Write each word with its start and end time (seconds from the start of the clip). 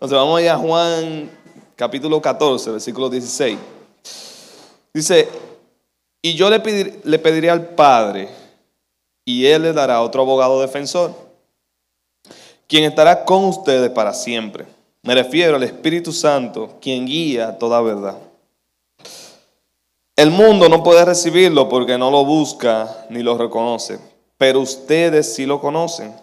Entonces 0.00 0.16
vamos 0.16 0.38
allá 0.38 0.54
a 0.54 0.56
Juan 0.56 1.30
capítulo 1.76 2.22
14, 2.22 2.70
versículo 2.70 3.10
16. 3.10 3.58
Dice, 4.94 5.28
y 6.22 6.32
yo 6.32 6.48
le, 6.48 7.00
le 7.04 7.18
pediré 7.18 7.50
al 7.50 7.74
Padre, 7.74 8.30
y 9.26 9.44
Él 9.44 9.60
le 9.60 9.74
dará 9.74 10.00
otro 10.00 10.22
abogado 10.22 10.58
defensor, 10.58 11.12
quien 12.66 12.84
estará 12.84 13.26
con 13.26 13.44
ustedes 13.44 13.90
para 13.90 14.14
siempre. 14.14 14.64
Me 15.02 15.14
refiero 15.14 15.56
al 15.56 15.64
Espíritu 15.64 16.14
Santo, 16.14 16.78
quien 16.80 17.04
guía 17.04 17.58
toda 17.58 17.82
verdad. 17.82 18.16
El 20.16 20.30
mundo 20.30 20.70
no 20.70 20.82
puede 20.82 21.04
recibirlo 21.04 21.68
porque 21.68 21.98
no 21.98 22.10
lo 22.10 22.24
busca 22.24 23.04
ni 23.10 23.22
lo 23.22 23.36
reconoce, 23.36 23.98
pero 24.38 24.60
ustedes 24.60 25.34
sí 25.34 25.44
lo 25.44 25.60
conocen, 25.60 26.14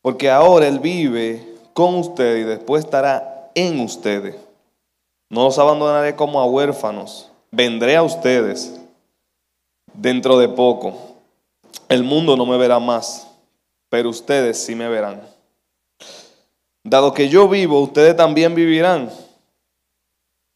porque 0.00 0.28
ahora 0.28 0.66
Él 0.66 0.80
vive 0.80 1.51
con 1.72 1.96
ustedes 1.96 2.42
y 2.42 2.48
después 2.48 2.84
estará 2.84 3.50
en 3.54 3.80
ustedes. 3.80 4.36
No 5.30 5.44
los 5.44 5.58
abandonaré 5.58 6.14
como 6.14 6.40
a 6.40 6.46
huérfanos, 6.46 7.30
vendré 7.50 7.96
a 7.96 8.02
ustedes 8.02 8.78
dentro 9.94 10.38
de 10.38 10.48
poco. 10.48 11.16
El 11.88 12.04
mundo 12.04 12.36
no 12.36 12.46
me 12.46 12.56
verá 12.56 12.78
más, 12.78 13.26
pero 13.88 14.10
ustedes 14.10 14.62
sí 14.62 14.74
me 14.74 14.88
verán. 14.88 15.22
Dado 16.84 17.14
que 17.14 17.28
yo 17.28 17.48
vivo, 17.48 17.80
ustedes 17.80 18.16
también 18.16 18.54
vivirán. 18.54 19.10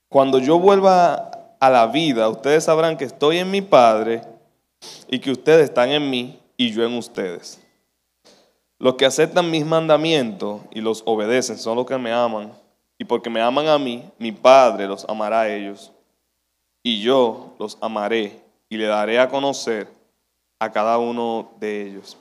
Cuando 0.09 0.39
yo 0.39 0.59
vuelva 0.59 1.55
a 1.61 1.71
la 1.71 1.87
vida, 1.87 2.29
ustedes 2.29 2.65
sabrán 2.65 2.97
que 2.97 3.05
estoy 3.05 3.39
en 3.39 3.51
mi 3.51 3.63
Padre 3.63 4.23
y 5.09 5.19
que 5.19 5.31
ustedes 5.31 5.65
están 5.65 5.91
en 5.91 6.11
mí 6.11 6.39
y 6.57 6.71
yo 6.73 6.85
en 6.85 6.95
ustedes. 6.95 7.61
Los 8.79 8.95
que 8.95 9.07
aceptan 9.07 9.51
mis 9.51 9.65
mandamientos 9.65 10.61
y 10.71 10.81
los 10.81 11.03
obedecen 11.07 11.59
son 11.59 11.77
los 11.77 11.87
que 11.87 11.97
me 11.97 12.13
aman. 12.13 12.53
Y 12.99 13.05
porque 13.05 13.31
me 13.31 13.41
aman 13.41 13.69
a 13.69 13.79
mí, 13.79 14.11
mi 14.19 14.33
Padre 14.33 14.87
los 14.87 15.05
amará 15.09 15.43
a 15.43 15.49
ellos. 15.55 15.93
Y 16.83 17.01
yo 17.01 17.55
los 17.59 17.79
amaré 17.81 18.43
y 18.69 18.77
le 18.77 18.87
daré 18.87 19.19
a 19.19 19.29
conocer 19.29 19.89
a 20.59 20.71
cada 20.71 20.99
uno 20.99 21.51
de 21.59 21.89
ellos. 21.89 22.17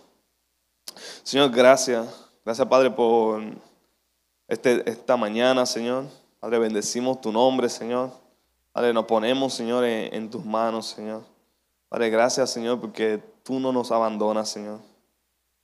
Señor, 1.24 1.52
gracias. 1.52 2.08
Gracias, 2.44 2.68
Padre, 2.68 2.92
por 2.92 3.42
este, 4.48 4.90
esta 4.90 5.18
mañana, 5.18 5.66
Señor. 5.66 6.06
Padre, 6.40 6.60
bendecimos 6.60 7.20
tu 7.22 7.32
nombre, 7.32 7.70
Señor. 7.70 8.12
Padre, 8.72 8.94
nos 8.94 9.06
ponemos, 9.06 9.54
Señor, 9.54 9.86
en, 9.86 10.30
tus 10.30 10.46
manos, 10.46 10.88
Señor. 10.88 11.24
Padre, 11.90 12.10
gracias, 12.10 12.52
Señor, 12.52 12.80
porque 12.80 13.22
tú 13.44 13.60
no 13.60 13.72
nos 13.72 13.92
abandonas, 13.92 14.50
Señor. 14.50 14.80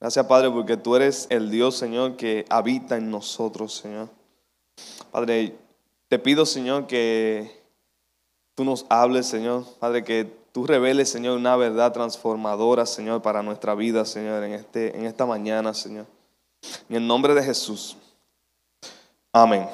Gracias, 0.01 0.25
Padre, 0.25 0.49
porque 0.49 0.77
tú 0.77 0.95
eres 0.95 1.27
el 1.29 1.51
Dios, 1.51 1.77
Señor, 1.77 2.17
que 2.17 2.43
habita 2.49 2.97
en 2.97 3.11
nosotros, 3.11 3.75
Señor. 3.75 4.09
Padre, 5.11 5.55
te 6.07 6.17
pido, 6.17 6.47
Señor, 6.47 6.87
que 6.87 7.61
tú 8.55 8.65
nos 8.65 8.87
hables, 8.89 9.27
Señor. 9.27 9.63
Padre, 9.79 10.03
que 10.03 10.25
tú 10.51 10.65
reveles, 10.65 11.07
Señor, 11.07 11.37
una 11.37 11.55
verdad 11.55 11.93
transformadora, 11.93 12.87
Señor, 12.87 13.21
para 13.21 13.43
nuestra 13.43 13.75
vida, 13.75 14.03
Señor, 14.03 14.43
en, 14.43 14.53
este, 14.53 14.97
en 14.97 15.05
esta 15.05 15.27
mañana, 15.27 15.71
Señor. 15.71 16.07
En 16.89 16.95
el 16.95 17.05
nombre 17.05 17.35
de 17.35 17.43
Jesús. 17.43 17.95
Amén. 19.31 19.69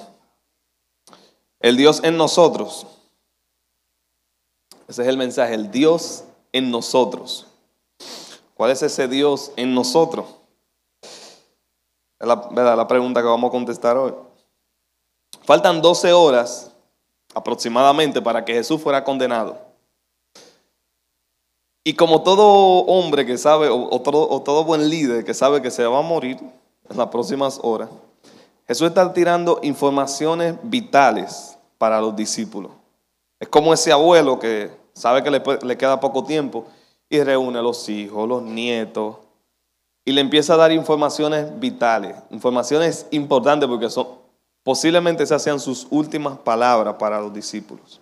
El 1.61 1.77
Dios 1.77 2.01
en 2.03 2.17
nosotros. 2.17 2.85
Ese 4.89 5.03
es 5.03 5.07
el 5.07 5.17
mensaje, 5.17 5.53
el 5.53 5.71
Dios 5.71 6.25
en 6.51 6.69
nosotros. 6.69 7.47
¿Cuál 8.57 8.71
es 8.71 8.81
ese 8.81 9.07
Dios 9.07 9.51
en 9.55 9.73
nosotros? 9.73 10.25
Es 12.19 12.27
la, 12.27 12.75
la 12.75 12.87
pregunta 12.87 13.21
que 13.21 13.27
vamos 13.27 13.47
a 13.47 13.51
contestar 13.51 13.95
hoy. 13.97 14.13
Faltan 15.43 15.81
12 15.81 16.11
horas 16.11 16.71
aproximadamente 17.33 18.21
para 18.21 18.43
que 18.43 18.53
Jesús 18.53 18.81
fuera 18.81 19.03
condenado. 19.03 19.57
Y 21.83 21.93
como 21.93 22.23
todo 22.23 22.43
hombre 22.87 23.25
que 23.25 23.37
sabe, 23.37 23.69
o 23.69 24.01
todo 24.01 24.63
buen 24.65 24.89
líder 24.89 25.23
que 25.23 25.33
sabe 25.33 25.61
que 25.61 25.71
se 25.71 25.85
va 25.85 25.99
a 25.99 26.01
morir 26.01 26.37
en 26.89 26.97
las 26.97 27.07
próximas 27.07 27.59
horas, 27.63 27.89
Jesús 28.67 28.89
está 28.89 29.13
tirando 29.13 29.59
informaciones 29.63 30.55
vitales 30.63 31.57
para 31.77 32.01
los 32.01 32.15
discípulos. 32.15 32.71
Es 33.39 33.47
como 33.47 33.73
ese 33.73 33.91
abuelo 33.91 34.39
que 34.39 34.71
sabe 34.93 35.23
que 35.23 35.31
le, 35.31 35.77
queda 35.77 35.99
poco 35.99 36.23
tiempo 36.23 36.65
y 37.09 37.21
reúne 37.21 37.59
a 37.59 37.61
los 37.61 37.87
hijos, 37.89 38.27
los 38.27 38.43
nietos, 38.43 39.17
y 40.05 40.11
le 40.11 40.21
empieza 40.21 40.53
a 40.53 40.57
dar 40.57 40.71
informaciones 40.71 41.59
vitales, 41.59 42.15
informaciones 42.29 43.05
importantes 43.11 43.67
porque 43.67 43.89
son, 43.89 44.07
posiblemente 44.63 45.23
esas 45.23 45.43
sean 45.43 45.59
sus 45.59 45.87
últimas 45.89 46.37
palabras 46.37 46.95
para 46.97 47.19
los 47.19 47.33
discípulos. 47.33 47.99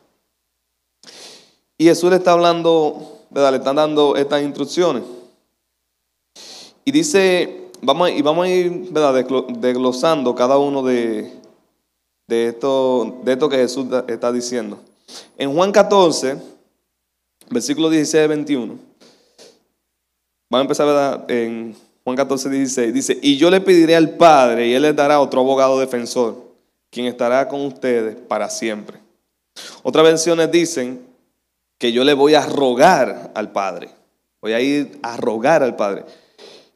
Y 1.77 1.85
Jesús 1.85 2.09
le 2.09 2.17
está 2.17 2.31
hablando, 2.31 3.21
¿verdad? 3.29 3.51
Le 3.51 3.57
están 3.57 3.75
dando 3.75 4.15
estas 4.15 4.41
instrucciones. 4.43 5.03
Y 6.85 6.91
dice, 6.91 7.71
vamos, 7.81 8.11
y 8.11 8.21
vamos 8.21 8.45
a 8.45 8.49
ir 8.49 8.91
¿verdad? 8.91 9.25
desglosando 9.57 10.35
cada 10.35 10.57
uno 10.57 10.83
de, 10.83 11.33
de, 12.27 12.47
esto, 12.49 13.17
de 13.23 13.33
esto 13.33 13.49
que 13.49 13.57
Jesús 13.57 13.87
está 14.07 14.31
diciendo. 14.31 14.79
En 15.37 15.53
Juan 15.53 15.71
14, 15.71 16.37
versículo 17.49 17.89
16 17.89 18.29
21, 18.29 18.75
vamos 20.49 20.61
a 20.61 20.61
empezar 20.61 21.25
en 21.27 21.75
Juan 22.03 22.15
14, 22.15 22.49
16, 22.49 22.93
dice, 22.93 23.19
y 23.21 23.37
yo 23.37 23.49
le 23.49 23.61
pediré 23.61 23.95
al 23.95 24.11
Padre 24.11 24.67
y 24.67 24.73
Él 24.73 24.83
les 24.83 24.95
dará 24.95 25.19
otro 25.19 25.41
abogado 25.41 25.79
defensor, 25.79 26.35
quien 26.91 27.07
estará 27.07 27.47
con 27.47 27.61
ustedes 27.65 28.15
para 28.15 28.49
siempre. 28.49 28.99
Otras 29.83 30.05
versiones 30.05 30.51
dicen 30.51 31.01
que 31.77 31.91
yo 31.91 32.03
le 32.03 32.13
voy 32.13 32.35
a 32.35 32.45
rogar 32.45 33.31
al 33.33 33.51
Padre. 33.51 33.89
Voy 34.41 34.53
a 34.53 34.61
ir 34.61 34.99
a 35.01 35.17
rogar 35.17 35.63
al 35.63 35.75
Padre. 35.75 36.05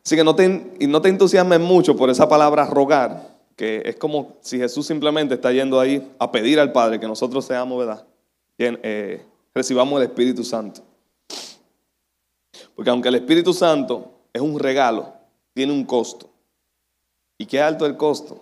Así 0.03 0.15
que 0.15 0.23
no 0.23 0.35
te, 0.35 0.71
y 0.79 0.87
no 0.87 1.01
te 1.01 1.09
entusiasmes 1.09 1.59
mucho 1.59 1.95
por 1.95 2.09
esa 2.09 2.27
palabra 2.27 2.65
rogar, 2.65 3.29
que 3.55 3.83
es 3.85 3.95
como 3.97 4.37
si 4.41 4.57
Jesús 4.57 4.87
simplemente 4.87 5.35
está 5.35 5.51
yendo 5.51 5.79
ahí 5.79 6.11
a 6.17 6.31
pedir 6.31 6.59
al 6.59 6.71
Padre 6.71 6.99
que 6.99 7.07
nosotros 7.07 7.45
seamos, 7.45 7.77
¿verdad? 7.77 8.03
Eh, 8.57 9.21
recibamos 9.53 10.01
el 10.01 10.07
Espíritu 10.07 10.43
Santo. 10.43 10.81
Porque 12.79 12.91
aunque 12.91 13.09
el 13.09 13.15
Espíritu 13.15 13.53
Santo 13.53 14.09
es 14.31 14.41
un 14.41 14.57
regalo, 14.57 15.11
tiene 15.53 15.73
un 15.73 15.83
costo. 15.83 16.29
¿Y 17.37 17.45
qué 17.45 17.59
alto 17.59 17.85
el 17.85 17.97
costo? 17.97 18.39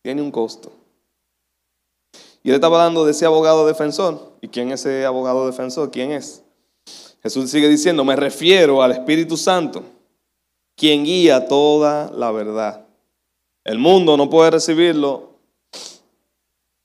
Tiene 0.00 0.22
un 0.22 0.30
costo. 0.30 0.72
Y 2.42 2.48
él 2.48 2.54
estaba 2.54 2.78
hablando 2.78 3.04
de 3.04 3.10
ese 3.10 3.26
abogado 3.26 3.66
defensor. 3.66 4.32
¿Y 4.40 4.48
quién 4.48 4.72
es 4.72 4.80
ese 4.86 5.04
abogado 5.04 5.44
defensor? 5.44 5.90
¿Quién 5.90 6.12
es? 6.12 6.44
Jesús 7.22 7.50
sigue 7.50 7.68
diciendo, 7.68 8.06
me 8.06 8.16
refiero 8.16 8.80
al 8.80 8.92
Espíritu 8.92 9.36
Santo, 9.36 9.82
quien 10.74 11.04
guía 11.04 11.46
toda 11.46 12.10
la 12.12 12.30
verdad. 12.30 12.86
El 13.64 13.78
mundo 13.78 14.16
no 14.16 14.30
puede 14.30 14.52
recibirlo 14.52 15.32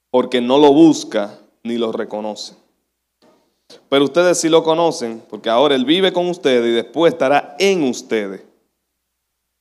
porque 0.10 0.42
no 0.42 0.58
lo 0.58 0.74
busca 0.74 1.40
ni 1.64 1.78
lo 1.78 1.94
reconoce. 1.94 2.61
Pero 3.90 4.06
ustedes 4.06 4.40
sí 4.40 4.50
lo 4.50 4.64
conocen, 4.64 5.24
porque 5.30 5.50
ahora 5.50 5.76
Él 5.76 5.86
vive 5.86 6.14
con 6.14 6.28
ustedes 6.28 6.66
y 6.68 6.72
después 6.72 7.14
estará 7.14 7.56
en 7.60 7.84
ustedes. 7.84 8.44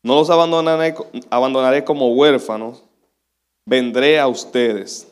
No 0.02 0.14
los 0.14 0.30
abandonaré, 0.30 0.94
abandonaré 1.28 1.84
como 1.84 2.12
huérfanos, 2.14 2.82
vendré 3.66 4.18
a 4.18 4.28
ustedes. 4.28 5.08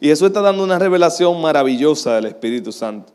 Y 0.00 0.08
Jesús 0.08 0.28
está 0.28 0.42
dando 0.42 0.62
una 0.62 0.78
revelación 0.78 1.40
maravillosa 1.40 2.16
del 2.16 2.26
Espíritu 2.26 2.72
Santo. 2.72 3.12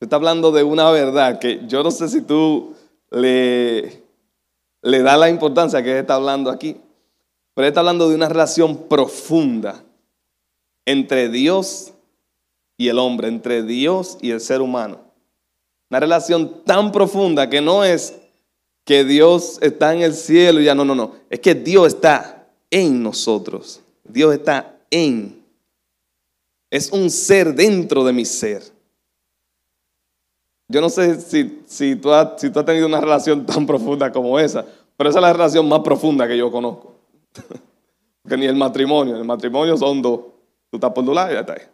Está 0.00 0.16
hablando 0.16 0.52
de 0.52 0.62
una 0.62 0.90
verdad 0.90 1.38
que 1.38 1.62
yo 1.66 1.82
no 1.82 1.90
sé 1.90 2.08
si 2.08 2.20
tú 2.20 2.74
le, 3.10 4.02
le 4.82 5.02
das 5.02 5.18
la 5.18 5.30
importancia 5.30 5.82
que 5.82 5.98
está 5.98 6.16
hablando 6.16 6.50
aquí, 6.50 6.76
pero 7.54 7.66
está 7.66 7.80
hablando 7.80 8.08
de 8.08 8.14
una 8.14 8.28
relación 8.28 8.88
profunda 8.88 9.82
entre 10.84 11.30
Dios 11.30 11.93
y 12.76 12.88
el 12.88 12.98
hombre, 12.98 13.28
entre 13.28 13.62
Dios 13.62 14.18
y 14.20 14.30
el 14.30 14.40
ser 14.40 14.60
humano. 14.60 15.00
Una 15.90 16.00
relación 16.00 16.62
tan 16.64 16.92
profunda 16.92 17.48
que 17.48 17.60
no 17.60 17.84
es 17.84 18.18
que 18.84 19.04
Dios 19.04 19.58
está 19.62 19.94
en 19.94 20.02
el 20.02 20.14
cielo 20.14 20.60
y 20.60 20.64
ya 20.64 20.74
no, 20.74 20.84
no, 20.84 20.94
no. 20.94 21.12
Es 21.30 21.40
que 21.40 21.54
Dios 21.54 21.88
está 21.88 22.46
en 22.70 23.02
nosotros. 23.02 23.80
Dios 24.04 24.34
está 24.34 24.76
en. 24.90 25.42
Es 26.70 26.90
un 26.90 27.10
ser 27.10 27.54
dentro 27.54 28.04
de 28.04 28.12
mi 28.12 28.24
ser. 28.24 28.62
Yo 30.68 30.80
no 30.80 30.88
sé 30.88 31.20
si, 31.20 31.60
si, 31.66 31.96
tú 31.96 32.12
has, 32.12 32.40
si 32.40 32.50
tú 32.50 32.58
has 32.58 32.66
tenido 32.66 32.86
una 32.86 33.00
relación 33.00 33.46
tan 33.46 33.66
profunda 33.66 34.10
como 34.10 34.38
esa, 34.38 34.64
pero 34.96 35.10
esa 35.10 35.18
es 35.18 35.22
la 35.22 35.32
relación 35.32 35.68
más 35.68 35.80
profunda 35.80 36.26
que 36.26 36.36
yo 36.36 36.50
conozco. 36.50 36.94
Porque 38.22 38.36
ni 38.36 38.46
el 38.46 38.56
matrimonio, 38.56 39.16
el 39.16 39.24
matrimonio 39.24 39.76
son 39.76 40.00
dos. 40.00 40.20
Tú 40.70 40.78
estás 40.78 40.92
por 40.92 41.04
tu 41.04 41.12
lado 41.12 41.30
y 41.30 41.34
ya 41.34 41.40
está 41.40 41.52
ahí. 41.52 41.73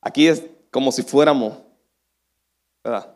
Aquí 0.00 0.28
es 0.28 0.44
como 0.70 0.92
si 0.92 1.02
fuéramos, 1.02 1.54
¿verdad? 2.84 3.14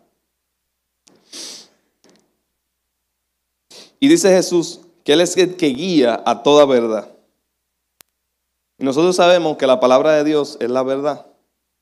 Y 3.99 4.09
dice 4.09 4.31
Jesús 4.31 4.81
que 5.05 5.12
Él 5.12 5.21
es 5.21 5.37
el 5.37 5.56
que 5.56 5.69
guía 5.69 6.23
a 6.25 6.43
toda 6.43 6.65
verdad. 6.65 7.09
Y 8.79 8.85
nosotros 8.85 9.15
sabemos 9.17 9.59
que 9.59 9.67
la 9.67 9.79
palabra 9.79 10.15
de 10.15 10.25
Dios 10.25 10.56
es 10.61 10.71
la 10.71 10.82
verdad. 10.82 11.27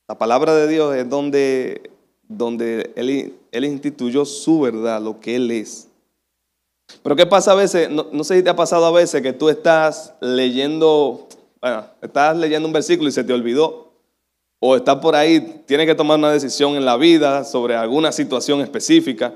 La 0.08 0.18
palabra 0.18 0.54
de 0.54 0.66
Dios 0.66 0.96
es 0.96 1.08
donde, 1.08 1.90
donde 2.26 2.92
él, 2.96 3.34
él 3.52 3.64
instituyó 3.64 4.24
su 4.24 4.60
verdad, 4.60 5.00
lo 5.00 5.20
que 5.20 5.36
Él 5.36 5.50
es. 5.50 5.88
Pero 7.02 7.14
¿qué 7.14 7.26
pasa 7.26 7.52
a 7.52 7.54
veces? 7.54 7.90
No, 7.90 8.06
no, 8.10 8.24
sé 8.24 8.36
si 8.36 8.42
te 8.42 8.50
ha 8.50 8.56
pasado 8.56 8.86
a 8.86 8.90
veces 8.90 9.22
que 9.22 9.32
tú 9.32 9.50
estás 9.50 10.14
leyendo, 10.20 11.28
bueno, 11.60 11.84
estás 12.00 12.36
leyendo 12.36 12.66
un 12.66 12.72
versículo 12.72 13.10
y 13.10 13.12
se 13.12 13.22
te 13.22 13.32
olvidó. 13.32 13.87
O 14.60 14.74
estás 14.74 14.96
por 14.96 15.14
ahí, 15.14 15.62
tienes 15.66 15.86
que 15.86 15.94
tomar 15.94 16.18
una 16.18 16.32
decisión 16.32 16.74
en 16.74 16.84
la 16.84 16.96
vida 16.96 17.44
sobre 17.44 17.76
alguna 17.76 18.10
situación 18.10 18.60
específica. 18.60 19.34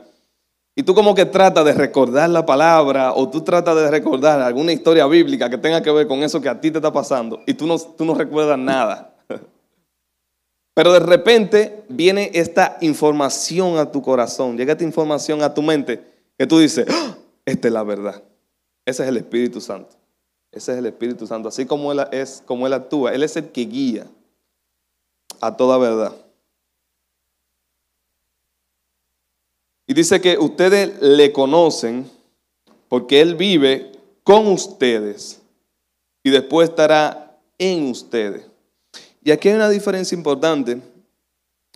Y 0.74 0.82
tú 0.82 0.94
como 0.94 1.14
que 1.14 1.26
tratas 1.26 1.64
de 1.64 1.74
recordar 1.74 2.30
la 2.30 2.44
palabra 2.44 3.12
o 3.12 3.28
tú 3.28 3.42
tratas 3.42 3.76
de 3.76 3.90
recordar 3.90 4.40
alguna 4.40 4.72
historia 4.72 5.06
bíblica 5.06 5.50
que 5.50 5.58
tenga 5.58 5.82
que 5.82 5.92
ver 5.92 6.08
con 6.08 6.22
eso 6.22 6.40
que 6.40 6.48
a 6.48 6.60
ti 6.60 6.70
te 6.70 6.78
está 6.78 6.92
pasando 6.92 7.42
y 7.46 7.54
tú 7.54 7.66
no, 7.66 7.78
tú 7.78 8.04
no 8.04 8.14
recuerdas 8.14 8.58
nada. 8.58 9.14
Pero 10.74 10.92
de 10.92 11.00
repente 11.00 11.84
viene 11.88 12.30
esta 12.32 12.78
información 12.80 13.76
a 13.76 13.92
tu 13.92 14.00
corazón, 14.00 14.56
llega 14.56 14.72
esta 14.72 14.84
información 14.84 15.42
a 15.42 15.52
tu 15.52 15.60
mente 15.60 16.02
que 16.38 16.46
tú 16.46 16.58
dices, 16.58 16.86
¡Ah! 16.90 17.16
esta 17.44 17.68
es 17.68 17.74
la 17.74 17.82
verdad. 17.82 18.22
Ese 18.86 19.02
es 19.02 19.08
el 19.10 19.18
Espíritu 19.18 19.60
Santo. 19.60 19.94
Ese 20.50 20.72
es 20.72 20.78
el 20.78 20.86
Espíritu 20.86 21.26
Santo. 21.26 21.48
Así 21.48 21.66
como 21.66 21.92
Él 21.92 22.02
es, 22.10 22.42
como 22.46 22.66
Él 22.66 22.72
actúa, 22.72 23.12
Él 23.12 23.22
es 23.22 23.36
el 23.36 23.50
que 23.50 23.66
guía 23.66 24.06
a 25.42 25.54
toda 25.54 25.76
verdad. 25.76 26.16
Y 29.86 29.92
dice 29.92 30.22
que 30.22 30.38
ustedes 30.38 31.02
le 31.02 31.32
conocen 31.32 32.10
porque 32.88 33.20
Él 33.20 33.34
vive 33.34 33.92
con 34.24 34.46
ustedes 34.46 35.42
y 36.22 36.30
después 36.30 36.70
estará 36.70 37.36
en 37.58 37.90
ustedes. 37.90 38.46
Y 39.22 39.30
aquí 39.30 39.50
hay 39.50 39.56
una 39.56 39.68
diferencia 39.68 40.16
importante 40.16 40.80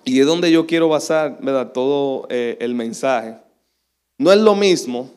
y 0.04 0.18
es 0.18 0.26
donde 0.26 0.50
yo 0.50 0.66
quiero 0.66 0.88
basar 0.88 1.36
¿verdad? 1.42 1.72
todo 1.72 2.26
eh, 2.30 2.56
el 2.60 2.74
mensaje. 2.74 3.36
No 4.16 4.32
es 4.32 4.38
lo 4.38 4.54
mismo, 4.54 5.10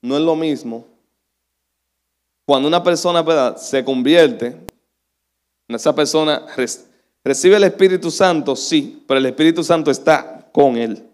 no 0.00 0.16
es 0.16 0.22
lo 0.22 0.34
mismo 0.34 0.86
cuando 2.48 2.66
una 2.66 2.82
persona 2.82 3.20
¿verdad? 3.20 3.58
se 3.58 3.84
convierte, 3.84 4.56
esa 5.68 5.94
persona 5.94 6.46
recibe 7.24 7.56
el 7.56 7.64
Espíritu 7.64 8.10
Santo, 8.10 8.56
sí, 8.56 9.04
pero 9.06 9.18
el 9.18 9.26
Espíritu 9.26 9.62
Santo 9.62 9.90
está 9.90 10.48
con 10.52 10.76
él. 10.76 11.04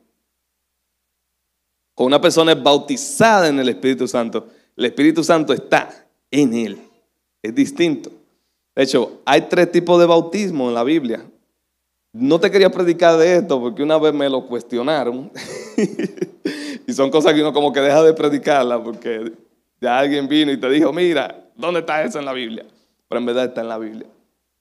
Cuando 1.95 2.17
una 2.17 2.21
persona 2.21 2.53
es 2.53 2.63
bautizada 2.63 3.49
en 3.49 3.59
el 3.61 3.69
Espíritu 3.69 4.09
Santo, 4.09 4.49
el 4.77 4.85
Espíritu 4.87 5.23
Santo 5.23 5.53
está 5.53 6.07
en 6.31 6.55
él. 6.55 6.79
Es 7.43 7.55
distinto. 7.55 8.11
De 8.75 8.83
hecho, 8.83 9.21
hay 9.25 9.43
tres 9.43 9.71
tipos 9.71 10.01
de 10.01 10.07
bautismo 10.07 10.69
en 10.69 10.75
la 10.75 10.83
Biblia. 10.83 11.25
No 12.13 12.41
te 12.41 12.51
quería 12.51 12.71
predicar 12.71 13.17
de 13.17 13.37
esto 13.37 13.61
porque 13.61 13.83
una 13.83 13.99
vez 13.99 14.13
me 14.13 14.29
lo 14.29 14.47
cuestionaron. 14.47 15.31
y 16.87 16.93
son 16.93 17.11
cosas 17.11 17.35
que 17.35 17.41
uno 17.41 17.53
como 17.53 17.73
que 17.73 17.81
deja 17.81 18.03
de 18.03 18.15
predicarla 18.15 18.83
porque 18.83 19.33
ya 19.81 19.99
alguien 19.99 20.27
vino 20.27 20.51
y 20.51 20.57
te 20.57 20.69
dijo, 20.71 20.93
mira, 20.93 21.49
¿dónde 21.57 21.81
está 21.81 22.03
eso 22.03 22.19
en 22.19 22.25
la 22.25 22.33
Biblia? 22.33 22.65
Pero 23.09 23.19
en 23.19 23.27
verdad 23.27 23.45
está 23.47 23.61
en 23.61 23.69
la 23.69 23.79
Biblia. 23.79 24.07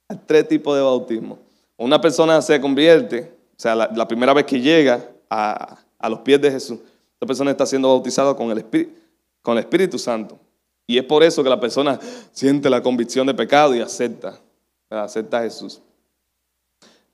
Hay 0.08 0.18
tres 0.26 0.48
tipos 0.48 0.76
de 0.76 0.82
bautismo. 0.82 1.38
Una 1.76 2.00
persona 2.00 2.40
se 2.42 2.60
convierte, 2.60 3.32
o 3.56 3.60
sea, 3.60 3.74
la, 3.74 4.08
primera 4.08 4.32
vez 4.32 4.44
que 4.44 4.60
llega 4.60 5.08
a, 5.28 5.78
a 5.98 6.08
los 6.08 6.20
pies 6.20 6.40
de 6.40 6.50
Jesús, 6.50 6.78
esa 7.16 7.26
persona 7.26 7.50
está 7.50 7.66
siendo 7.66 7.88
bautizada 7.88 8.36
con 8.36 8.50
el 8.50 9.58
Espíritu 9.58 9.98
Santo. 9.98 10.38
Y 10.86 10.98
es 10.98 11.04
por 11.04 11.22
eso 11.22 11.42
que 11.42 11.48
la 11.48 11.58
persona 11.58 11.98
siente 12.32 12.68
la 12.68 12.82
convicción 12.82 13.26
de 13.26 13.34
pecado 13.34 13.74
y 13.74 13.80
acepta, 13.80 14.38
acepta 14.90 15.38
a 15.38 15.42
Jesús. 15.42 15.80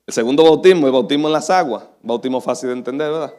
El 0.06 0.14
segundo 0.14 0.42
bautismo 0.42 0.81
es 0.81 0.87
el 0.87 0.92
bautismo 0.92 1.28
en 1.28 1.32
las 1.32 1.50
aguas, 1.50 1.84
bautismo 2.02 2.40
fácil 2.40 2.70
de 2.70 2.75
entender, 2.75 3.12
¿verdad? 3.12 3.32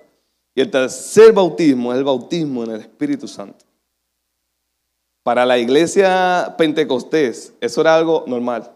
Y 0.55 0.61
el 0.61 0.71
tercer 0.71 1.33
bautismo 1.33 1.91
es 1.91 1.97
el 1.97 2.05
bautismo 2.05 2.63
en 2.63 2.71
el 2.71 2.81
Espíritu 2.81 3.27
Santo. 3.27 3.65
Para 5.23 5.45
la 5.45 5.57
iglesia 5.57 6.55
pentecostés, 6.57 7.53
eso 7.59 7.81
era 7.81 7.95
algo 7.95 8.23
normal, 8.25 8.71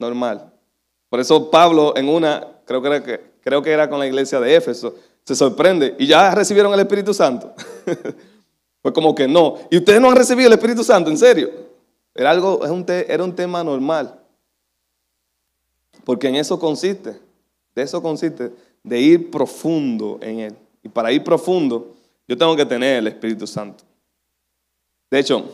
normal. 0.00 0.52
Por 1.08 1.20
eso 1.20 1.50
Pablo 1.50 1.96
en 1.96 2.08
una, 2.08 2.46
creo 2.64 2.82
que 2.82 2.88
era, 2.88 3.02
creo 3.40 3.62
que 3.62 3.70
era 3.70 3.88
con 3.88 3.98
la 3.98 4.06
iglesia 4.06 4.40
de 4.40 4.56
Éfeso, 4.56 4.94
se 5.24 5.34
sorprende. 5.36 5.94
¿Y 5.98 6.06
ya 6.06 6.34
recibieron 6.34 6.72
el 6.74 6.80
Espíritu 6.80 7.14
Santo? 7.14 7.52
Fue 8.82 8.92
como 8.92 9.14
que 9.14 9.28
no. 9.28 9.58
¿Y 9.70 9.76
ustedes 9.76 10.00
no 10.00 10.10
han 10.10 10.16
recibido 10.16 10.48
el 10.48 10.54
Espíritu 10.54 10.82
Santo? 10.82 11.10
¿En 11.10 11.18
serio? 11.18 11.50
Era, 12.14 12.30
algo, 12.30 12.60
era 12.88 13.22
un 13.22 13.34
tema 13.34 13.62
normal. 13.62 14.18
Porque 16.04 16.28
en 16.28 16.36
eso 16.36 16.58
consiste. 16.58 17.20
De 17.74 17.82
eso 17.82 18.02
consiste. 18.02 18.52
De 18.82 19.00
ir 19.00 19.30
profundo 19.30 20.18
en 20.22 20.40
Él. 20.40 20.56
Y 20.82 20.88
para 20.88 21.12
ir 21.12 21.22
profundo, 21.22 21.94
yo 22.26 22.36
tengo 22.36 22.56
que 22.56 22.64
tener 22.64 22.98
el 22.98 23.06
Espíritu 23.06 23.46
Santo. 23.46 23.84
De 25.10 25.18
hecho, 25.18 25.44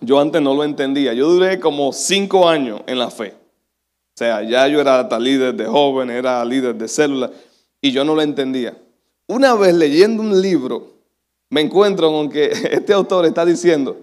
yo 0.00 0.18
antes 0.18 0.42
no 0.42 0.54
lo 0.54 0.64
entendía. 0.64 1.12
Yo 1.14 1.28
duré 1.28 1.60
como 1.60 1.92
cinco 1.92 2.48
años 2.48 2.80
en 2.86 2.98
la 2.98 3.10
fe. 3.10 3.34
O 4.14 4.16
sea, 4.16 4.42
ya 4.44 4.68
yo 4.68 4.80
era 4.80 5.00
hasta 5.00 5.18
líder 5.18 5.54
de 5.56 5.66
jóvenes, 5.66 6.16
era 6.16 6.44
líder 6.44 6.76
de 6.76 6.86
células 6.86 7.32
y 7.80 7.90
yo 7.90 8.04
no 8.04 8.14
lo 8.14 8.22
entendía. 8.22 8.76
Una 9.26 9.54
vez 9.54 9.74
leyendo 9.74 10.22
un 10.22 10.40
libro, 10.40 10.92
me 11.50 11.62
encuentro 11.62 12.12
con 12.12 12.28
que 12.28 12.44
este 12.70 12.92
autor 12.92 13.26
está 13.26 13.44
diciendo 13.44 13.96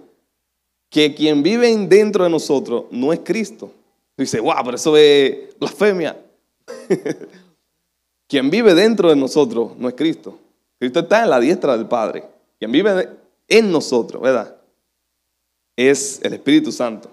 que 0.90 1.14
quien 1.14 1.42
vive 1.42 1.74
dentro 1.88 2.24
de 2.24 2.30
nosotros 2.30 2.84
no 2.90 3.14
es 3.14 3.20
Cristo. 3.24 3.72
Dice, 4.14 4.38
wow, 4.38 4.56
pero 4.62 4.76
eso 4.76 4.94
es 4.98 5.58
blasfemia. 5.58 6.14
quien 8.28 8.50
vive 8.50 8.74
dentro 8.74 9.08
de 9.08 9.16
nosotros 9.16 9.72
no 9.78 9.88
es 9.88 9.94
Cristo. 9.94 10.38
Cristo 10.78 11.00
está 11.00 11.22
en 11.22 11.30
la 11.30 11.40
diestra 11.40 11.74
del 11.74 11.86
Padre. 11.86 12.24
Quien 12.58 12.70
vive 12.70 13.08
en 13.48 13.72
nosotros, 13.72 14.20
¿verdad? 14.20 14.54
Es 15.74 16.20
el 16.22 16.34
Espíritu 16.34 16.70
Santo. 16.70 17.10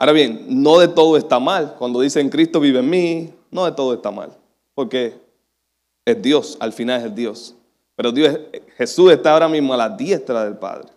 Ahora 0.00 0.12
bien, 0.12 0.46
no 0.48 0.78
de 0.78 0.88
todo 0.88 1.18
está 1.18 1.38
mal. 1.38 1.74
Cuando 1.78 2.00
dicen 2.00 2.30
Cristo 2.30 2.58
vive 2.58 2.78
en 2.78 2.88
mí, 2.88 3.34
no 3.50 3.66
de 3.66 3.72
todo 3.72 3.92
está 3.92 4.10
mal. 4.10 4.30
Porque 4.74 5.12
es 6.06 6.22
Dios, 6.22 6.56
al 6.58 6.72
final 6.72 7.04
es 7.04 7.14
Dios. 7.14 7.54
Pero 7.96 8.10
Dios, 8.10 8.38
Jesús 8.78 9.12
está 9.12 9.34
ahora 9.34 9.46
mismo 9.46 9.74
a 9.74 9.76
la 9.76 9.90
diestra 9.90 10.46
del 10.46 10.56
Padre. 10.56 10.88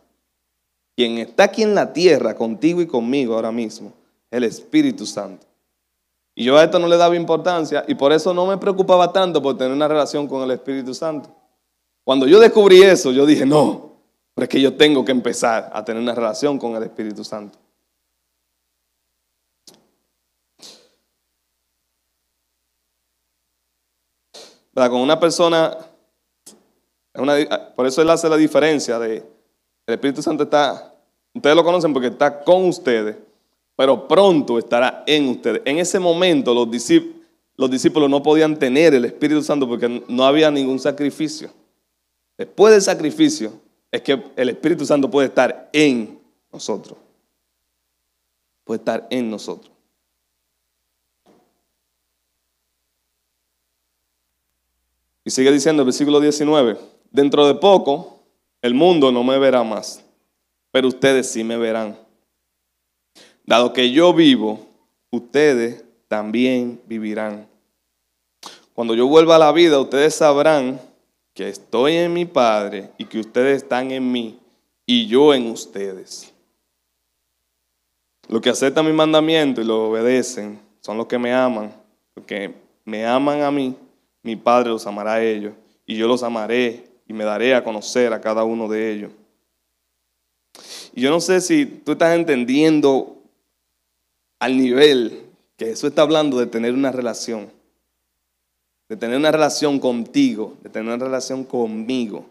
Quien 0.95 1.17
está 1.17 1.44
aquí 1.44 1.63
en 1.63 1.75
la 1.75 1.91
tierra, 1.91 2.33
contigo 2.33 2.81
y 2.81 2.88
conmigo 2.88 3.35
ahora 3.35 3.51
mismo, 3.51 3.91
el 4.31 4.45
Espíritu 4.45 5.05
Santo. 5.05 5.45
Y 6.33 6.45
yo 6.45 6.55
a 6.55 6.63
esto 6.63 6.79
no 6.79 6.88
le 6.88 6.95
daba 6.95 7.17
importancia 7.17 7.83
y 7.86 7.95
por 7.95 8.13
eso 8.13 8.33
no 8.33 8.45
me 8.45 8.57
preocupaba 8.57 9.12
tanto 9.12 9.41
por 9.41 9.57
tener 9.57 9.74
una 9.74 9.89
relación 9.89 10.29
con 10.29 10.43
el 10.43 10.51
Espíritu 10.51 10.93
Santo. 10.93 11.29
Cuando 12.05 12.25
yo 12.25 12.39
descubrí 12.39 12.81
eso, 12.81 13.12
yo 13.12 13.25
dije, 13.25 13.45
no, 13.45 13.91
pero 14.33 14.43
es 14.43 14.50
que 14.50 14.62
yo 14.62 14.75
tengo 14.75 15.03
que 15.03 15.12
empezar 15.12 15.69
a 15.74 15.83
tener 15.83 16.01
una 16.01 16.15
relación 16.15 16.57
con 16.57 16.74
el 16.77 16.83
Espíritu 16.83 17.25
Santo. 17.25 17.60
Con 24.74 24.96
una 24.96 25.20
persona, 25.20 25.77
por 27.75 27.86
eso 27.86 28.01
él 28.01 28.10
hace 28.10 28.27
la 28.27 28.38
diferencia 28.38 28.98
de, 28.98 29.18
el 29.86 29.94
Espíritu 29.94 30.22
Santo 30.22 30.44
está, 30.44 30.96
ustedes 31.34 31.56
lo 31.56 31.63
conocen 31.63 31.94
porque 31.94 32.08
está 32.08 32.44
con 32.44 32.65
ustedes, 32.65 33.18
pero 33.75 34.08
pronto 34.08 34.58
estará 34.58 35.03
en 35.06 35.27
ustedes. 35.30 35.62
En 35.65 35.77
ese 35.77 36.00
momento 36.00 36.53
los 36.53 36.70
discípulos, 36.70 37.24
los 37.56 37.70
discípulos 37.70 38.10
no 38.10 38.24
podían 38.24 38.58
tener 38.58 38.94
el 38.94 39.06
Espíritu 39.06 39.44
Santo 39.44 39.68
porque 39.68 40.03
no 40.08 40.25
había 40.25 40.50
ningún 40.50 40.80
sacrificio. 40.80 41.51
Después 42.38 42.74
del 42.74 42.82
sacrificio 42.82 43.53
es 43.92 44.01
que 44.01 44.24
el 44.36 44.50
Espíritu 44.50 44.86
Santo 44.86 45.10
puede 45.10 45.27
estar 45.27 45.70
en 45.72 46.20
nosotros. 46.51 46.98
Puede 48.63 48.80
estar 48.80 49.08
en 49.10 49.30
nosotros. 49.30 49.73
Y 55.25 55.32
sigue 55.32 55.51
diciendo 55.51 55.82
el 55.82 55.86
versículo 55.86 56.20
19, 56.20 56.77
dentro 57.12 57.48
de 57.48 57.56
poco 57.56 58.20
el 58.62 58.74
mundo 58.74 59.12
no 59.12 59.24
me 59.24 59.38
verá 59.38 59.63
más, 59.63 60.03
pero 60.72 60.88
ustedes 60.88 61.30
sí 61.30 61.44
me 61.44 61.58
verán. 61.58 61.98
Dado 63.46 63.74
que 63.74 63.92
yo 63.92 64.13
vivo, 64.13 64.65
ustedes 65.12 65.84
también 66.08 66.82
vivirán. 66.86 67.48
Cuando 68.74 68.96
yo 68.96 69.08
vuelva 69.08 69.36
a 69.36 69.39
la 69.39 69.51
vida, 69.51 69.80
ustedes 69.80 70.15
sabrán 70.15 70.80
que 71.34 71.50
estoy 71.50 71.96
en 71.96 72.13
mi 72.13 72.25
Padre 72.25 72.92
y 72.98 73.06
que 73.06 73.20
ustedes 73.20 73.63
están 73.63 73.92
en 73.92 74.12
mí 74.12 74.39
y 74.86 75.08
yo 75.08 75.34
en 75.34 75.48
ustedes. 75.48 76.34
Los 78.27 78.42
que 78.42 78.50
aceptan 78.50 78.86
mi 78.86 78.94
mandamiento 78.94 79.62
y 79.62 79.65
lo 79.65 79.89
obedecen 79.89 80.60
son 80.82 80.98
los 80.98 81.08
que 81.08 81.18
me 81.18 81.34
aman, 81.34 81.74
porque 82.13 82.53
me 82.86 83.06
aman 83.06 83.42
a 83.42 83.51
mí 83.51 83.75
mi 84.24 84.36
Padre 84.36 84.70
los 84.70 84.88
amará 84.88 85.15
a 85.15 85.24
ellos, 85.24 85.53
y 85.86 85.96
yo 85.96 86.08
los 86.08 86.24
amaré 86.24 86.86
y 87.08 87.13
me 87.13 87.25
daré 87.25 87.53
a 87.53 87.63
conocer 87.63 88.13
a 88.13 88.22
cada 88.22 88.44
uno 88.44 88.68
de 88.68 88.92
ellos. 88.92 89.12
Y 90.94 91.01
yo 91.01 91.10
no 91.10 91.20
sé 91.20 91.42
si 91.42 91.65
tú 91.65 91.94
estás 91.94 92.15
entendiendo 92.15 93.18
al 94.39 94.58
nivel 94.58 95.25
que 95.58 95.65
Jesús 95.65 95.89
está 95.89 96.03
hablando 96.03 96.39
de 96.39 96.46
tener 96.46 96.74
una 96.74 96.92
relación, 96.92 97.51
de 98.88 98.96
tener 98.96 99.18
una 99.18 99.32
relación 99.32 99.80
contigo, 99.80 100.56
de 100.62 100.70
tener 100.70 100.94
una 100.94 101.03
relación 101.03 101.44
conmigo. 101.44 102.25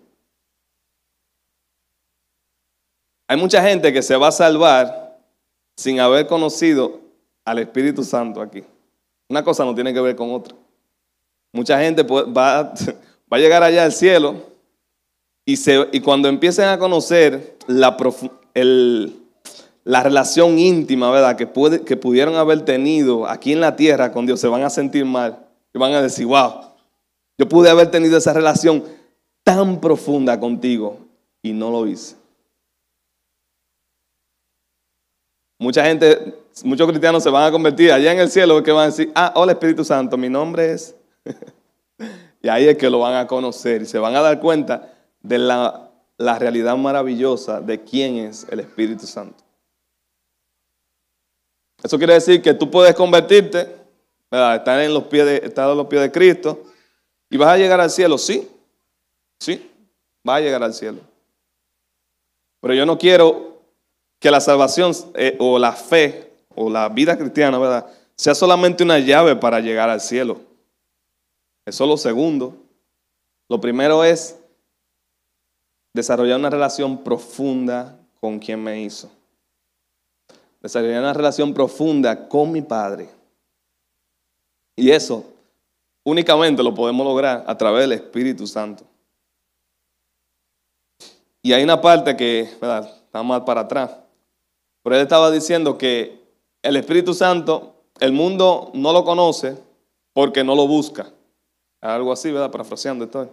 Hay 3.29 3.37
mucha 3.37 3.63
gente 3.63 3.93
que 3.93 4.03
se 4.03 4.17
va 4.17 4.29
a 4.29 4.33
salvar 4.33 5.19
sin 5.77 6.01
haber 6.01 6.27
conocido 6.27 7.01
al 7.45 7.59
Espíritu 7.59 8.05
Santo 8.05 8.41
aquí. 8.41 8.63
Una 9.29 9.43
cosa 9.43 9.65
no 9.65 9.75
tiene 9.75 9.93
que 9.93 10.01
ver 10.01 10.15
con 10.15 10.33
otra. 10.33 10.55
Mucha 11.53 11.81
gente 11.81 12.03
va, 12.03 12.25
va 13.33 13.37
a 13.37 13.39
llegar 13.39 13.63
allá 13.63 13.85
al 13.85 13.93
cielo 13.93 14.53
y, 15.45 15.57
se, 15.57 15.89
y 15.93 16.01
cuando 16.01 16.29
empiecen 16.29 16.69
a 16.69 16.79
conocer 16.79 17.57
la, 17.67 17.97
el, 18.55 19.21
la 19.85 20.03
relación 20.03 20.59
íntima, 20.59 21.11
¿verdad? 21.11 21.37
Que, 21.37 21.47
puede, 21.47 21.83
que 21.83 21.97
pudieron 21.97 22.37
haber 22.37 22.65
tenido 22.65 23.27
aquí 23.27 23.53
en 23.53 23.61
la 23.61 23.75
tierra 23.75 24.13
con 24.13 24.27
Dios, 24.27 24.41
se 24.41 24.49
van 24.49 24.63
a 24.63 24.71
sentir 24.71 25.05
mal. 25.05 25.47
Y 25.75 25.79
van 25.79 25.93
a 25.95 26.03
decir, 26.03 26.27
wow, 26.27 26.73
yo 27.39 27.49
pude 27.49 27.71
haber 27.71 27.91
tenido 27.91 28.17
esa 28.17 28.33
relación 28.33 28.85
tan 29.43 29.81
profunda 29.81 30.39
contigo 30.39 30.99
y 31.43 31.53
no 31.53 31.71
lo 31.71 31.87
hice. 31.87 32.17
Mucha 35.59 35.85
gente, 35.85 36.35
muchos 36.65 36.89
cristianos 36.89 37.23
se 37.23 37.31
van 37.31 37.45
a 37.45 37.51
convertir 37.51 37.91
allá 37.93 38.13
en 38.13 38.19
el 38.19 38.31
cielo 38.31 38.63
que 38.63 38.73
van 38.73 38.85
a 38.85 38.87
decir, 38.87 39.11
ah, 39.15 39.33
hola 39.35 39.53
Espíritu 39.53 39.85
Santo, 39.85 40.17
mi 40.17 40.29
nombre 40.29 40.73
es. 40.73 40.95
y 42.43 42.49
ahí 42.49 42.69
es 42.69 42.77
que 42.77 42.91
lo 42.91 42.99
van 42.99 43.15
a 43.15 43.27
conocer 43.27 43.83
y 43.83 43.87
se 43.87 43.99
van 43.99 44.17
a 44.17 44.21
dar 44.21 44.41
cuenta 44.41 44.93
de 45.21 45.39
la, 45.39 45.91
la 46.19 46.39
realidad 46.39 46.77
maravillosa 46.77 47.61
de 47.61 47.83
quién 47.83 48.17
es 48.17 48.47
el 48.51 48.61
Espíritu 48.61 49.07
Santo. 49.07 49.43
Eso 51.83 51.99
quiere 51.99 52.15
decir 52.15 52.41
que 52.41 52.55
tú 52.55 52.71
puedes 52.71 52.95
convertirte, 52.95 53.69
estar 54.31 54.81
en 54.81 54.95
los 54.95 55.05
pies 55.05 55.27
de, 55.27 55.37
estar 55.39 55.69
en 55.69 55.77
los 55.77 55.87
pies 55.87 56.03
de 56.03 56.13
Cristo 56.13 56.63
y 57.29 57.37
vas 57.37 57.49
a 57.49 57.59
llegar 57.59 57.81
al 57.81 57.91
cielo, 57.91 58.19
sí, 58.19 58.49
sí, 59.39 59.71
vas 60.23 60.39
a 60.39 60.41
llegar 60.41 60.63
al 60.63 60.75
cielo. 60.75 61.01
Pero 62.61 62.75
yo 62.75 62.87
no 62.87 62.97
quiero 62.97 63.61
que 64.21 64.31
la 64.31 64.41
salvación 64.41 64.93
eh, 65.15 65.37
o 65.41 65.59
la 65.59 65.73
fe 65.73 66.33
o 66.55 66.71
la 66.71 66.89
vida 66.89 67.19
cristiana, 67.19 67.59
¿verdad? 67.59 67.87
Sea 68.15 68.35
solamente 68.35 68.85
una 68.85 69.01
llave 69.01 69.35
para 69.35 69.59
llegar 69.59 69.91
al 69.91 70.01
cielo. 70.01 70.41
Eso 71.65 71.85
es 71.85 71.91
lo 71.91 71.97
segundo. 71.97 72.57
Lo 73.49 73.61
primero 73.61 74.05
es 74.05 74.39
desarrollar 75.93 76.39
una 76.39 76.51
relación 76.51 77.05
profunda 77.05 77.99
con 78.21 78.39
quien 78.39 78.63
me 78.63 78.83
hizo 78.83 79.11
desarrollar 80.63 81.01
una 81.01 81.13
relación 81.13 81.53
profunda 81.53 82.29
con 82.29 82.53
mi 82.53 82.63
Padre. 82.63 83.11
Y 84.77 84.91
eso 84.91 85.25
únicamente 86.05 86.63
lo 86.63 86.73
podemos 86.73 87.05
lograr 87.05 87.45
a 87.47 87.59
través 87.59 87.83
del 87.83 87.93
Espíritu 87.93 88.47
Santo. 88.47 88.85
Y 91.43 91.53
hay 91.53 91.65
una 91.65 91.81
parte 91.81 92.17
que 92.17 92.49
¿verdad? 92.61 92.89
está 93.05 93.23
más 93.23 93.43
para 93.43 93.63
atrás. 93.63 93.91
Pero 94.83 94.97
él 94.97 95.03
estaba 95.03 95.31
diciendo 95.31 95.77
que 95.77 96.23
el 96.63 96.77
Espíritu 96.77 97.13
Santo, 97.13 97.75
el 97.99 98.13
mundo 98.13 98.71
no 98.75 98.93
lo 98.93 99.05
conoce 99.05 99.57
porque 100.13 100.45
no 100.45 100.55
lo 100.55 100.69
busca. 100.69 101.13
Algo 101.83 102.13
así, 102.13 102.31
¿verdad? 102.31 102.51
Parafraseando 102.51 103.05
esto. 103.05 103.29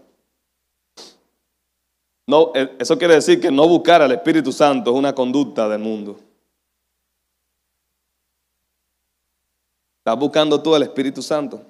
No, 2.25 2.51
eh, 2.55 2.75
eso 2.79 2.97
quiere 2.97 3.13
decir 3.15 3.39
que 3.39 3.51
no 3.51 3.67
buscar 3.67 4.01
al 4.01 4.11
Espíritu 4.11 4.51
Santo 4.51 4.91
es 4.91 4.97
una 4.97 5.13
conducta 5.13 5.69
del 5.69 5.79
mundo. 5.79 6.19
¿Estás 9.99 10.17
buscando 10.19 10.61
tú 10.61 10.75
el 10.75 10.83
Espíritu 10.83 11.21
Santo? 11.21 11.61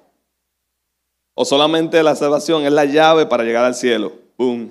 ¿O 1.34 1.44
solamente 1.44 2.02
la 2.02 2.16
salvación 2.16 2.64
es 2.64 2.72
la 2.72 2.86
llave 2.86 3.26
para 3.26 3.44
llegar 3.44 3.64
al 3.64 3.74
cielo? 3.74 4.12
¡Bum! 4.38 4.70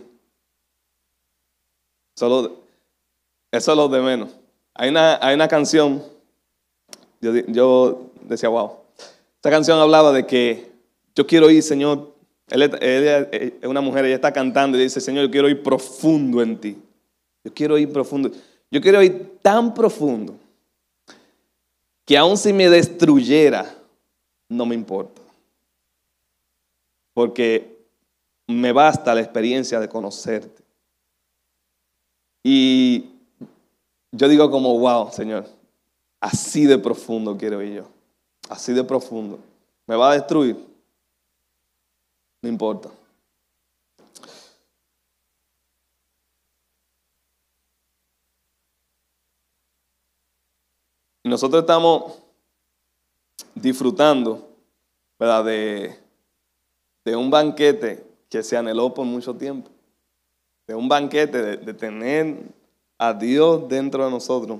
Solo, 2.15 2.55
eso 3.51 3.71
es 3.71 3.77
lo 3.77 3.87
de 3.87 4.01
menos. 4.01 4.31
Hay 4.73 4.89
una, 4.89 5.19
hay 5.21 5.35
una 5.35 5.47
canción, 5.47 6.03
yo, 7.21 7.33
yo 7.47 8.01
decía, 8.21 8.49
wow. 8.49 8.77
Esta 9.35 9.51
canción 9.51 9.79
hablaba 9.79 10.11
de 10.11 10.25
que 10.25 10.69
yo 11.15 11.27
quiero 11.27 11.49
ir, 11.49 11.63
Señor. 11.63 12.15
Ella, 12.49 13.29
es 13.31 13.53
una 13.63 13.81
mujer, 13.81 14.05
ella 14.05 14.15
está 14.15 14.33
cantando 14.33 14.77
y 14.77 14.81
dice, 14.81 14.99
Señor, 14.99 15.25
yo 15.25 15.31
quiero 15.31 15.49
ir 15.49 15.61
profundo 15.61 16.41
en 16.41 16.59
ti. 16.59 16.77
Yo 17.43 17.53
quiero 17.53 17.77
ir 17.77 17.91
profundo. 17.91 18.31
Yo 18.71 18.81
quiero 18.81 19.01
ir 19.01 19.37
tan 19.41 19.73
profundo 19.73 20.35
que 22.05 22.17
aun 22.17 22.37
si 22.37 22.51
me 22.53 22.69
destruyera, 22.69 23.71
no 24.47 24.65
me 24.65 24.75
importa. 24.75 25.21
Porque 27.13 27.77
me 28.47 28.71
basta 28.71 29.13
la 29.13 29.21
experiencia 29.21 29.79
de 29.79 29.87
conocerte. 29.87 30.63
Y 32.43 33.11
yo 34.11 34.27
digo 34.27 34.49
como, 34.49 34.77
wow, 34.79 35.11
Señor, 35.11 35.45
así 36.19 36.65
de 36.65 36.79
profundo 36.79 37.37
quiero 37.37 37.61
ir 37.61 37.75
yo. 37.75 37.87
Así 38.49 38.73
de 38.73 38.83
profundo. 38.83 39.39
¿Me 39.85 39.95
va 39.95 40.11
a 40.11 40.13
destruir? 40.15 40.68
No 42.41 42.49
importa. 42.49 42.89
nosotros 51.23 51.61
estamos 51.61 52.13
disfrutando 53.53 54.49
¿verdad? 55.19 55.43
De, 55.43 55.99
de, 57.03 57.15
un 57.15 57.29
banquete 57.29 58.03
que 58.29 58.41
se 58.41 58.55
anheló 58.55 58.93
por 58.93 59.05
mucho 59.05 59.35
tiempo. 59.35 59.69
De 60.65 60.75
un 60.75 60.87
banquete 60.87 61.57
de, 61.57 61.73
tener 61.73 62.37
a 62.97 63.13
Dios 63.13 63.67
dentro 63.67 64.05
de 64.05 64.11
nosotros. 64.11 64.59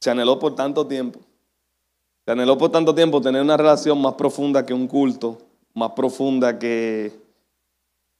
Se 0.00 0.10
anheló 0.10 0.38
por 0.38 0.54
tanto 0.54 0.86
tiempo. 0.86 1.20
Se 2.24 2.32
anheló 2.32 2.56
por 2.56 2.70
tanto 2.70 2.94
tiempo 2.94 3.20
tener 3.20 3.42
una 3.42 3.56
relación 3.56 4.00
más 4.00 4.14
profunda 4.14 4.64
que 4.64 4.72
un 4.72 4.88
culto, 4.88 5.38
más 5.76 5.92
profunda 5.92 6.58
que, 6.58 7.12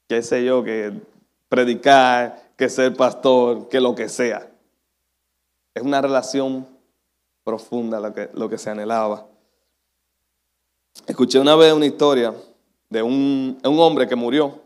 qué 0.06 0.22
sé 0.22 0.44
yo, 0.44 0.62
que 0.62 0.92
predicar, 1.48 2.50
que 2.54 2.68
ser 2.68 2.94
pastor, 2.94 3.70
que 3.70 3.80
lo 3.80 3.94
que 3.94 4.10
sea. 4.10 4.46
Es 5.74 5.82
una 5.82 6.02
relación 6.02 6.66
profunda 7.42 7.98
lo 7.98 8.12
que, 8.12 8.28
lo 8.34 8.50
que 8.50 8.58
se 8.58 8.68
anhelaba. 8.68 9.26
Escuché 11.06 11.38
una 11.38 11.56
vez 11.56 11.72
una 11.72 11.86
historia 11.86 12.34
de 12.90 13.02
un, 13.02 13.58
un 13.64 13.80
hombre 13.80 14.06
que 14.06 14.16
murió. 14.16 14.60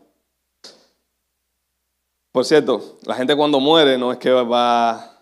Por 2.33 2.43
cierto, 2.43 2.97
la 3.05 3.15
gente 3.15 3.37
cuando 3.37 3.61
muere 3.61 3.97
no 3.97 4.11
es 4.11 4.17
que 4.17 4.31
va... 4.31 5.17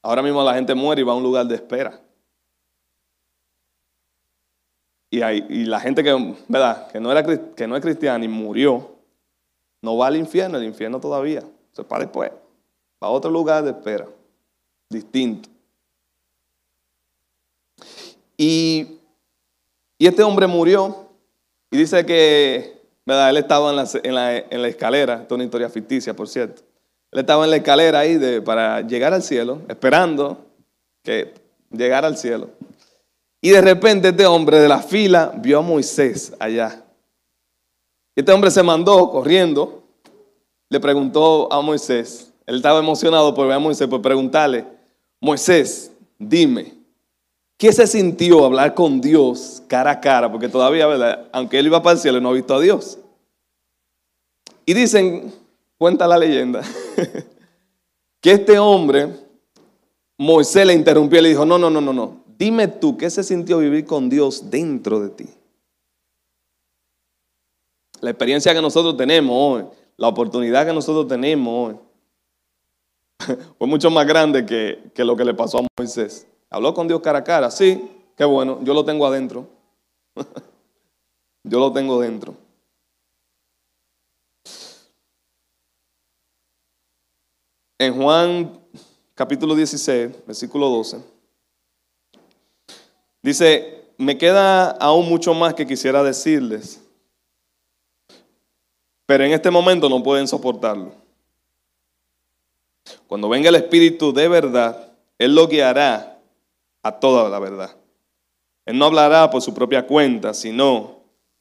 Ahora 0.00 0.22
mismo 0.22 0.42
la 0.42 0.54
gente 0.54 0.74
muere 0.74 1.02
y 1.02 1.04
va 1.04 1.12
a 1.12 1.16
un 1.16 1.22
lugar 1.22 1.46
de 1.46 1.56
espera. 1.56 2.00
Y, 5.10 5.22
hay, 5.22 5.44
y 5.48 5.64
la 5.64 5.80
gente 5.80 6.04
que, 6.04 6.34
¿verdad? 6.48 6.88
Que, 6.90 7.00
no 7.00 7.10
era, 7.10 7.24
que 7.24 7.66
no 7.66 7.76
es 7.76 7.82
cristiana 7.82 8.24
y 8.24 8.28
murió, 8.28 8.96
no 9.82 9.96
va 9.96 10.06
al 10.06 10.16
infierno, 10.16 10.58
el 10.58 10.64
infierno 10.64 11.00
todavía. 11.00 11.42
Se 11.72 11.84
para 11.84 12.04
después. 12.04 12.30
Va 13.02 13.08
a 13.08 13.10
otro 13.10 13.30
lugar 13.30 13.64
de 13.64 13.70
espera, 13.70 14.06
distinto. 14.88 15.48
Y, 18.36 18.98
este 19.98 20.22
hombre 20.22 20.46
murió 20.46 21.08
y 21.70 21.76
dice 21.76 22.06
que, 22.06 22.80
¿verdad? 23.04 23.30
Él 23.30 23.36
estaba 23.36 23.70
en 23.70 23.76
la, 23.76 23.88
en 24.02 24.14
la, 24.14 24.38
en 24.38 24.62
la 24.62 24.68
escalera, 24.68 25.14
esto 25.14 25.34
es 25.34 25.36
una 25.36 25.44
historia 25.44 25.68
ficticia, 25.68 26.14
por 26.14 26.28
cierto. 26.28 26.62
Él 27.10 27.20
estaba 27.20 27.44
en 27.44 27.50
la 27.50 27.56
escalera 27.56 27.98
ahí 27.98 28.16
de, 28.16 28.40
para 28.40 28.80
llegar 28.82 29.12
al 29.12 29.22
cielo, 29.22 29.60
esperando 29.68 30.46
que 31.02 31.34
llegara 31.70 32.06
al 32.06 32.16
cielo. 32.16 32.50
Y 33.40 33.50
de 33.50 33.60
repente 33.60 34.08
este 34.08 34.26
hombre 34.26 34.60
de 34.60 34.68
la 34.68 34.80
fila 34.80 35.32
vio 35.36 35.58
a 35.58 35.62
Moisés 35.62 36.34
allá. 36.38 36.84
Este 38.14 38.32
hombre 38.32 38.50
se 38.50 38.62
mandó 38.62 39.10
corriendo, 39.10 39.82
le 40.68 40.80
preguntó 40.80 41.52
a 41.52 41.60
Moisés, 41.60 42.32
él 42.46 42.56
estaba 42.56 42.78
emocionado 42.78 43.34
por 43.34 43.46
ver 43.46 43.56
a 43.56 43.60
Moisés, 43.60 43.88
por 43.88 44.02
preguntarle, 44.02 44.66
Moisés, 45.20 45.92
dime, 46.18 46.80
¿Qué 47.60 47.74
se 47.74 47.86
sintió 47.86 48.46
hablar 48.46 48.72
con 48.72 49.02
Dios 49.02 49.62
cara 49.68 49.90
a 49.90 50.00
cara? 50.00 50.32
Porque 50.32 50.48
todavía, 50.48 50.86
¿verdad? 50.86 51.28
Aunque 51.30 51.58
él 51.58 51.66
iba 51.66 51.82
para 51.82 51.92
el 51.92 51.98
cielo, 51.98 52.18
no 52.18 52.30
ha 52.30 52.32
visto 52.32 52.54
a 52.54 52.60
Dios. 52.60 52.96
Y 54.64 54.72
dicen, 54.72 55.30
cuenta 55.76 56.08
la 56.08 56.16
leyenda, 56.16 56.62
que 58.22 58.32
este 58.32 58.58
hombre, 58.58 59.14
Moisés 60.16 60.66
le 60.66 60.72
interrumpió 60.72 61.18
y 61.18 61.22
le 61.22 61.28
dijo, 61.28 61.44
no, 61.44 61.58
no, 61.58 61.68
no, 61.68 61.82
no, 61.82 61.92
no. 61.92 62.19
Dime 62.40 62.68
tú, 62.68 62.96
¿qué 62.96 63.10
se 63.10 63.22
sintió 63.22 63.58
vivir 63.58 63.84
con 63.84 64.08
Dios 64.08 64.48
dentro 64.48 64.98
de 64.98 65.10
ti? 65.10 65.28
La 68.00 68.08
experiencia 68.08 68.54
que 68.54 68.62
nosotros 68.62 68.96
tenemos 68.96 69.36
hoy, 69.38 69.66
la 69.98 70.08
oportunidad 70.08 70.64
que 70.64 70.72
nosotros 70.72 71.06
tenemos 71.06 71.68
hoy, 71.68 71.78
fue 73.58 73.66
mucho 73.66 73.90
más 73.90 74.06
grande 74.06 74.46
que, 74.46 74.90
que 74.94 75.04
lo 75.04 75.16
que 75.16 75.24
le 75.26 75.34
pasó 75.34 75.58
a 75.58 75.66
Moisés. 75.76 76.26
Habló 76.48 76.72
con 76.72 76.88
Dios 76.88 77.02
cara 77.02 77.18
a 77.18 77.24
cara, 77.24 77.50
sí, 77.50 77.86
qué 78.16 78.24
bueno, 78.24 78.58
yo 78.62 78.72
lo 78.72 78.86
tengo 78.86 79.04
adentro. 79.06 79.46
yo 81.44 81.60
lo 81.60 81.70
tengo 81.74 82.00
dentro. 82.00 82.34
En 87.78 87.94
Juan 88.00 88.58
capítulo 89.14 89.54
16, 89.54 90.24
versículo 90.26 90.70
12, 90.70 91.19
dice, 93.22 93.84
me 93.96 94.16
queda 94.18 94.70
aún 94.70 95.08
mucho 95.08 95.34
más 95.34 95.54
que 95.54 95.66
quisiera 95.66 96.02
decirles, 96.02 96.82
pero 99.06 99.24
en 99.24 99.32
este 99.32 99.50
momento 99.50 99.88
no 99.88 100.02
pueden 100.02 100.28
soportarlo. 100.28 100.92
Cuando 103.06 103.28
venga 103.28 103.48
el 103.48 103.56
Espíritu 103.56 104.12
de 104.12 104.28
verdad, 104.28 104.92
Él 105.18 105.34
lo 105.34 105.48
guiará 105.48 106.18
a 106.82 106.92
toda 106.92 107.28
la 107.28 107.38
verdad. 107.38 107.76
Él 108.66 108.78
no 108.78 108.84
hablará 108.84 109.30
por 109.30 109.42
su 109.42 109.52
propia 109.52 109.86
cuenta, 109.86 110.32
sino 110.32 111.00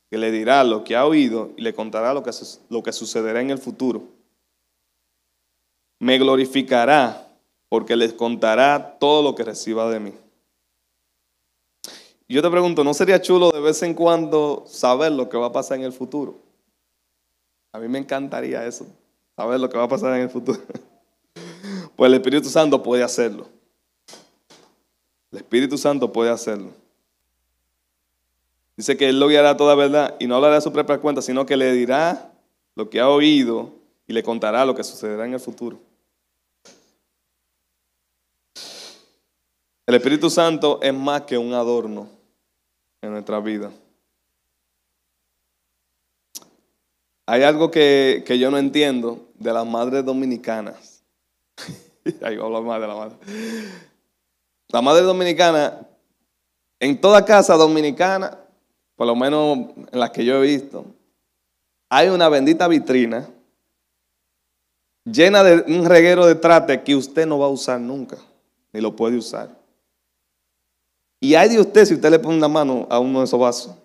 que 0.10 0.18
le 0.18 0.32
dirá 0.32 0.64
lo 0.64 0.84
que 0.84 0.96
ha 0.96 1.06
oído 1.06 1.52
y 1.58 1.62
le 1.62 1.74
contará 1.74 2.14
lo 2.14 2.24
que, 2.24 2.92
sucederá 2.92 3.42
en 3.42 3.52
el 3.52 3.60
futuro. 3.60 4.04
Me 6.00 6.18
glorificará 6.18 7.28
porque 7.68 7.96
les 7.96 8.14
contará 8.14 8.98
todo 9.00 9.22
lo 9.22 9.36
que 9.36 9.44
reciba 9.44 9.90
de 9.92 10.00
mí. 10.00 10.14
Yo 12.32 12.44
te 12.44 12.52
pregunto, 12.52 12.84
¿no 12.84 12.94
sería 12.94 13.20
chulo 13.20 13.50
de 13.50 13.60
vez 13.60 13.82
en 13.82 13.96
cuando 13.96 14.64
saber 14.68 15.12
lo 15.12 15.28
que 15.28 15.38
va 15.38 15.48
a 15.48 15.52
pasar 15.52 15.80
en 15.80 15.84
el 15.84 15.92
futuro? 15.92 16.38
A 17.74 17.80
mí 17.80 17.88
me 17.88 17.98
encantaría 17.98 18.64
eso, 18.68 18.86
saber 19.36 19.60
lo 19.60 19.68
que 19.68 19.80
va 19.80 19.86
a 19.86 19.88
pasar 19.88 20.16
en 20.16 20.22
el 20.22 20.30
futuro. 20.30 20.60
Pues 21.96 22.08
el 22.08 22.14
Espíritu 22.14 22.48
Santo 22.48 22.82
puede 22.82 23.04
hacerlo. 23.04 23.50
El 25.34 25.40
Espíritu 25.40 25.78
Santo 25.78 26.14
puede 26.14 26.30
hacerlo. 26.30 26.70
Dice 28.78 28.96
que 28.96 29.10
Él 29.10 29.20
lo 29.20 29.28
guiará 29.28 29.58
toda 29.58 29.76
verdad 29.76 30.16
y 30.18 30.26
no 30.26 30.36
hablará 30.36 30.56
de 30.56 30.62
su 30.62 30.72
propia 30.72 31.00
cuenta, 31.00 31.22
sino 31.22 31.46
que 31.46 31.58
le 31.58 31.74
dirá 31.74 32.32
lo 32.76 32.90
que 32.90 33.02
ha 33.02 33.10
oído 33.10 33.74
y 34.08 34.14
le 34.14 34.24
contará 34.24 34.64
lo 34.64 34.76
que 34.76 34.86
sucederá 34.86 35.26
en 35.26 35.34
el 35.34 35.42
futuro. 35.42 35.78
El 39.86 39.96
Espíritu 39.96 40.30
Santo 40.30 40.80
es 40.82 40.94
más 40.94 41.24
que 41.24 41.38
un 41.38 41.54
adorno 41.54 42.19
en 43.02 43.12
nuestra 43.12 43.40
vida. 43.40 43.72
Hay 47.26 47.44
algo 47.44 47.70
que, 47.70 48.24
que 48.26 48.40
yo 48.40 48.50
no 48.50 48.58
entiendo 48.58 49.28
de 49.36 49.54
las 49.54 49.66
madres 49.66 50.04
dominicanas. 50.04 51.04
Ahí 52.22 52.38
hablar 52.38 52.64
más 52.64 52.82
de 52.82 52.88
la 52.88 52.96
madre. 52.96 53.16
La 54.70 54.82
madre 54.82 55.04
dominicana, 55.04 55.88
en 56.80 57.00
toda 57.00 57.26
casa 57.26 57.56
dominicana, 57.56 58.38
por 58.96 59.08
lo 59.08 59.16
menos 59.16 59.58
en 59.92 60.00
las 60.00 60.10
que 60.12 60.26
yo 60.26 60.44
he 60.44 60.48
visto, 60.48 60.86
hay 61.90 62.10
una 62.10 62.30
bendita 62.30 62.68
vitrina 62.68 63.28
llena 65.06 65.44
de 65.44 65.74
un 65.74 65.86
reguero 65.86 66.26
de 66.26 66.36
trate 66.36 66.84
que 66.84 66.96
usted 66.96 67.26
no 67.26 67.40
va 67.40 67.48
a 67.48 67.50
usar 67.50 67.80
nunca, 67.80 68.18
ni 68.72 68.82
lo 68.82 68.96
puede 68.96 69.18
usar. 69.18 69.59
Y 71.20 71.36
hay 71.36 71.50
de 71.50 71.60
usted 71.60 71.86
si 71.86 71.96
usted 71.96 72.10
le 72.10 72.20
pone 72.20 72.38
una 72.38 72.48
mano 72.48 72.88
a 72.90 73.00
uno 73.00 73.20
de 73.20 73.26
esos 73.26 73.40
vasos. 73.40 73.76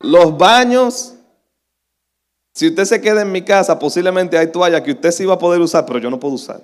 Los 0.00 0.36
baños, 0.36 1.14
si 2.52 2.68
usted 2.68 2.84
se 2.84 3.00
queda 3.00 3.22
en 3.22 3.32
mi 3.32 3.42
casa, 3.42 3.78
posiblemente 3.78 4.36
hay 4.36 4.52
toallas 4.52 4.82
que 4.82 4.92
usted 4.92 5.10
sí 5.10 5.24
va 5.24 5.34
a 5.34 5.38
poder 5.38 5.60
usar, 5.60 5.86
pero 5.86 5.98
yo 5.98 6.10
no 6.10 6.20
puedo 6.20 6.34
usar. 6.34 6.60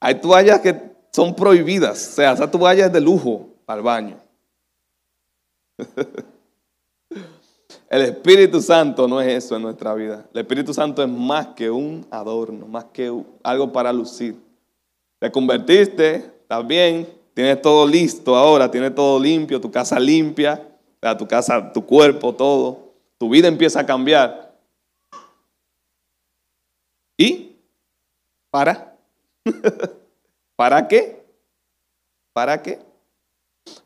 Hay 0.00 0.20
toallas 0.20 0.60
que 0.60 0.90
son 1.10 1.34
prohibidas, 1.34 2.08
o 2.08 2.12
sea, 2.12 2.32
esa 2.32 2.50
toalla 2.50 2.86
es 2.86 2.92
de 2.92 3.00
lujo 3.00 3.48
para 3.64 3.78
el 3.78 3.84
baño. 3.84 4.20
El 7.90 8.02
Espíritu 8.02 8.62
Santo 8.62 9.08
no 9.08 9.20
es 9.20 9.44
eso 9.44 9.56
en 9.56 9.62
nuestra 9.62 9.92
vida. 9.94 10.24
El 10.32 10.42
Espíritu 10.42 10.72
Santo 10.72 11.02
es 11.02 11.08
más 11.08 11.48
que 11.48 11.68
un 11.68 12.06
adorno, 12.12 12.68
más 12.68 12.84
que 12.84 13.12
algo 13.42 13.72
para 13.72 13.92
lucir. 13.92 14.36
Te 15.18 15.28
convertiste, 15.32 16.14
estás 16.14 16.64
bien, 16.64 17.08
tienes 17.34 17.60
todo 17.60 17.84
listo 17.88 18.36
ahora, 18.36 18.70
tienes 18.70 18.94
todo 18.94 19.18
limpio, 19.18 19.60
tu 19.60 19.72
casa 19.72 19.98
limpia, 19.98 20.70
tu 21.18 21.26
casa, 21.26 21.72
tu 21.72 21.84
cuerpo, 21.84 22.32
todo. 22.32 22.92
Tu 23.18 23.28
vida 23.28 23.48
empieza 23.48 23.80
a 23.80 23.86
cambiar. 23.86 24.54
¿Y? 27.16 27.56
¿Para? 28.50 28.96
¿Para 30.54 30.86
qué? 30.86 31.24
¿Para 32.32 32.62
qué? 32.62 32.78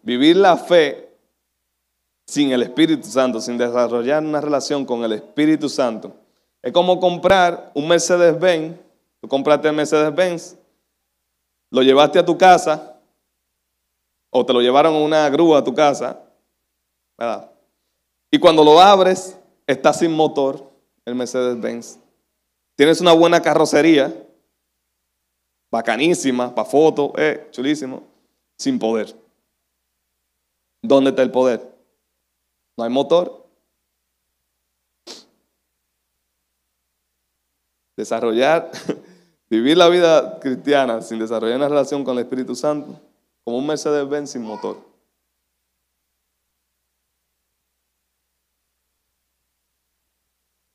Vivir 0.03 0.37
la 0.37 0.59
fe 0.59 1.04
sin 2.26 2.52
el 2.52 2.62
Espíritu 2.62 3.06
Santo, 3.06 3.40
sin 3.40 3.58
desarrollar 3.58 4.22
una 4.22 4.40
relación 4.40 4.84
con 4.84 5.04
el 5.04 5.12
Espíritu 5.12 5.68
Santo, 5.68 6.14
es 6.62 6.72
como 6.72 6.98
comprar 6.98 7.70
un 7.74 7.87
Mercedes-Benz. 7.87 8.78
Tú 9.20 9.28
compraste 9.28 9.68
el 9.68 9.74
Mercedes-Benz, 9.74 10.56
lo 11.70 11.82
llevaste 11.82 12.18
a 12.18 12.24
tu 12.24 12.38
casa, 12.38 12.98
o 14.30 14.44
te 14.44 14.52
lo 14.52 14.60
llevaron 14.60 14.94
en 14.94 15.02
una 15.02 15.28
grúa 15.28 15.58
a 15.58 15.64
tu 15.64 15.74
casa, 15.74 16.20
¿verdad? 17.18 17.50
Y 18.30 18.38
cuando 18.38 18.64
lo 18.64 18.80
abres, 18.80 19.38
está 19.66 19.92
sin 19.92 20.12
motor 20.12 20.70
el 21.04 21.14
Mercedes-Benz. 21.14 21.98
Tienes 22.76 23.00
una 23.00 23.12
buena 23.12 23.40
carrocería, 23.40 24.26
bacanísima, 25.70 26.54
para 26.54 26.68
fotos, 26.68 27.12
eh, 27.16 27.46
chulísimo, 27.50 28.02
sin 28.56 28.78
poder. 28.78 29.14
¿Dónde 30.82 31.10
está 31.10 31.22
el 31.22 31.30
poder? 31.30 31.73
No 32.76 32.84
hay 32.84 32.90
motor. 32.90 33.46
Desarrollar, 37.96 38.70
vivir 39.48 39.76
la 39.76 39.88
vida 39.88 40.40
cristiana 40.40 41.00
sin 41.00 41.18
desarrollar 41.18 41.58
una 41.58 41.68
relación 41.68 42.02
con 42.02 42.18
el 42.18 42.24
Espíritu 42.24 42.56
Santo, 42.56 43.00
como 43.44 43.58
un 43.58 43.66
Mercedes-Benz 43.66 44.30
sin 44.30 44.42
motor. 44.42 44.78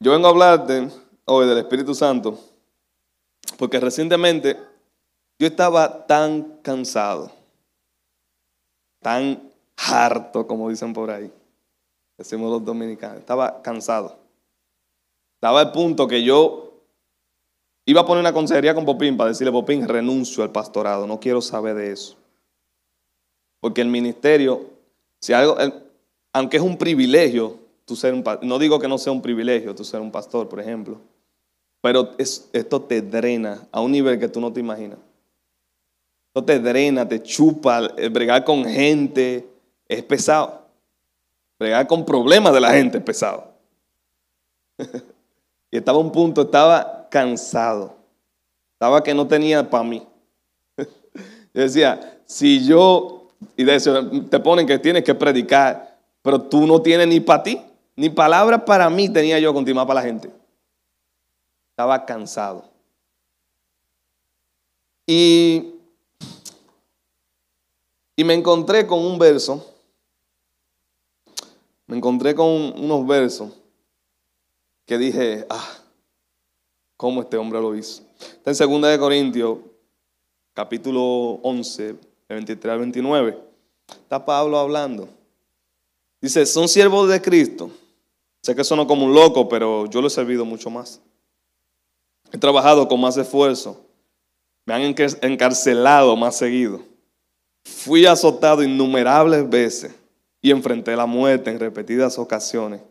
Yo 0.01 0.13
vengo 0.13 0.27
a 0.27 0.29
hablarte 0.29 0.89
hoy 1.25 1.45
del 1.45 1.57
Espíritu 1.57 1.93
Santo 1.93 2.39
porque 3.57 3.81
recientemente 3.81 4.57
yo 5.37 5.47
estaba 5.47 6.07
tan 6.07 6.59
cansado, 6.61 7.29
tan 9.01 9.51
harto, 9.75 10.47
como 10.47 10.69
dicen 10.69 10.93
por 10.93 11.11
ahí, 11.11 11.29
decimos 12.19 12.51
los 12.51 12.63
dominicanos, 12.63 13.19
estaba 13.19 13.61
cansado. 13.61 14.19
Estaba 15.35 15.61
al 15.61 15.71
punto 15.71 16.07
que 16.07 16.21
yo 16.21 16.83
iba 17.85 18.01
a 18.01 18.05
poner 18.05 18.19
una 18.19 18.33
consejería 18.33 18.75
con 18.75 18.85
Popín 18.85 19.17
para 19.17 19.29
decirle, 19.29 19.51
Popín, 19.51 19.87
renuncio 19.87 20.43
al 20.43 20.51
pastorado, 20.51 21.07
no 21.07 21.19
quiero 21.19 21.41
saber 21.41 21.75
de 21.75 21.91
eso. 21.91 22.17
Porque 23.61 23.81
el 23.81 23.87
ministerio, 23.87 24.65
si 25.19 25.33
algo, 25.33 25.57
aunque 26.33 26.57
es 26.57 26.63
un 26.63 26.77
privilegio, 26.77 27.57
tú 27.85 27.95
ser 27.95 28.13
un, 28.13 28.23
no 28.43 28.59
digo 28.59 28.79
que 28.79 28.87
no 28.87 28.97
sea 28.97 29.11
un 29.11 29.21
privilegio 29.21 29.73
tú 29.73 29.83
ser 29.83 30.01
un 30.01 30.11
pastor, 30.11 30.47
por 30.47 30.59
ejemplo, 30.59 30.99
pero 31.81 32.11
esto 32.17 32.81
te 32.81 33.01
drena 33.01 33.67
a 33.71 33.81
un 33.81 33.91
nivel 33.91 34.19
que 34.19 34.27
tú 34.27 34.41
no 34.41 34.51
te 34.51 34.59
imaginas. 34.59 34.99
Esto 36.27 36.43
te 36.43 36.59
drena, 36.59 37.07
te 37.07 37.23
chupa, 37.23 37.87
bregar 38.11 38.43
con 38.43 38.65
gente 38.65 39.47
es 39.87 40.03
pesado. 40.03 40.58
Bregar 41.59 41.85
con 41.87 42.05
problemas 42.05 42.53
de 42.53 42.61
la 42.61 42.71
gente 42.71 42.99
es 42.99 43.03
pesado. 43.03 43.51
y 45.71 45.77
estaba 45.77 45.97
un 45.97 46.11
punto, 46.11 46.43
estaba 46.43 47.09
cansado. 47.09 47.97
Estaba 48.73 49.03
que 49.03 49.13
no 49.13 49.27
tenía 49.27 49.69
para 49.69 49.83
mí. 49.83 50.07
yo 50.77 51.61
decía, 51.61 52.21
si 52.25 52.65
yo, 52.65 53.27
y 53.57 53.65
de 53.65 53.75
eso 53.75 54.09
te 54.29 54.39
ponen 54.39 54.65
que 54.65 54.79
tienes 54.79 55.03
que 55.03 55.13
predicar, 55.13 55.99
pero 56.21 56.41
tú 56.41 56.65
no 56.65 56.81
tienes 56.81 57.07
ni 57.07 57.19
para 57.19 57.43
ti, 57.43 57.61
ni 57.97 58.09
palabras 58.09 58.63
para 58.65 58.89
mí 58.89 59.09
tenía 59.09 59.37
yo 59.39 59.53
continuar 59.53 59.85
para 59.85 59.99
la 59.99 60.05
gente. 60.07 60.31
Estaba 61.71 62.05
cansado. 62.05 62.63
Y, 65.05 65.73
y 68.15 68.23
me 68.23 68.33
encontré 68.33 68.87
con 68.87 68.99
un 68.99 69.19
verso 69.19 69.65
me 71.89 71.97
encontré 71.97 72.35
con 72.35 72.47
unos 72.47 73.07
versos 73.07 73.51
que 74.85 74.99
dije, 74.99 75.47
ah, 75.49 75.77
¿cómo 76.95 77.21
este 77.21 77.35
hombre 77.35 77.59
lo 77.59 77.75
hizo? 77.75 78.03
Está 78.43 78.51
en 78.63 78.71
2 78.81 78.91
de 78.91 78.99
Corintios, 78.99 79.57
capítulo 80.53 81.39
11, 81.41 81.95
23 82.29 82.73
al 82.73 82.79
29. 82.79 83.39
Está 83.89 84.23
Pablo 84.23 84.59
hablando. 84.59 85.09
Dice, 86.21 86.45
son 86.45 86.69
siervos 86.69 87.09
de 87.09 87.19
Cristo. 87.19 87.71
Sé 88.43 88.55
que 88.55 88.63
sueno 88.63 88.85
como 88.85 89.05
un 89.05 89.15
loco, 89.15 89.49
pero 89.49 89.87
yo 89.87 89.99
lo 89.99 90.07
he 90.07 90.11
servido 90.11 90.45
mucho 90.45 90.69
más. 90.69 91.01
He 92.31 92.37
trabajado 92.37 92.87
con 92.87 93.01
más 93.01 93.17
esfuerzo. 93.17 93.81
Me 94.63 94.75
han 94.75 94.95
encarcelado 95.23 96.15
más 96.15 96.35
seguido. 96.37 96.81
Fui 97.63 98.05
azotado 98.05 98.61
innumerables 98.61 99.49
veces 99.49 99.98
y 100.41 100.51
enfrenté 100.51 100.95
la 100.95 101.05
muerte 101.05 101.49
en 101.49 101.59
repetidas 101.59 102.17
ocasiones. 102.17 102.81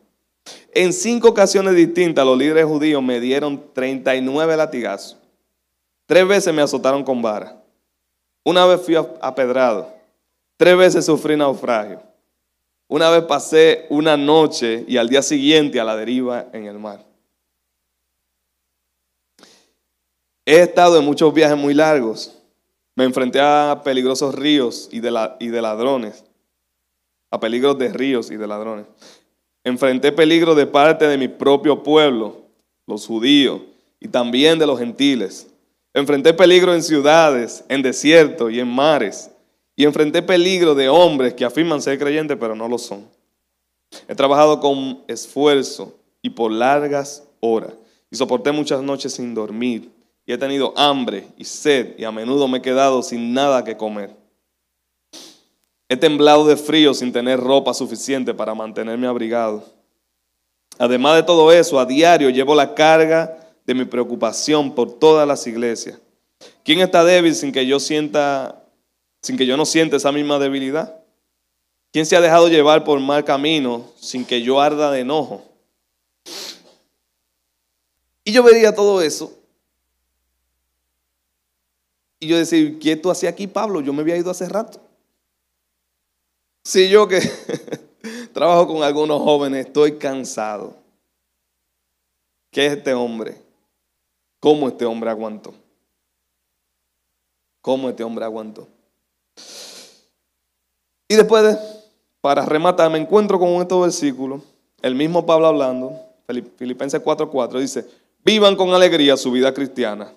En 0.73 0.93
cinco 0.93 1.29
ocasiones 1.29 1.75
distintas 1.75 2.25
los 2.25 2.39
líderes 2.39 2.67
judíos 2.67 3.03
me 3.03 3.21
dieron 3.21 3.73
39 3.73 4.57
latigazos. 4.57 5.19
Tres 6.07 6.27
veces 6.27 6.55
me 6.55 6.63
azotaron 6.63 7.05
con 7.05 7.21
vara. 7.21 7.63
Una 8.45 8.65
vez 8.67 8.81
fui 8.81 8.95
apedrado. 8.97 9.93
Tres 10.57 10.77
veces 10.77 11.05
sufrí 11.05 11.37
naufragio. 11.37 12.03
Una 12.87 13.11
vez 13.11 13.25
pasé 13.25 13.87
una 13.91 14.17
noche 14.17 14.85
y 14.89 14.97
al 14.97 15.09
día 15.09 15.21
siguiente 15.21 15.79
a 15.79 15.85
la 15.85 15.97
deriva 15.97 16.47
en 16.53 16.65
el 16.65 16.79
mar. 16.79 17.05
He 20.47 20.61
estado 20.61 20.99
en 20.99 21.05
muchos 21.05 21.35
viajes 21.35 21.59
muy 21.59 21.75
largos. 21.75 22.35
Me 22.95 23.05
enfrenté 23.05 23.39
a 23.39 23.83
peligrosos 23.85 24.35
ríos 24.35 24.89
y 24.91 25.01
de, 25.01 25.31
y 25.39 25.49
de 25.49 25.61
ladrones. 25.61 26.25
A 27.31 27.41
peligros 27.41 27.79
de 27.79 27.89
ríos 27.93 28.31
y 28.31 28.37
de 28.37 28.47
ladrones. 28.47 28.87
Enfrenté 29.65 30.13
peligro 30.13 30.55
de 30.55 30.67
parte 30.67 31.07
de 31.07 31.19
mi 31.19 31.29
propio 31.29 31.83
pueblo, 31.83 32.43
los 32.87 33.07
judíos, 33.07 33.61
y 34.01 34.09
también 34.09 34.59
de 34.59 34.67
los 34.67 34.79
gentiles. 34.79 35.49
Enfrenté 35.93 36.33
peligro 36.33 36.75
en 36.75 36.83
ciudades, 36.83 37.65
en 37.69 37.83
desiertos 37.83 38.53
y 38.53 38.61
en 38.61 38.69
mares. 38.69 39.31
Y 39.77 39.85
enfrenté 39.85 40.23
peligro 40.23 40.75
de 40.75 40.89
hombres 40.89 41.35
que 41.35 41.45
afirman 41.45 41.83
ser 41.83 41.99
creyentes, 41.99 42.37
pero 42.39 42.55
no 42.55 42.69
lo 42.69 42.79
son. 42.79 43.07
He 44.07 44.15
trabajado 44.15 44.61
con 44.61 45.03
esfuerzo 45.09 45.95
y 46.23 46.31
por 46.31 46.51
largas 46.51 47.25
horas. 47.41 47.73
Y 48.11 48.17
soporté 48.17 48.53
muchas 48.53 48.83
noches 48.83 49.13
sin 49.15 49.35
dormir 49.35 49.91
y 50.29 50.33
he 50.35 50.37
tenido 50.37 50.75
hambre 50.77 51.27
y 51.39 51.45
sed 51.45 51.95
y 51.99 52.05
a 52.05 52.13
menudo 52.13 52.47
me 52.49 52.59
he 52.59 52.63
quedado 52.63 53.03
sin 53.03 53.33
nada 53.33 53.65
que 53.65 53.79
comer. 53.79 54.15
He 55.89 55.97
temblado 55.97 56.47
de 56.47 56.57
frío 56.57 56.93
sin 56.93 57.13
tener 57.13 57.41
ropa 57.41 57.73
suficiente 57.73 58.35
para 58.35 58.55
mantenerme 58.55 59.07
abrigado. 59.07 59.65
Además 60.79 61.17
de 61.17 61.23
todo 61.23 61.51
eso, 61.51 61.81
a 61.81 61.87
diario 61.87 62.31
llevo 62.31 62.55
la 62.55 62.75
carga 62.75 63.39
de 63.67 63.75
mi 63.75 63.85
preocupación 63.85 64.75
por 64.75 64.99
todas 64.99 65.27
las 65.27 65.47
iglesias. 65.47 65.99
¿Quién 66.63 66.81
está 66.81 67.05
débil 67.05 67.35
sin 67.35 67.53
que 67.53 67.67
yo 67.67 67.81
sienta, 67.81 68.63
sin 69.23 69.37
que 69.37 69.47
yo 69.47 69.57
no 69.57 69.65
sienta 69.65 69.97
esa 69.97 70.13
misma 70.13 70.39
debilidad? 70.39 71.01
¿Quién 71.91 72.05
se 72.05 72.17
ha 72.17 72.21
dejado 72.21 72.49
llevar 72.49 72.85
por 72.85 73.01
mal 73.01 73.25
camino 73.25 73.87
sin 73.99 74.25
que 74.25 74.43
yo 74.43 74.61
arda 74.61 74.91
de 74.91 75.01
enojo? 75.01 75.43
Y 78.25 78.33
yo 78.33 78.43
vería 78.43 78.75
todo 78.75 79.01
eso 79.01 79.39
y 82.21 82.27
yo 82.27 82.37
decía, 82.37 82.75
¿qué 82.81 82.97
tú 82.97 83.11
hacías 83.11 83.33
aquí, 83.33 83.47
Pablo? 83.47 83.81
Yo 83.81 83.93
me 83.93 84.03
había 84.03 84.17
ido 84.17 84.31
hace 84.31 84.49
rato. 84.49 84.81
Si 86.69 86.91
yo 86.91 87.09
que 87.09 87.21
trabajo 88.35 88.67
con 88.67 88.83
algunos 88.83 89.23
jóvenes, 89.23 89.65
estoy 89.65 89.97
cansado. 89.97 90.75
¿Qué 92.51 92.67
es 92.67 92.73
este 92.75 92.93
hombre? 92.93 93.41
¿Cómo 94.39 94.69
este 94.69 94.85
hombre 94.85 95.09
aguantó? 95.09 95.55
¿Cómo 97.63 97.89
este 97.89 98.05
hombre 98.05 98.27
aguantó? 98.27 98.69
Y 101.09 101.15
después, 101.15 101.43
de, 101.43 101.57
para 102.21 102.45
rematar, 102.45 102.91
me 102.91 102.99
encuentro 102.99 103.39
con 103.39 103.49
estos 103.63 103.81
versículos. 103.81 104.43
El 104.83 104.95
mismo 104.95 105.25
Pablo 105.25 105.47
hablando, 105.47 105.99
Filipenses 106.59 107.03
4:4, 107.03 107.61
dice, 107.61 107.87
vivan 108.23 108.57
con 108.57 108.75
alegría 108.75 109.17
su 109.17 109.33
vida 109.33 109.55
cristiana 109.55 110.13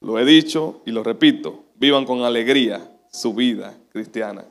lo 0.00 0.18
he 0.18 0.24
dicho 0.24 0.82
y 0.86 0.92
lo 0.92 1.02
repito, 1.02 1.64
vivan 1.76 2.04
con 2.04 2.22
alegría 2.22 2.86
su 3.10 3.34
vida 3.34 3.74
cristiana. 3.90 4.44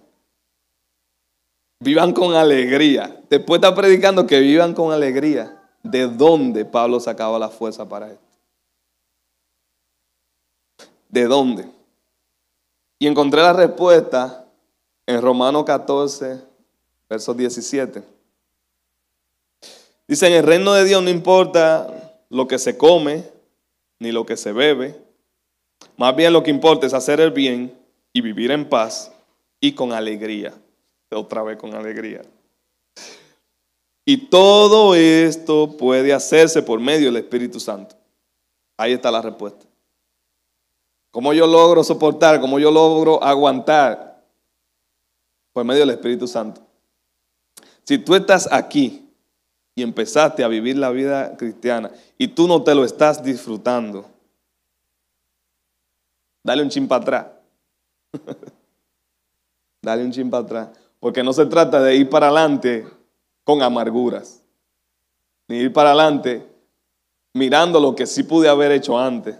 Vivan 1.79 2.13
con 2.13 2.33
alegría. 2.33 3.21
Después 3.29 3.59
está 3.59 3.75
predicando 3.75 4.25
que 4.25 4.39
vivan 4.39 4.73
con 4.73 4.91
alegría. 4.91 5.61
¿De 5.83 6.07
dónde 6.07 6.65
Pablo 6.65 6.99
sacaba 6.99 7.37
la 7.37 7.49
fuerza 7.49 7.87
para 7.87 8.11
esto? 8.11 8.21
¿De 11.09 11.25
dónde? 11.25 11.69
Y 12.99 13.07
encontré 13.07 13.41
la 13.41 13.53
respuesta 13.53 14.45
en 15.05 15.21
Romano 15.21 15.63
14, 15.63 16.41
verso 17.09 17.33
17. 17.33 18.03
Dice, 20.07 20.27
en 20.27 20.33
el 20.33 20.43
reino 20.43 20.73
de 20.73 20.85
Dios 20.85 21.03
no 21.03 21.09
importa 21.09 22.23
lo 22.29 22.47
que 22.47 22.59
se 22.59 22.77
come 22.77 23.23
ni 23.99 24.11
lo 24.11 24.25
que 24.25 24.37
se 24.37 24.51
bebe, 24.51 24.99
más 25.95 26.15
bien 26.15 26.33
lo 26.33 26.43
que 26.43 26.51
importa 26.51 26.85
es 26.85 26.93
hacer 26.93 27.19
el 27.19 27.31
bien 27.31 27.77
y 28.13 28.21
vivir 28.21 28.51
en 28.51 28.67
paz 28.69 29.11
y 29.59 29.73
con 29.73 29.91
alegría. 29.91 30.53
Otra 31.11 31.43
vez 31.43 31.57
con 31.57 31.73
alegría. 31.73 32.21
Y 34.05 34.29
todo 34.29 34.95
esto 34.95 35.77
puede 35.77 36.13
hacerse 36.13 36.61
por 36.61 36.79
medio 36.79 37.07
del 37.07 37.17
Espíritu 37.17 37.59
Santo. 37.59 37.95
Ahí 38.77 38.93
está 38.93 39.11
la 39.11 39.21
respuesta. 39.21 39.65
¿Cómo 41.11 41.33
yo 41.33 41.47
logro 41.47 41.83
soportar? 41.83 42.39
¿Cómo 42.39 42.59
yo 42.59 42.71
logro 42.71 43.23
aguantar? 43.23 44.23
Por 45.53 45.65
medio 45.65 45.81
del 45.81 45.91
Espíritu 45.91 46.27
Santo. 46.27 46.61
Si 47.83 47.97
tú 47.97 48.15
estás 48.15 48.47
aquí 48.51 49.09
y 49.75 49.81
empezaste 49.81 50.43
a 50.43 50.47
vivir 50.47 50.77
la 50.77 50.91
vida 50.91 51.35
cristiana 51.37 51.91
y 52.17 52.27
tú 52.27 52.47
no 52.47 52.63
te 52.63 52.75
lo 52.75 52.85
estás 52.85 53.23
disfrutando, 53.23 54.05
Dale 56.47 56.63
un 56.63 56.69
chin 56.69 56.87
para 56.87 57.01
atrás. 57.01 57.27
Dale 59.81 60.05
un 60.05 60.11
chin 60.13 60.29
para 60.29 60.43
atrás. 60.45 60.69
Porque 60.99 61.23
no 61.23 61.33
se 61.33 61.45
trata 61.45 61.81
de 61.81 61.95
ir 61.95 62.09
para 62.09 62.27
adelante 62.27 62.87
con 63.43 63.61
amarguras. 63.61 64.43
Ni 65.47 65.57
ir 65.57 65.73
para 65.73 65.89
adelante 65.89 66.45
mirando 67.37 67.79
lo 67.79 67.95
que 67.95 68.05
sí 68.05 68.23
pude 68.23 68.49
haber 68.49 68.71
hecho 68.71 68.97
antes. 68.97 69.37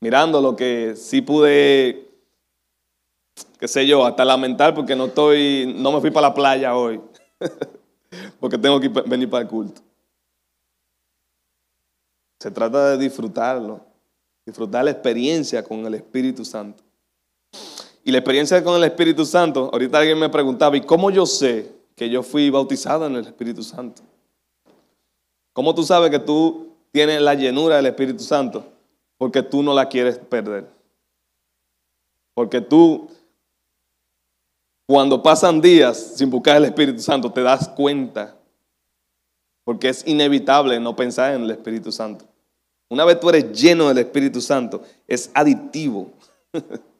Mirando 0.00 0.40
lo 0.40 0.56
que 0.56 0.94
sí 0.96 1.22
pude, 1.22 2.08
qué 3.58 3.68
sé 3.68 3.86
yo, 3.86 4.04
hasta 4.04 4.24
lamentar 4.24 4.74
porque 4.74 4.96
no 4.96 5.06
estoy, 5.06 5.72
no 5.76 5.92
me 5.92 6.00
fui 6.00 6.10
para 6.10 6.28
la 6.28 6.34
playa 6.34 6.76
hoy. 6.76 7.00
porque 8.40 8.58
tengo 8.58 8.80
que 8.80 8.88
venir 8.88 9.28
para 9.28 9.42
el 9.42 9.48
culto. 9.48 9.80
Se 12.40 12.50
trata 12.50 12.90
de 12.90 12.98
disfrutarlo. 12.98 13.80
Disfrutar 14.44 14.84
la 14.84 14.90
experiencia 14.90 15.62
con 15.62 15.86
el 15.86 15.94
Espíritu 15.94 16.44
Santo. 16.44 16.82
Y 18.04 18.10
la 18.10 18.18
experiencia 18.18 18.62
con 18.64 18.76
el 18.76 18.84
Espíritu 18.84 19.24
Santo, 19.24 19.70
ahorita 19.72 19.98
alguien 19.98 20.18
me 20.18 20.28
preguntaba, 20.28 20.76
¿y 20.76 20.80
cómo 20.80 21.10
yo 21.10 21.24
sé 21.24 21.72
que 21.94 22.10
yo 22.10 22.22
fui 22.22 22.50
bautizado 22.50 23.06
en 23.06 23.16
el 23.16 23.26
Espíritu 23.26 23.62
Santo? 23.62 24.02
¿Cómo 25.52 25.74
tú 25.74 25.84
sabes 25.84 26.10
que 26.10 26.18
tú 26.18 26.74
tienes 26.90 27.20
la 27.20 27.34
llenura 27.34 27.76
del 27.76 27.86
Espíritu 27.86 28.24
Santo? 28.24 28.64
Porque 29.18 29.42
tú 29.42 29.62
no 29.62 29.72
la 29.72 29.88
quieres 29.88 30.18
perder. 30.18 30.66
Porque 32.34 32.60
tú, 32.60 33.08
cuando 34.88 35.22
pasan 35.22 35.60
días 35.60 36.14
sin 36.16 36.30
buscar 36.30 36.56
el 36.56 36.64
Espíritu 36.64 37.00
Santo, 37.00 37.30
te 37.30 37.42
das 37.42 37.68
cuenta. 37.68 38.34
Porque 39.64 39.90
es 39.90 40.04
inevitable 40.08 40.80
no 40.80 40.96
pensar 40.96 41.34
en 41.34 41.42
el 41.42 41.52
Espíritu 41.52 41.92
Santo. 41.92 42.24
Una 42.88 43.04
vez 43.04 43.20
tú 43.20 43.28
eres 43.28 43.52
lleno 43.52 43.88
del 43.88 43.98
Espíritu 43.98 44.40
Santo, 44.40 44.82
es 45.06 45.30
adictivo. 45.34 46.10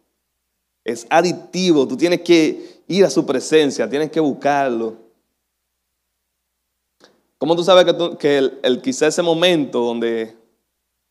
es 0.84 1.06
adictivo. 1.10 1.86
Tú 1.86 1.96
tienes 1.96 2.22
que 2.22 2.82
ir 2.86 3.04
a 3.04 3.10
su 3.10 3.24
presencia, 3.24 3.88
tienes 3.88 4.10
que 4.10 4.20
buscarlo. 4.20 4.96
¿Cómo 7.38 7.56
tú 7.56 7.64
sabes 7.64 7.84
que, 8.18 8.38
el, 8.62 8.80
quizá 8.82 9.08
ese 9.08 9.22
momento 9.22 9.80
donde 9.80 10.36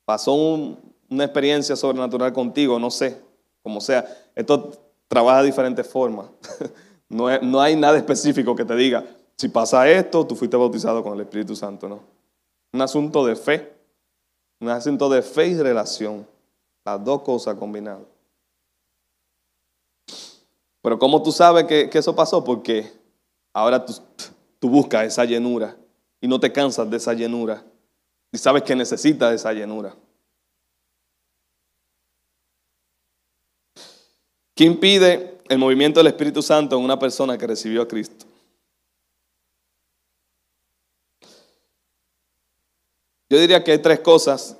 pasó 0.06 0.34
una 0.34 1.24
experiencia 1.24 1.76
sobrenatural 1.76 2.32
contigo, 2.32 2.80
no 2.80 2.90
sé, 2.90 3.22
como 3.62 3.82
sea, 3.82 4.06
esto 4.36 4.72
trabaja 5.08 5.42
de 5.42 5.48
diferentes 5.48 5.86
formas. 5.86 6.28
no, 7.10 7.38
no 7.42 7.62
hay 7.62 7.76
nada 7.76 7.98
específico 7.98 8.56
que 8.56 8.64
te 8.64 8.76
diga, 8.76 9.04
si 9.38 9.50
pasa 9.50 9.90
esto, 9.90 10.26
tú 10.26 10.36
fuiste 10.36 10.56
bautizado 10.56 11.04
con 11.04 11.16
el 11.16 11.22
Espíritu 11.22 11.56
Santo, 11.56 11.90
no. 11.90 12.00
Un 12.74 12.82
asunto 12.82 13.26
de 13.26 13.36
fe. 13.36 13.74
Un 14.60 14.70
asunto 14.70 15.10
de 15.10 15.22
fe 15.22 15.48
y 15.48 15.58
relación. 15.58 16.28
Las 16.86 17.04
dos 17.04 17.24
cosas 17.24 17.56
combinadas. 17.56 18.04
Pero 20.82 20.98
¿cómo 20.98 21.22
tú 21.22 21.32
sabes 21.32 21.66
que, 21.66 21.90
eso 21.94 22.16
pasó? 22.16 22.44
Porque 22.44 22.92
ahora 23.54 23.86
tú, 23.86 23.94
tú, 24.60 24.70
buscas 24.70 25.06
esa 25.06 25.26
llenura 25.26 25.78
y 26.20 26.28
no 26.28 26.40
te 26.40 26.52
cansas 26.52 26.90
de 26.90 26.98
esa 26.98 27.14
llenura. 27.14 27.64
Y 28.32 28.38
sabes 28.38 28.64
que 28.64 28.76
necesitas 28.76 29.34
esa 29.34 29.54
llenura. 29.54 29.96
¿Qué 34.56 34.64
impide 34.64 35.40
el 35.50 35.58
movimiento 35.58 36.00
del 36.00 36.08
Espíritu 36.08 36.42
Santo 36.42 36.78
en 36.78 36.84
una 36.84 36.98
persona 36.98 37.38
que 37.38 37.48
recibió 37.48 37.82
a 37.82 37.88
Cristo? 37.88 38.26
Yo 43.30 43.40
diría 43.40 43.64
que 43.64 43.72
hay 43.72 43.78
tres 43.78 44.02
cosas 44.02 44.58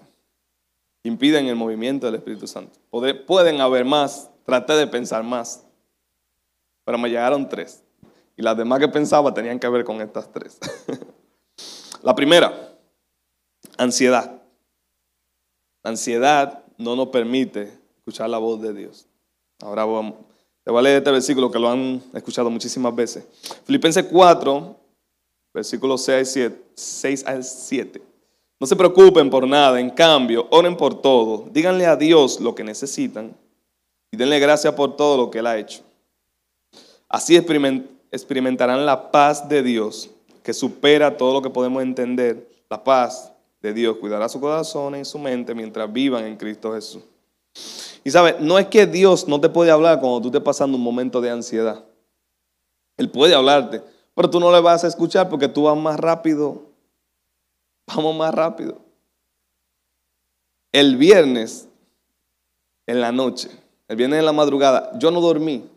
que 1.04 1.10
impiden 1.10 1.48
el 1.48 1.56
movimiento 1.56 2.06
del 2.06 2.16
Espíritu 2.16 2.48
Santo. 2.48 2.80
pueden 2.90 3.60
haber 3.60 3.84
más, 3.84 4.30
traté 4.46 4.74
de 4.74 4.88
pensar 4.88 5.24
más, 5.24 5.66
pero 6.84 6.98
me 6.98 7.10
llegaron 7.10 7.48
tres. 7.48 7.84
Y 8.38 8.42
las 8.42 8.58
demás 8.58 8.80
que 8.80 8.88
pensaba 8.88 9.34
tenían 9.34 9.60
que 9.60 9.68
ver 9.68 9.84
con 9.84 10.02
estas 10.02 10.32
tres. 10.32 10.60
La 12.04 12.16
primera, 12.16 12.76
ansiedad. 13.78 14.42
La 15.84 15.92
ansiedad 15.92 16.64
no 16.78 16.96
nos 16.96 17.10
permite 17.10 17.72
escuchar 17.98 18.30
la 18.30 18.40
voz 18.40 18.62
de 18.62 18.74
Dios. 18.74 19.08
Ahora 19.60 19.86
vamos, 19.86 20.16
te 20.64 20.72
voy 20.72 20.80
a 20.80 20.82
leer 20.84 20.98
este 20.98 21.12
versículo 21.12 21.52
que 21.52 21.60
lo 21.60 21.70
han 21.70 22.02
escuchado 22.14 22.50
muchísimas 22.50 22.96
veces. 22.96 23.26
Filipenses 23.66 24.06
4, 24.12 24.76
versículos 25.54 26.04
6, 26.04 26.52
6 26.74 27.26
al 27.26 27.44
7. 27.44 28.02
No 28.60 28.68
se 28.68 28.76
preocupen 28.76 29.30
por 29.30 29.48
nada, 29.48 29.80
en 29.80 29.90
cambio, 29.90 30.48
oren 30.52 30.78
por 30.78 31.02
todo. 31.02 31.48
Díganle 31.52 31.86
a 31.86 31.96
Dios 31.96 32.40
lo 32.40 32.54
que 32.54 32.64
necesitan 32.64 33.36
y 34.12 34.18
denle 34.18 34.40
gracias 34.40 34.74
por 34.74 34.96
todo 34.96 35.18
lo 35.18 35.32
que 35.32 35.40
Él 35.40 35.48
ha 35.48 35.58
hecho. 35.58 35.84
Así 37.12 37.36
experimentarán 37.36 38.86
la 38.86 39.12
paz 39.12 39.50
de 39.50 39.62
Dios, 39.62 40.10
que 40.44 40.54
supera 40.54 41.18
todo 41.18 41.34
lo 41.34 41.42
que 41.42 41.50
podemos 41.50 41.84
entender. 41.84 42.50
La 42.70 42.82
paz 42.82 43.34
de 43.62 43.74
Dios 43.74 43.98
cuidará 43.98 44.30
su 44.30 44.40
corazón 44.40 44.96
y 44.96 45.04
su 45.04 45.20
mente 45.20 45.54
mientras 45.54 45.92
vivan 45.92 46.24
en 46.24 46.38
Cristo 46.38 46.74
Jesús. 46.74 47.04
Y 48.06 48.12
sabes, 48.12 48.40
no 48.40 48.58
es 48.58 48.68
que 48.68 48.88
Dios 48.88 49.28
no 49.28 49.42
te 49.42 49.50
puede 49.50 49.72
hablar 49.72 50.00
cuando 50.00 50.22
tú 50.22 50.30
estés 50.30 50.42
pasando 50.42 50.78
un 50.78 50.84
momento 50.84 51.20
de 51.20 51.30
ansiedad. 51.30 51.84
Él 52.96 53.10
puede 53.10 53.36
hablarte, 53.36 53.84
pero 54.16 54.30
tú 54.30 54.40
no 54.40 54.50
le 54.50 54.62
vas 54.62 54.86
a 54.86 54.88
escuchar 54.88 55.28
porque 55.28 55.50
tú 55.50 55.64
vas 55.64 55.78
más 55.78 56.00
rápido. 56.00 56.62
Vamos 57.88 58.16
más 58.16 58.34
rápido. 58.34 58.78
El 60.72 60.96
viernes, 60.96 61.68
en 62.88 63.02
la 63.02 63.12
noche, 63.12 63.50
el 63.90 63.98
viernes 63.98 64.20
en 64.20 64.26
la 64.26 64.32
madrugada, 64.32 64.98
yo 64.98 65.12
no 65.12 65.20
dormí. 65.20 65.70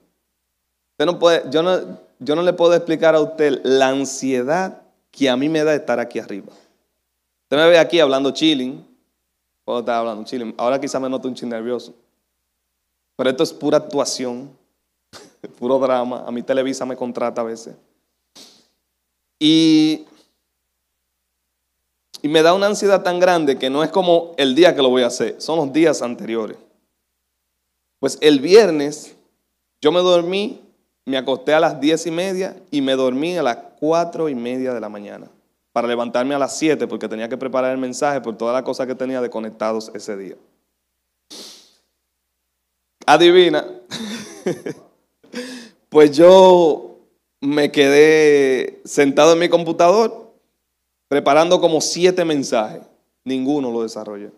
Yo, 0.99 1.63
no, 1.63 2.43
le 2.43 2.53
puedo 2.53 2.75
explicar 2.75 3.15
a 3.15 3.21
usted 3.21 3.61
la 3.65 3.89
ansiedad 3.89 4.83
que 5.11 5.29
a 5.29 5.37
mí 5.37 5.49
me 5.49 5.65
da 5.65 5.75
estar 5.75 5.99
aquí 5.99 6.19
arriba. 6.19 6.53
Usted 7.45 7.57
me 7.57 7.69
ve 7.69 7.79
aquí 7.79 8.01
hablando 8.01 8.31
chilling. 8.31 8.87
Puedo 9.65 9.81
estar 9.81 9.97
hablando 9.97 10.25
chilling. 10.25 10.55
Ahora 10.57 10.81
quizá 10.81 11.01
me 11.01 11.09
noto 11.09 11.29
un 11.29 11.35
ching 11.35 11.49
nervioso. 11.49 11.95
Pero 13.17 13.31
esto 13.31 13.43
es 13.43 13.53
pura 13.53 13.79
actuación, 13.79 14.51
puro 15.59 15.79
drama. 15.79 16.25
A 16.27 16.31
mí 16.31 16.43
Televisa 16.43 16.85
me 16.85 16.97
contrata 16.97 17.41
a 17.41 17.45
veces. 17.45 17.75
Y 19.39 20.07
me 22.23 22.43
da 22.43 22.55
una 22.55 22.67
ansiedad 22.67 23.03
tan 23.03 23.21
grande 23.21 23.59
que 23.59 23.69
no 23.69 23.85
es 23.85 23.91
como 23.91 24.35
el 24.39 24.55
día 24.55 24.75
que 24.75 24.81
lo 24.81 24.89
voy 24.89 25.03
a 25.03 25.09
hacer, 25.09 25.41
son 25.41 25.59
los 25.59 25.73
días 25.73 26.01
anteriores. 26.01 26.57
Pues 27.99 28.17
el 28.23 28.41
viernes 28.41 29.15
yo 29.81 29.93
me 29.93 30.01
dormí, 30.01 30.64
me 31.05 31.17
acosté 31.17 31.55
a 31.55 31.61
las 31.61 31.81
diez 31.81 32.07
y 32.07 32.11
media 32.11 32.57
y 32.71 32.81
me 32.81 32.95
dormí 32.95 33.37
a 33.37 33.43
las 33.43 33.59
cuatro 33.79 34.29
y 34.29 34.35
media 34.35 34.73
de 34.73 34.81
la 34.81 34.89
mañana 34.89 35.29
para 35.73 35.89
levantarme 35.89 36.35
a 36.35 36.39
las 36.39 36.57
siete 36.57 36.87
porque 36.87 37.09
tenía 37.09 37.29
que 37.29 37.37
preparar 37.37 37.73
el 37.73 37.79
mensaje 37.79 38.21
por 38.21 38.37
toda 38.37 38.53
la 38.53 38.65
cosa 38.65 38.87
que 38.87 38.95
tenía 38.95 39.21
de 39.21 39.29
conectados 39.29 39.91
ese 39.95 40.17
día. 40.17 40.37
Adivina. 43.07 43.67
pues 45.89 46.17
yo 46.17 46.99
me 47.41 47.71
quedé 47.71 48.81
sentado 48.85 49.33
en 49.35 49.39
mi 49.39 49.49
computador 49.49 50.33
preparando 51.09 51.61
como 51.61 51.81
siete 51.81 52.25
mensajes. 52.25 52.83
Ninguno 53.25 53.71
lo 53.71 53.83
desarrollé. 53.83 54.31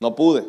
No 0.00 0.14
pude. 0.14 0.44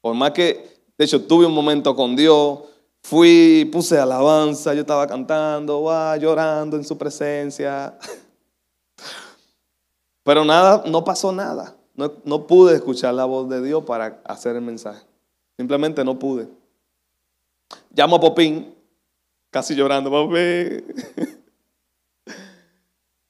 Por 0.00 0.14
más 0.14 0.32
que, 0.32 0.68
de 0.98 1.04
hecho, 1.04 1.22
tuve 1.24 1.46
un 1.46 1.54
momento 1.54 1.96
con 1.96 2.14
Dios, 2.14 2.60
fui, 3.04 3.68
puse 3.70 3.98
alabanza, 3.98 4.72
yo 4.72 4.80
estaba 4.80 5.06
cantando, 5.06 5.84
llorando 6.16 6.78
en 6.78 6.84
su 6.84 6.96
presencia. 6.96 7.96
Pero 10.24 10.44
nada, 10.44 10.82
no 10.86 11.04
pasó 11.04 11.30
nada. 11.30 11.76
No, 11.94 12.10
no 12.24 12.46
pude 12.46 12.74
escuchar 12.74 13.14
la 13.14 13.26
voz 13.26 13.48
de 13.50 13.62
Dios 13.62 13.84
para 13.84 14.22
hacer 14.24 14.56
el 14.56 14.62
mensaje. 14.62 15.04
Simplemente 15.56 16.02
no 16.02 16.18
pude. 16.18 16.48
Llamo 17.94 18.16
a 18.16 18.20
Popín, 18.20 18.74
casi 19.50 19.74
llorando, 19.74 20.10
papi. 20.10 20.82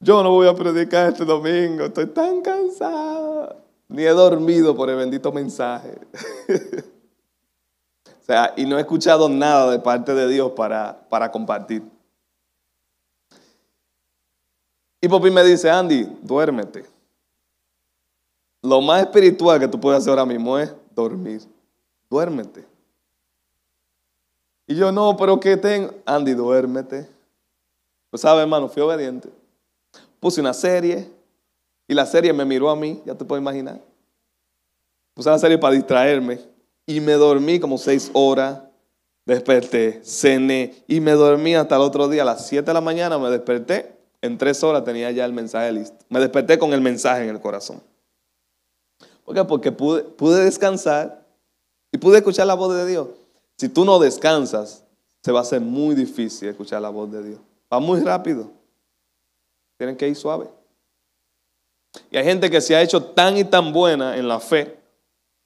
Yo 0.00 0.22
no 0.22 0.30
voy 0.30 0.46
a 0.46 0.54
predicar 0.54 1.10
este 1.12 1.24
domingo, 1.24 1.86
estoy 1.86 2.06
tan 2.06 2.42
cansado. 2.42 3.56
Ni 3.88 4.04
he 4.04 4.10
dormido 4.10 4.76
por 4.76 4.88
el 4.88 4.96
bendito 4.96 5.32
mensaje. 5.32 5.98
o 8.24 8.26
sea, 8.26 8.54
y 8.56 8.64
no 8.64 8.78
he 8.78 8.80
escuchado 8.80 9.28
nada 9.28 9.70
de 9.70 9.78
parte 9.78 10.14
de 10.14 10.26
Dios 10.26 10.52
para, 10.52 11.06
para 11.10 11.30
compartir. 11.30 11.82
Y 14.98 15.06
Popín 15.08 15.34
me 15.34 15.44
dice, 15.44 15.70
Andy, 15.70 16.08
duérmete. 16.22 16.86
Lo 18.62 18.80
más 18.80 19.02
espiritual 19.02 19.60
que 19.60 19.68
tú 19.68 19.78
puedes 19.78 19.98
hacer 19.98 20.08
ahora 20.08 20.24
mismo 20.24 20.58
es 20.58 20.74
dormir 20.94 21.42
duérmete. 22.08 22.64
Y 24.66 24.74
yo, 24.74 24.90
no, 24.90 25.18
pero 25.18 25.38
¿qué 25.38 25.58
tengo? 25.58 25.92
Andy, 26.06 26.32
duérmete. 26.32 27.06
Pues 28.08 28.22
sabe, 28.22 28.40
hermano, 28.40 28.68
fui 28.68 28.82
obediente. 28.82 29.28
Puse 30.18 30.40
una 30.40 30.54
serie 30.54 31.10
y 31.86 31.92
la 31.92 32.06
serie 32.06 32.32
me 32.32 32.46
miró 32.46 32.70
a 32.70 32.76
mí, 32.76 33.02
ya 33.04 33.14
te 33.14 33.26
puedes 33.26 33.42
imaginar. 33.42 33.78
Puse 35.12 35.28
la 35.28 35.38
serie 35.38 35.58
para 35.58 35.74
distraerme 35.74 36.53
y 36.86 37.00
me 37.00 37.12
dormí 37.12 37.60
como 37.60 37.78
seis 37.78 38.10
horas. 38.12 38.60
Desperté, 39.26 40.02
cené 40.04 40.74
y 40.86 41.00
me 41.00 41.12
dormí 41.12 41.54
hasta 41.54 41.76
el 41.76 41.80
otro 41.80 42.08
día. 42.08 42.22
A 42.22 42.26
las 42.26 42.46
siete 42.46 42.66
de 42.66 42.74
la 42.74 42.82
mañana 42.82 43.18
me 43.18 43.30
desperté. 43.30 43.96
En 44.20 44.36
tres 44.36 44.62
horas 44.62 44.84
tenía 44.84 45.10
ya 45.10 45.24
el 45.24 45.32
mensaje 45.32 45.72
listo. 45.72 45.96
Me 46.10 46.20
desperté 46.20 46.58
con 46.58 46.72
el 46.74 46.82
mensaje 46.82 47.24
en 47.24 47.30
el 47.30 47.40
corazón. 47.40 47.82
¿Por 49.24 49.34
qué? 49.34 49.44
Porque 49.44 49.72
pude, 49.72 50.02
pude 50.02 50.44
descansar 50.44 51.26
y 51.90 51.96
pude 51.96 52.18
escuchar 52.18 52.46
la 52.46 52.54
voz 52.54 52.74
de 52.74 52.86
Dios. 52.86 53.08
Si 53.56 53.68
tú 53.68 53.84
no 53.84 53.98
descansas, 53.98 54.84
se 55.22 55.32
va 55.32 55.38
a 55.38 55.42
hacer 55.42 55.60
muy 55.60 55.94
difícil 55.94 56.48
escuchar 56.48 56.82
la 56.82 56.90
voz 56.90 57.10
de 57.10 57.22
Dios. 57.22 57.40
Va 57.72 57.80
muy 57.80 58.00
rápido. 58.00 58.50
Tienen 59.78 59.96
que 59.96 60.08
ir 60.08 60.16
suave. 60.16 60.48
Y 62.10 62.16
hay 62.16 62.24
gente 62.24 62.50
que 62.50 62.60
se 62.60 62.76
ha 62.76 62.82
hecho 62.82 63.02
tan 63.02 63.36
y 63.38 63.44
tan 63.44 63.72
buena 63.72 64.16
en 64.16 64.28
la 64.28 64.40
fe, 64.40 64.78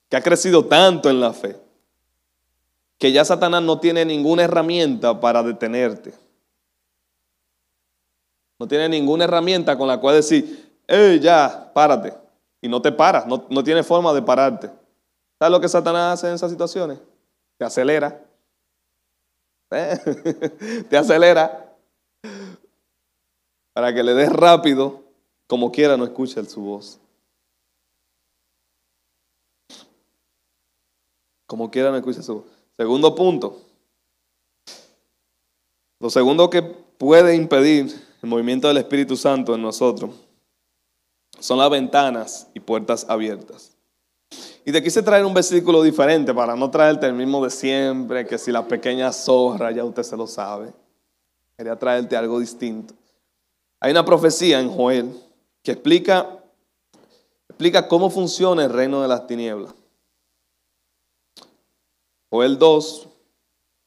que 0.09 0.17
ha 0.17 0.23
crecido 0.23 0.65
tanto 0.65 1.11
en 1.11 1.21
la 1.21 1.33
fe, 1.33 1.57
que 2.99 3.13
ya 3.13 3.25
Satanás 3.25 3.63
no 3.63 3.79
tiene 3.79 4.05
ninguna 4.05 4.45
herramienta 4.45 5.21
para 5.21 5.43
detenerte. 5.43 6.13
No 8.59 8.67
tiene 8.67 8.89
ninguna 8.89 9.25
herramienta 9.25 9.79
con 9.79 9.87
la 9.87 10.01
cual 10.01 10.17
decir, 10.17 10.75
hey, 10.89 11.21
ya, 11.21 11.71
párate. 11.73 12.13
Y 12.61 12.69
no 12.69 12.83
te 12.83 12.91
paras, 12.91 13.27
no, 13.27 13.47
no 13.49 13.63
tiene 13.63 13.85
forma 13.85 14.13
de 14.13 14.23
pararte. 14.23 14.69
¿Sabes 15.39 15.53
lo 15.53 15.61
que 15.61 15.69
Satanás 15.69 16.15
hace 16.15 16.29
en 16.29 16.35
esas 16.35 16.51
situaciones? 16.51 16.99
Te 17.57 17.65
acelera. 17.65 18.21
¿Eh? 19.71 20.85
Te 20.91 20.97
acelera. 20.97 21.77
Para 23.73 23.95
que 23.95 24.03
le 24.03 24.15
des 24.15 24.33
rápido, 24.33 25.05
como 25.47 25.71
quiera 25.71 25.97
no 25.97 26.05
escuche 26.05 26.45
su 26.47 26.61
voz. 26.61 26.99
Como 31.49 31.71
quiera 31.71 31.91
no 31.91 31.97
escuche 31.97 32.23
su 32.23 32.35
voz. 32.35 32.45
Segundo 32.77 33.15
punto. 33.15 33.57
Lo 35.99 36.11
segundo 36.11 36.49
que 36.51 36.63
puede 36.63 37.35
impedir 37.35 37.93
el 38.23 38.29
movimiento 38.29 38.69
del 38.69 38.77
Espíritu 38.77 39.17
Santo 39.17 39.55
en 39.55 39.63
nosotros 39.63 40.11
son 41.41 41.59
las 41.59 41.71
ventanas 41.71 42.49
y 42.53 42.61
puertas 42.61 43.07
abiertas. 43.09 43.73
Y 44.65 44.73
te 44.73 44.83
quise 44.83 45.03
traer 45.03 45.25
un 45.25 45.33
versículo 45.33 45.83
diferente 45.83 46.35
para 46.35 46.55
no 46.55 46.71
traerte 46.71 47.07
el 47.07 47.15
mismo 47.15 47.43
de 47.43 47.49
siempre, 47.49 48.27
que 48.27 48.37
si 48.37 48.53
la 48.53 48.69
pequeña 48.69 49.11
zorra, 49.11 49.71
ya 49.71 49.85
usted 49.85 50.03
se 50.03 50.17
lo 50.17 50.27
sabe. 50.27 50.75
Quería 51.57 51.77
traerte 51.77 52.15
algo 52.15 52.39
distinto. 52.39 52.93
Hay 53.81 53.93
una 53.93 54.05
profecía 54.05 54.61
en 54.61 54.71
Joel 54.71 55.19
que 55.63 55.73
explica, 55.73 56.29
explica 57.49 57.89
cómo 57.89 58.11
funciona 58.11 58.67
el 58.67 58.73
reino 58.73 59.01
de 59.01 59.09
las 59.09 59.27
tinieblas. 59.27 59.73
Joel 62.31 62.59
2, 62.59 63.09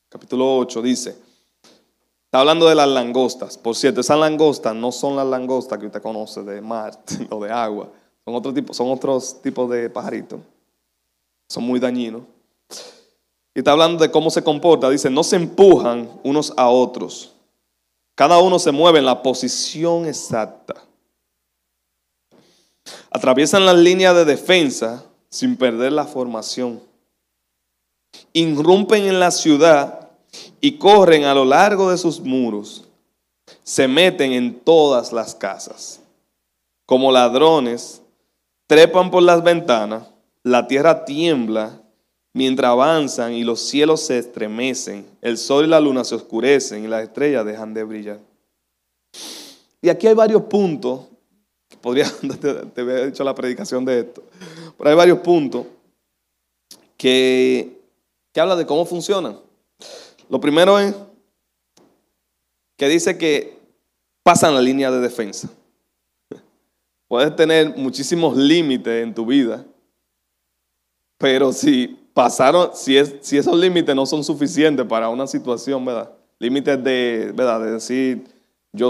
capítulo 0.10 0.58
8, 0.58 0.82
dice, 0.82 1.15
está 2.25 2.39
hablando 2.39 2.67
de 2.67 2.75
las 2.75 2.88
langostas. 2.88 3.58
Por 3.58 3.75
cierto, 3.75 4.01
esas 4.01 4.17
langostas 4.17 4.75
no 4.75 4.91
son 4.91 5.15
las 5.15 5.27
langostas 5.27 5.80
que 5.80 5.86
usted 5.86 6.01
conoce 6.01 6.43
de 6.43 6.62
mar 6.62 6.99
o 7.30 7.43
de 7.43 7.51
agua. 7.51 7.89
Son, 8.25 8.36
otro 8.36 8.54
tipo, 8.54 8.73
son 8.73 8.91
otros 8.91 9.41
tipos 9.41 9.69
de 9.69 9.89
pajaritos 9.89 10.39
son 11.51 11.65
muy 11.65 11.80
dañinos. 11.80 12.23
Y 13.54 13.60
está 13.60 13.73
hablando 13.73 14.01
de 14.01 14.10
cómo 14.10 14.30
se 14.30 14.41
comporta. 14.41 14.89
Dice, 14.89 15.10
no 15.10 15.23
se 15.23 15.36
empujan 15.36 16.10
unos 16.23 16.54
a 16.56 16.69
otros. 16.69 17.34
Cada 18.15 18.38
uno 18.39 18.58
se 18.58 18.71
mueve 18.71 18.99
en 18.99 19.06
la 19.06 19.21
posición 19.21 20.06
exacta. 20.06 20.75
Atraviesan 23.10 23.65
las 23.65 23.75
líneas 23.75 24.15
de 24.15 24.23
defensa 24.23 25.04
sin 25.30 25.58
perder 25.58 25.91
la 25.91 26.06
formación. 26.06 26.82
Irrumpen 28.34 29.06
en 29.06 29.19
la 29.19 29.32
ciudad 29.32 30.10
y 30.60 30.74
corren 30.78 31.26
a 31.26 31.34
lo 31.34 31.45
largo 31.45 31.91
de 31.91 31.97
sus 31.97 32.19
muros. 32.19 32.88
Se 33.63 33.88
meten 33.88 34.32
en 34.34 34.60
todas 34.60 35.12
las 35.12 35.36
casas. 35.36 36.02
Como 36.86 37.12
ladrones, 37.12 38.02
trepan 38.67 39.12
por 39.12 39.24
las 39.24 39.43
ventanas, 39.43 40.08
la 40.43 40.67
tierra 40.67 41.06
tiembla 41.06 41.82
mientras 42.34 42.71
avanzan 42.71 43.34
y 43.34 43.43
los 43.43 43.60
cielos 43.60 44.02
se 44.02 44.17
estremecen, 44.17 45.06
el 45.21 45.38
sol 45.38 45.65
y 45.65 45.67
la 45.67 45.80
luna 45.80 46.04
se 46.04 46.15
oscurecen 46.15 46.84
y 46.84 46.88
las 46.88 47.04
estrellas 47.04 47.45
dejan 47.45 47.74
de 47.74 47.84
brillar. 47.84 48.19
Y 49.82 49.89
aquí 49.89 50.08
hay 50.08 50.13
varios 50.13 50.43
puntos, 50.43 51.02
podría, 51.82 52.06
te, 52.74 53.06
dicho 53.08 53.24
la 53.24 53.36
predicación 53.36 53.84
de 53.84 54.00
esto, 54.00 54.24
pero 54.78 54.89
hay 54.89 54.95
varios 54.95 55.19
puntos 55.19 55.65
que, 56.97 57.80
que 58.31 58.39
habla 58.39 58.55
de 58.55 58.65
cómo 58.65 58.85
funcionan. 58.85 59.39
Lo 60.29 60.39
primero 60.39 60.79
es 60.79 60.95
que 62.77 62.87
dice 62.87 63.17
que 63.17 63.59
pasan 64.23 64.55
la 64.55 64.61
línea 64.61 64.89
de 64.91 64.99
defensa. 64.99 65.49
Puedes 67.07 67.35
tener 67.35 67.75
muchísimos 67.77 68.37
límites 68.37 69.03
en 69.03 69.13
tu 69.13 69.25
vida, 69.25 69.65
pero 71.17 71.51
si 71.53 71.99
pasaron, 72.13 72.71
si, 72.73 72.97
es, 72.97 73.15
si 73.21 73.37
esos 73.37 73.57
límites 73.57 73.95
no 73.95 74.05
son 74.05 74.23
suficientes 74.23 74.85
para 74.85 75.09
una 75.09 75.27
situación, 75.27 75.83
¿verdad? 75.85 76.11
Límites 76.39 76.83
de, 76.83 77.31
¿verdad? 77.35 77.59
De 77.61 77.71
decir, 77.73 78.23
yo, 78.71 78.89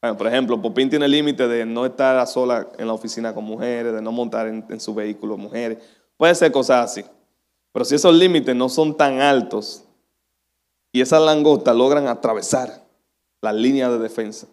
por 0.00 0.26
ejemplo, 0.26 0.60
Popín 0.60 0.88
tiene 0.88 1.06
límite 1.08 1.46
de 1.46 1.66
no 1.66 1.84
estar 1.84 2.26
sola 2.26 2.68
en 2.78 2.86
la 2.86 2.94
oficina 2.94 3.34
con 3.34 3.44
mujeres, 3.44 3.92
de 3.92 4.00
no 4.00 4.12
montar 4.12 4.46
en, 4.46 4.64
en 4.68 4.80
su 4.80 4.94
vehículo 4.94 5.36
mujeres. 5.36 5.78
Puede 6.16 6.34
ser 6.34 6.52
cosas 6.52 6.90
así. 6.90 7.04
Pero 7.74 7.84
si 7.84 7.96
esos 7.96 8.14
límites 8.14 8.54
no 8.54 8.68
son 8.68 8.96
tan 8.96 9.20
altos 9.20 9.82
y 10.92 11.00
esas 11.00 11.20
langostas 11.20 11.74
logran 11.74 12.06
atravesar 12.06 12.86
la 13.42 13.52
línea 13.52 13.90
de 13.90 13.98
defensa, 13.98 14.46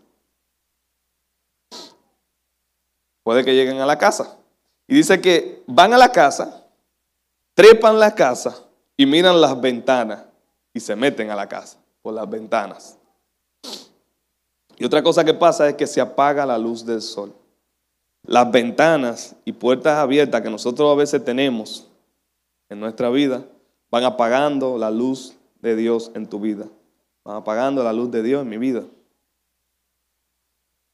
puede 3.21 3.45
que 3.45 3.53
lleguen 3.53 3.79
a 3.79 3.85
la 3.85 3.99
casa. 3.99 4.39
Y 4.87 4.95
dice 4.95 5.21
que 5.21 5.61
van 5.67 5.93
a 5.93 5.99
la 5.99 6.11
casa, 6.11 6.65
trepan 7.53 7.99
la 7.99 8.15
casa 8.15 8.65
y 8.97 9.05
miran 9.05 9.39
las 9.39 9.61
ventanas 9.61 10.23
y 10.73 10.79
se 10.79 10.95
meten 10.95 11.29
a 11.29 11.35
la 11.35 11.47
casa 11.47 11.77
por 12.01 12.15
las 12.15 12.27
ventanas. 12.27 12.97
Y 14.77 14.83
otra 14.83 15.03
cosa 15.03 15.23
que 15.23 15.35
pasa 15.35 15.69
es 15.69 15.75
que 15.75 15.85
se 15.85 16.01
apaga 16.01 16.43
la 16.43 16.57
luz 16.57 16.83
del 16.83 17.03
sol. 17.03 17.35
Las 18.23 18.49
ventanas 18.49 19.35
y 19.45 19.51
puertas 19.51 19.99
abiertas 19.99 20.41
que 20.41 20.49
nosotros 20.49 20.91
a 20.91 20.95
veces 20.95 21.23
tenemos 21.23 21.90
en 22.71 22.79
nuestra 22.79 23.09
vida 23.09 23.45
van 23.91 24.05
apagando 24.05 24.77
la 24.77 24.89
luz 24.89 25.35
de 25.59 25.75
Dios 25.75 26.09
en 26.15 26.25
tu 26.27 26.39
vida. 26.39 26.67
Van 27.25 27.35
apagando 27.35 27.83
la 27.83 27.91
luz 27.91 28.09
de 28.11 28.23
Dios 28.23 28.43
en 28.43 28.49
mi 28.49 28.57
vida. 28.57 28.85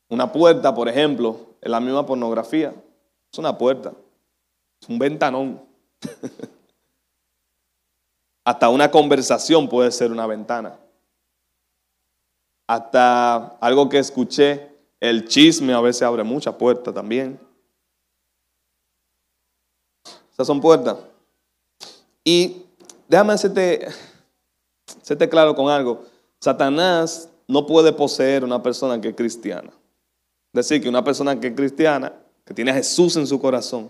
Una 0.10 0.32
puerta, 0.32 0.74
por 0.74 0.90
ejemplo, 0.90 1.38
es 1.62 1.70
la 1.70 1.80
misma 1.80 2.04
pornografía. 2.04 2.74
Es 3.32 3.38
una 3.38 3.56
puerta. 3.56 3.94
Es 4.82 4.90
un 4.90 4.98
ventanón. 4.98 5.62
Hasta 8.44 8.70
una 8.70 8.90
conversación 8.90 9.70
puede 9.70 9.92
ser 9.92 10.12
una 10.12 10.26
ventana. 10.26 10.80
Hasta 12.66 13.56
algo 13.62 13.88
que 13.88 14.00
escuché, 14.00 14.76
el 15.00 15.28
chisme 15.28 15.74
a 15.74 15.82
veces 15.82 16.02
abre 16.02 16.24
muchas 16.24 16.56
puertas 16.56 16.92
también. 16.92 17.40
Esas 20.32 20.48
son 20.48 20.60
puertas. 20.60 20.98
Y 22.28 22.58
déjame 23.08 23.32
hacerte, 23.32 23.88
hacerte 25.02 25.30
claro 25.30 25.56
con 25.56 25.70
algo. 25.70 26.04
Satanás 26.42 27.30
no 27.48 27.66
puede 27.66 27.94
poseer 27.94 28.44
una 28.44 28.62
persona 28.62 29.00
que 29.00 29.08
es 29.08 29.16
cristiana. 29.16 29.70
Es 30.52 30.68
decir, 30.68 30.84
que 30.84 30.90
una 30.90 31.06
persona 31.06 31.40
que 31.40 31.48
es 31.48 31.54
cristiana 31.54 32.12
que 32.44 32.54
tiene 32.54 32.72
a 32.72 32.74
Jesús 32.74 33.16
en 33.16 33.26
su 33.26 33.40
corazón, 33.40 33.90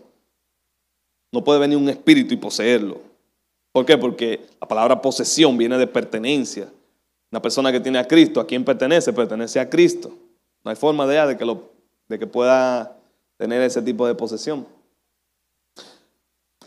no 1.31 1.43
puede 1.43 1.59
venir 1.59 1.79
un 1.79 1.89
espíritu 1.89 2.35
y 2.35 2.37
poseerlo. 2.37 3.01
¿Por 3.71 3.87
qué? 3.87 3.97
Porque 3.97 4.45
la 4.61 4.67
palabra 4.67 5.01
posesión 5.01 5.57
viene 5.57 5.75
de 5.79 5.87
pertenencia. 5.87 6.71
Una 7.31 7.41
persona 7.41 7.71
que 7.71 7.79
tiene 7.79 7.97
a 7.97 8.07
Cristo, 8.07 8.39
¿a 8.39 8.45
quién 8.45 8.63
pertenece? 8.63 9.13
Pertenece 9.13 9.59
a 9.59 9.67
Cristo. 9.67 10.11
No 10.63 10.69
hay 10.69 10.77
forma 10.77 11.07
de, 11.07 11.25
de, 11.25 11.37
que, 11.37 11.45
lo, 11.45 11.71
de 12.07 12.19
que 12.19 12.27
pueda 12.27 12.99
tener 13.35 13.63
ese 13.63 13.81
tipo 13.81 14.05
de 14.05 14.13
posesión. 14.13 14.76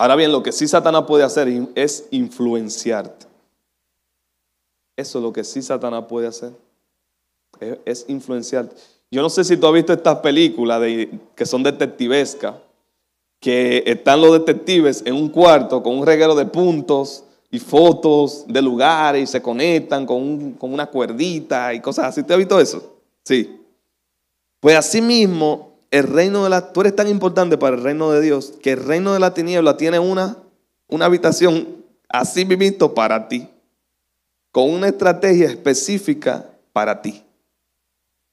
Ahora 0.01 0.17
bien, 0.17 0.33
lo 0.33 0.43
que 0.43 0.51
sí 0.51 0.67
Satanás 0.67 1.05
puede 1.07 1.25
hacer 1.25 1.47
es 1.75 2.09
influenciarte. 2.11 3.27
Eso 4.97 5.19
es 5.19 5.23
lo 5.23 5.31
que 5.31 5.45
sí 5.45 5.61
Satanás 5.61 6.07
puede 6.09 6.27
hacer. 6.27 6.53
Es 7.85 8.07
influenciarte. 8.09 8.75
Yo 9.11 9.21
no 9.21 9.29
sé 9.29 9.45
si 9.45 9.59
tú 9.59 9.67
has 9.67 9.75
visto 9.75 9.93
estas 9.93 10.21
películas 10.21 10.81
de, 10.81 11.11
que 11.35 11.45
son 11.45 11.63
detectivescas, 11.63 12.55
que 13.41 13.83
están 13.85 14.23
los 14.23 14.33
detectives 14.33 15.03
en 15.05 15.17
un 15.17 15.29
cuarto 15.29 15.83
con 15.83 15.99
un 15.99 16.07
reguero 16.07 16.35
de 16.35 16.47
puntos 16.47 17.25
y 17.51 17.59
fotos 17.59 18.47
de 18.49 18.63
lugares 18.63 19.25
y 19.25 19.27
se 19.27 19.43
conectan 19.43 20.07
con, 20.07 20.57
una 20.63 20.87
cuerdita 20.87 21.75
y 21.75 21.81
cosas 21.81 22.07
así. 22.07 22.23
¿Te 22.23 22.33
has 22.33 22.39
visto 22.39 22.59
eso? 22.59 22.97
Sí. 23.23 23.61
Pues 24.61 24.77
así 24.77 25.03
mismo, 25.03 25.70
el 25.91 26.07
reino 26.07 26.45
de 26.45 26.51
la... 26.51 26.73
Tú 26.73 26.81
eres 26.83 26.95
tan 26.95 27.09
importante 27.09 27.59
para 27.59 27.77
el 27.77 27.83
reino 27.83 28.11
de 28.11 28.21
Dios 28.21 28.55
que 28.63 28.73
el 28.73 28.85
reino 28.85 29.13
de 29.13 29.21
la 29.21 29.35
tiniebla 29.35 29.77
tiene 29.77 29.99
una, 29.99 30.37
una 30.89 31.07
habitación 31.07 31.81
así 32.09 32.45
mismo 32.45 32.95
para 32.95 33.29
ti, 33.29 33.49
con 34.53 34.71
una 34.71 34.89
estrategia 34.89 35.47
específica 35.47 36.47
para 36.73 37.01
ti. 37.01 37.25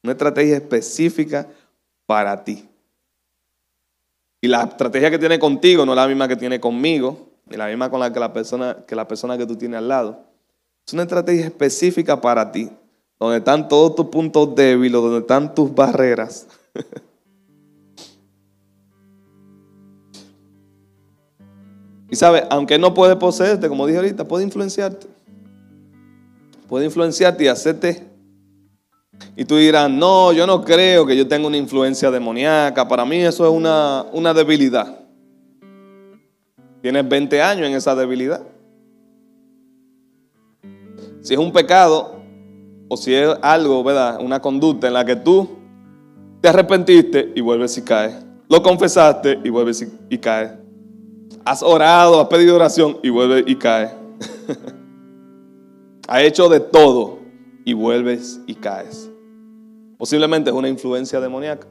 Una 0.03 0.13
estrategia 0.13 0.57
específica 0.57 1.47
para 2.05 2.43
ti. 2.43 2.67
Y 4.41 4.47
la 4.47 4.63
estrategia 4.63 5.09
que 5.09 5.19
tiene 5.19 5.39
contigo 5.39 5.85
no 5.85 5.93
es 5.93 5.95
la 5.95 6.07
misma 6.07 6.27
que 6.27 6.35
tiene 6.35 6.59
conmigo, 6.59 7.27
ni 7.45 7.57
la 7.57 7.67
misma 7.67 7.89
con 7.89 7.99
la 7.99 8.13
que 8.13 8.19
la 8.19 8.31
persona 8.33 8.77
que, 8.87 8.95
la 8.95 9.07
persona 9.07 9.37
que 9.37 9.45
tú 9.45 9.55
tienes 9.55 9.79
al 9.79 9.87
lado. 9.87 10.23
Es 10.85 10.93
una 10.93 11.03
estrategia 11.03 11.45
específica 11.45 12.21
para 12.21 12.51
ti, 12.51 12.69
donde 13.19 13.37
están 13.37 13.67
todos 13.67 13.95
tus 13.95 14.05
puntos 14.07 14.55
débiles, 14.55 15.01
donde 15.01 15.19
están 15.19 15.53
tus 15.53 15.73
barreras. 15.73 16.47
sabe, 22.17 22.43
aunque 22.49 22.77
no 22.77 22.93
puede 22.93 23.15
poseerte, 23.15 23.69
como 23.69 23.85
dije 23.85 23.97
ahorita, 23.97 24.27
puede 24.27 24.43
influenciarte. 24.43 25.07
Puede 26.67 26.85
influenciarte 26.85 27.45
y 27.45 27.47
hacerte 27.47 28.07
y 29.35 29.45
tú 29.45 29.57
dirás, 29.57 29.89
no, 29.89 30.33
yo 30.33 30.47
no 30.47 30.63
creo 30.63 31.05
que 31.05 31.15
yo 31.15 31.27
tenga 31.27 31.47
una 31.47 31.57
influencia 31.57 32.09
demoníaca. 32.09 32.87
Para 32.87 33.05
mí 33.05 33.17
eso 33.17 33.45
es 33.45 33.51
una, 33.51 34.05
una 34.11 34.33
debilidad. 34.33 34.99
Tienes 36.81 37.07
20 37.07 37.41
años 37.41 37.67
en 37.67 37.75
esa 37.75 37.95
debilidad. 37.95 38.41
Si 41.21 41.33
es 41.33 41.39
un 41.39 41.51
pecado 41.51 42.15
o 42.87 42.97
si 42.97 43.13
es 43.13 43.29
algo, 43.41 43.83
¿verdad? 43.83 44.19
Una 44.21 44.41
conducta 44.41 44.87
en 44.87 44.93
la 44.93 45.05
que 45.05 45.15
tú 45.15 45.49
te 46.41 46.49
arrepentiste 46.49 47.33
y 47.35 47.41
vuelves 47.41 47.77
y 47.77 47.81
caes. 47.81 48.15
Lo 48.49 48.63
confesaste 48.63 49.39
y 49.43 49.49
vuelves 49.49 49.85
y 50.09 50.17
caes. 50.17 50.51
Has 51.47 51.63
orado, 51.63 52.19
has 52.19 52.27
pedido 52.27 52.57
oración 52.57 52.97
y 53.01 53.09
vuelves 53.09 53.45
y 53.47 53.55
caes. 53.55 53.93
has 56.09 56.21
hecho 56.23 56.49
de 56.49 56.59
todo 56.59 57.19
y 57.63 57.71
vuelves 57.71 58.41
y 58.47 58.53
caes. 58.53 59.09
Posiblemente 59.97 60.49
es 60.49 60.55
una 60.57 60.67
influencia 60.67 61.21
demoníaca. 61.21 61.65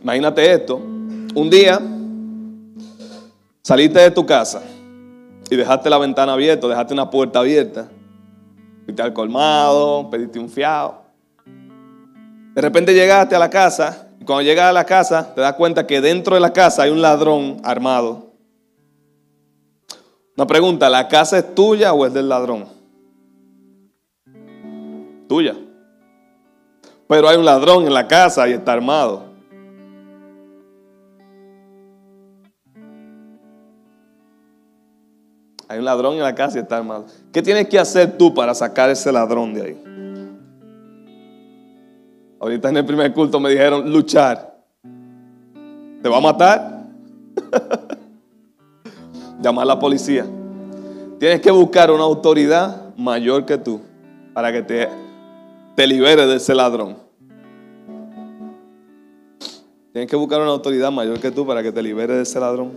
Imagínate 0.00 0.52
esto. 0.52 0.76
Un 0.76 1.50
día 1.50 1.80
saliste 3.62 3.98
de 3.98 4.12
tu 4.12 4.24
casa 4.24 4.62
y 5.50 5.56
dejaste 5.56 5.90
la 5.90 5.98
ventana 5.98 6.34
abierta, 6.34 6.68
dejaste 6.68 6.94
una 6.94 7.10
puerta 7.10 7.40
abierta. 7.40 7.88
Fuiste 8.84 9.02
al 9.02 9.12
colmado, 9.12 10.08
pediste 10.08 10.38
un 10.38 10.48
fiado. 10.48 11.02
De 12.54 12.62
repente 12.62 12.94
llegaste 12.94 13.34
a 13.34 13.40
la 13.40 13.50
casa 13.50 14.11
y 14.22 14.24
cuando 14.24 14.42
llegas 14.42 14.66
a 14.66 14.72
la 14.72 14.84
casa 14.84 15.34
te 15.34 15.40
das 15.40 15.54
cuenta 15.54 15.84
que 15.84 16.00
dentro 16.00 16.36
de 16.36 16.40
la 16.40 16.52
casa 16.52 16.84
hay 16.84 16.92
un 16.92 17.02
ladrón 17.02 17.56
armado. 17.64 18.30
Una 20.36 20.46
pregunta, 20.46 20.88
¿la 20.88 21.08
casa 21.08 21.38
es 21.38 21.54
tuya 21.56 21.92
o 21.92 22.06
es 22.06 22.14
del 22.14 22.28
ladrón? 22.28 22.66
Tuya. 25.28 25.56
Pero 27.08 27.28
hay 27.28 27.36
un 27.36 27.44
ladrón 27.44 27.84
en 27.84 27.92
la 27.92 28.06
casa 28.06 28.48
y 28.48 28.52
está 28.52 28.74
armado. 28.74 29.24
Hay 35.66 35.80
un 35.80 35.84
ladrón 35.84 36.14
en 36.14 36.22
la 36.22 36.36
casa 36.36 36.58
y 36.58 36.62
está 36.62 36.76
armado. 36.76 37.06
¿Qué 37.32 37.42
tienes 37.42 37.66
que 37.66 37.76
hacer 37.76 38.16
tú 38.16 38.32
para 38.32 38.54
sacar 38.54 38.88
ese 38.88 39.10
ladrón 39.10 39.52
de 39.52 39.62
ahí? 39.62 39.91
Ahorita 42.42 42.70
en 42.70 42.76
el 42.76 42.84
primer 42.84 43.12
culto 43.12 43.38
me 43.38 43.50
dijeron 43.50 43.88
luchar. 43.88 44.52
¿Te 46.02 46.08
va 46.08 46.16
a 46.16 46.20
matar? 46.20 46.88
Llamar 49.40 49.62
a 49.62 49.66
la 49.66 49.78
policía. 49.78 50.26
Tienes 51.20 51.40
que 51.40 51.52
buscar 51.52 51.92
una 51.92 52.02
autoridad 52.02 52.96
mayor 52.96 53.46
que 53.46 53.58
tú 53.58 53.80
para 54.34 54.50
que 54.50 54.62
te, 54.62 54.88
te 55.76 55.86
libere 55.86 56.26
de 56.26 56.34
ese 56.34 56.52
ladrón. 56.52 56.96
Tienes 59.92 60.10
que 60.10 60.16
buscar 60.16 60.40
una 60.40 60.50
autoridad 60.50 60.90
mayor 60.90 61.20
que 61.20 61.30
tú 61.30 61.46
para 61.46 61.62
que 61.62 61.70
te 61.70 61.80
libere 61.80 62.14
de 62.14 62.22
ese 62.22 62.40
ladrón. 62.40 62.72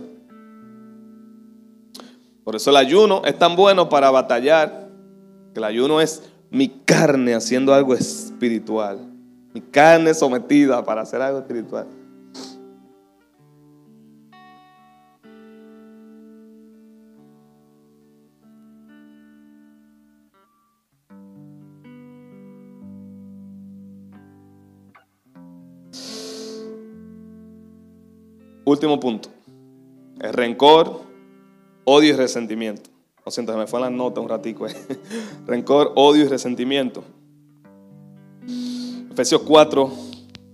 Por 2.44 2.54
eso 2.54 2.70
el 2.70 2.76
ayuno 2.76 3.22
es 3.24 3.36
tan 3.36 3.56
bueno 3.56 3.88
para 3.88 4.12
batallar, 4.12 4.90
que 5.52 5.58
el 5.58 5.64
ayuno 5.64 6.00
es 6.00 6.22
mi 6.52 6.68
carne 6.68 7.34
haciendo 7.34 7.74
algo 7.74 7.94
espiritual, 7.94 9.15
mi 9.56 9.62
carne 9.62 10.12
sometida 10.12 10.84
para 10.84 11.00
hacer 11.00 11.22
algo 11.22 11.38
espiritual. 11.38 11.86
Último 28.66 29.00
punto. 29.00 29.30
El 30.20 30.34
rencor, 30.34 31.00
odio 31.84 32.10
y 32.10 32.12
resentimiento. 32.12 32.90
Lo 33.24 33.32
siento, 33.32 33.52
se 33.52 33.58
me 33.58 33.66
fue 33.66 33.80
la 33.80 33.88
nota 33.88 34.20
un 34.20 34.28
ratico. 34.28 34.66
Eh. 34.66 34.74
Rencor, 35.46 35.92
odio 35.94 36.26
y 36.26 36.28
resentimiento. 36.28 37.04
Efesios 39.16 39.40
4, 39.46 39.90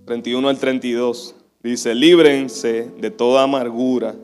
31 0.05 0.47
al 0.47 0.57
32. 0.57 1.35
Dice, 1.61 1.93
líbrense 1.93 2.89
de 2.97 3.11
toda 3.11 3.43
amargura, 3.43 4.15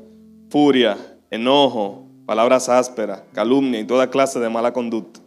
furia, 0.49 0.97
enojo, 1.29 2.05
palabras 2.25 2.69
ásperas, 2.69 3.21
calumnia 3.33 3.81
y 3.81 3.83
toda 3.83 4.09
clase 4.09 4.39
de 4.39 4.47
mala 4.47 4.71
conducta. 4.71 5.19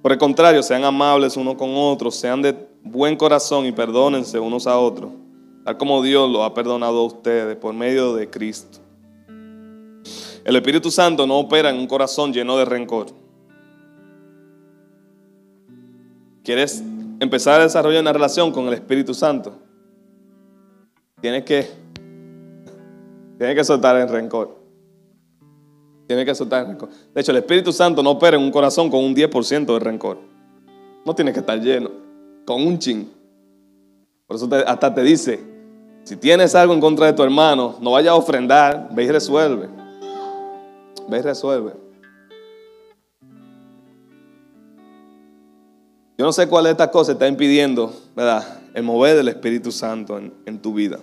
Por 0.00 0.12
el 0.12 0.18
contrario, 0.18 0.62
sean 0.62 0.84
amables 0.84 1.36
unos 1.36 1.56
con 1.56 1.70
otros, 1.74 2.14
sean 2.14 2.40
de 2.40 2.54
buen 2.84 3.16
corazón 3.16 3.66
y 3.66 3.72
perdónense 3.72 4.38
unos 4.38 4.68
a 4.68 4.78
otros 4.78 5.10
tal 5.64 5.76
como 5.76 6.00
Dios 6.00 6.30
lo 6.30 6.44
ha 6.44 6.54
perdonado 6.54 7.00
a 7.00 7.04
ustedes 7.04 7.56
por 7.56 7.74
medio 7.74 8.14
de 8.14 8.30
Cristo. 8.30 8.78
El 10.44 10.54
Espíritu 10.54 10.92
Santo 10.92 11.26
no 11.26 11.36
opera 11.36 11.68
en 11.68 11.78
un 11.78 11.88
corazón 11.88 12.32
lleno 12.32 12.56
de 12.56 12.64
rencor. 12.64 13.08
¿Quieres 16.44 16.80
empezar 17.20 17.60
a 17.60 17.64
desarrollar 17.64 18.02
una 18.02 18.12
relación 18.12 18.52
con 18.52 18.66
el 18.66 18.74
Espíritu 18.74 19.14
Santo? 19.14 19.52
Tienes 21.20 21.44
que, 21.44 21.68
tienes 23.38 23.56
que 23.56 23.64
soltar 23.64 23.96
el 23.96 24.08
rencor. 24.08 24.56
Tienes 26.06 26.24
que 26.24 26.34
soltar 26.34 26.62
el 26.62 26.68
rencor. 26.68 26.88
De 27.14 27.20
hecho, 27.20 27.32
el 27.32 27.38
Espíritu 27.38 27.72
Santo 27.72 28.02
no 28.02 28.10
opera 28.10 28.36
en 28.36 28.42
un 28.42 28.50
corazón 28.50 28.90
con 28.90 29.04
un 29.04 29.14
10% 29.14 29.66
de 29.66 29.78
rencor. 29.78 30.18
No 31.04 31.14
tiene 31.14 31.32
que 31.32 31.40
estar 31.40 31.60
lleno, 31.60 31.90
con 32.44 32.66
un 32.66 32.78
ching. 32.78 33.08
Por 34.26 34.36
eso 34.36 34.48
hasta 34.66 34.94
te 34.94 35.02
dice, 35.02 35.40
si 36.04 36.16
tienes 36.16 36.54
algo 36.54 36.74
en 36.74 36.80
contra 36.80 37.06
de 37.06 37.12
tu 37.12 37.22
hermano, 37.22 37.76
no 37.80 37.92
vayas 37.92 38.12
a 38.12 38.14
ofrendar, 38.14 38.88
ve 38.92 39.04
y 39.04 39.10
resuelve. 39.10 39.68
Ve 41.08 41.18
y 41.18 41.22
resuelve. 41.22 41.87
Yo 46.18 46.24
no 46.24 46.32
sé 46.32 46.48
cuál 46.48 46.64
de 46.64 46.72
estas 46.72 46.88
cosas 46.88 47.12
está 47.12 47.28
impidiendo, 47.28 47.94
¿verdad? 48.16 48.60
El 48.74 48.82
mover 48.82 49.16
del 49.16 49.28
Espíritu 49.28 49.70
Santo 49.70 50.18
en, 50.18 50.58
tu 50.58 50.74
vida. 50.74 50.98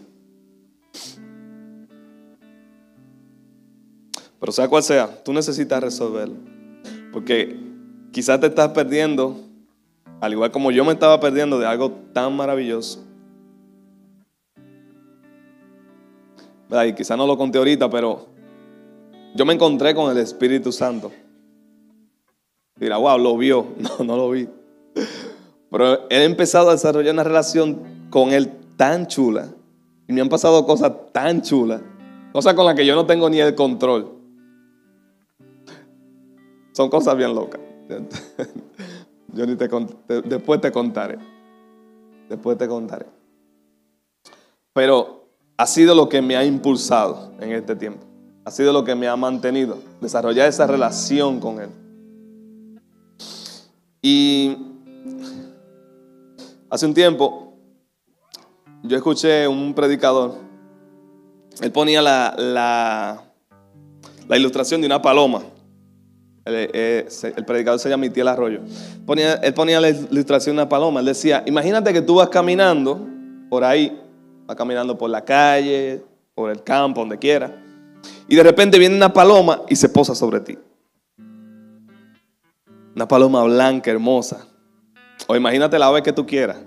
Pero 4.42 4.52
sea 4.52 4.68
cual 4.68 4.84
sea, 4.84 5.24
tú 5.24 5.32
necesitas 5.32 5.82
resolverlo. 5.82 6.36
Porque 7.14 7.58
quizás 8.12 8.42
te 8.42 8.48
estás 8.48 8.72
perdiendo, 8.72 9.40
al 10.20 10.34
igual 10.34 10.52
como 10.52 10.70
yo 10.72 10.84
me 10.84 10.92
estaba 10.92 11.18
perdiendo 11.22 11.60
de 11.60 11.66
algo 11.66 11.94
tan 12.12 12.36
maravilloso. 12.36 13.02
Y 16.86 16.94
quizá 16.94 17.16
no 17.16 17.26
lo 17.26 17.38
conté 17.38 17.58
ahorita, 17.58 17.90
pero 17.90 18.28
yo 19.34 19.46
me 19.46 19.54
encontré 19.54 19.96
con 19.96 20.12
el 20.12 20.18
Espíritu 20.18 20.74
Santo. 20.74 21.10
Mira, 22.78 22.98
wow, 22.98 23.18
lo 23.18 23.38
vio. 23.38 23.66
No, 23.80 24.04
no 24.04 24.18
lo 24.18 24.30
vi. 24.30 24.50
Pero 25.72 26.10
he 26.10 26.24
empezado 26.24 26.70
a 26.70 26.74
desarrollar 26.74 27.14
una 27.14 27.24
relación 27.24 28.08
con 28.10 28.32
Él 28.32 28.52
tan 28.78 29.08
chula. 29.08 29.50
Y 30.08 30.14
me 30.14 30.22
han 30.22 30.30
pasado 30.30 30.66
cosas 30.66 30.92
tan 31.12 31.42
chulas. 31.42 31.82
Cosas 32.32 32.54
con 32.54 32.66
las 32.66 32.76
que 32.76 32.86
yo 32.86 32.96
no 32.96 33.06
tengo 33.06 33.30
ni 33.30 33.40
el 33.40 33.56
control. 33.56 34.12
Son 36.74 36.90
cosas 36.90 37.16
bien 37.16 37.34
locas. 37.34 37.62
Yo 39.34 39.46
ni 39.46 39.56
te, 39.56 39.70
después 40.24 40.62
te 40.62 40.72
contaré. 40.72 41.18
Después 42.30 42.58
te 42.58 42.68
contaré. 42.68 43.06
Pero 44.74 45.30
ha 45.58 45.68
sido 45.68 45.96
lo 45.96 46.10
que 46.10 46.22
me 46.22 46.36
ha 46.36 46.46
impulsado 46.46 47.34
en 47.40 47.52
este 47.52 47.76
tiempo. 47.76 48.06
Ha 48.46 48.52
sido 48.52 48.74
lo 48.74 48.84
que 48.84 48.96
me 48.96 49.08
ha 49.08 49.16
mantenido, 49.16 49.78
desarrollar 50.02 50.48
esa 50.48 50.68
relación 50.68 51.40
con 51.40 51.62
Él. 51.62 51.70
Y 54.02 54.58
hace 56.70 56.86
un 56.86 56.94
tiempo 56.94 57.54
yo 58.84 58.98
escuché 58.98 59.48
un 59.48 59.74
predicador, 59.74 60.36
él 61.62 61.72
ponía 61.72 62.02
la, 62.02 62.36
la, 62.38 64.38
ilustración 64.38 64.82
de 64.82 64.88
una 64.88 65.02
paloma. 65.02 65.42
El, 66.46 67.08
predicador 67.48 67.80
se 67.80 67.90
llama 67.90 68.02
Mitiel 68.02 68.28
Arroyo. 68.28 68.60
Ponía, 69.06 69.36
él 69.36 69.54
ponía 69.56 69.82
la 69.82 69.90
ilustración 69.90 70.56
de 70.56 70.62
una 70.62 70.70
paloma. 70.70 71.00
Él 71.00 71.08
decía, 71.08 71.44
imagínate 71.48 71.94
que 71.94 72.04
tú 72.04 72.16
vas 72.16 72.30
caminando 72.30 73.08
por 73.50 73.64
ahí 73.64 74.00
va 74.50 74.56
caminando 74.56 74.98
por 74.98 75.10
la 75.10 75.24
calle, 75.24 76.04
por 76.34 76.52
el 76.52 76.64
campo, 76.64 77.02
donde 77.02 77.18
quiera, 77.18 77.64
y 78.28 78.36
de 78.36 78.44
repente 78.44 78.78
viene 78.78 78.96
una 78.96 79.14
paloma 79.14 79.62
y 79.70 79.76
se 79.76 79.90
posa 79.90 80.14
sobre 80.14 80.40
ti. 80.42 80.58
Una 82.96 83.08
paloma 83.08 83.44
blanca, 83.44 83.92
hermosa. 83.92 84.48
O 85.28 85.36
imagínate 85.36 85.80
la 85.80 85.88
ave 85.88 86.04
que 86.04 86.14
tú 86.14 86.26
quieras. 86.26 86.58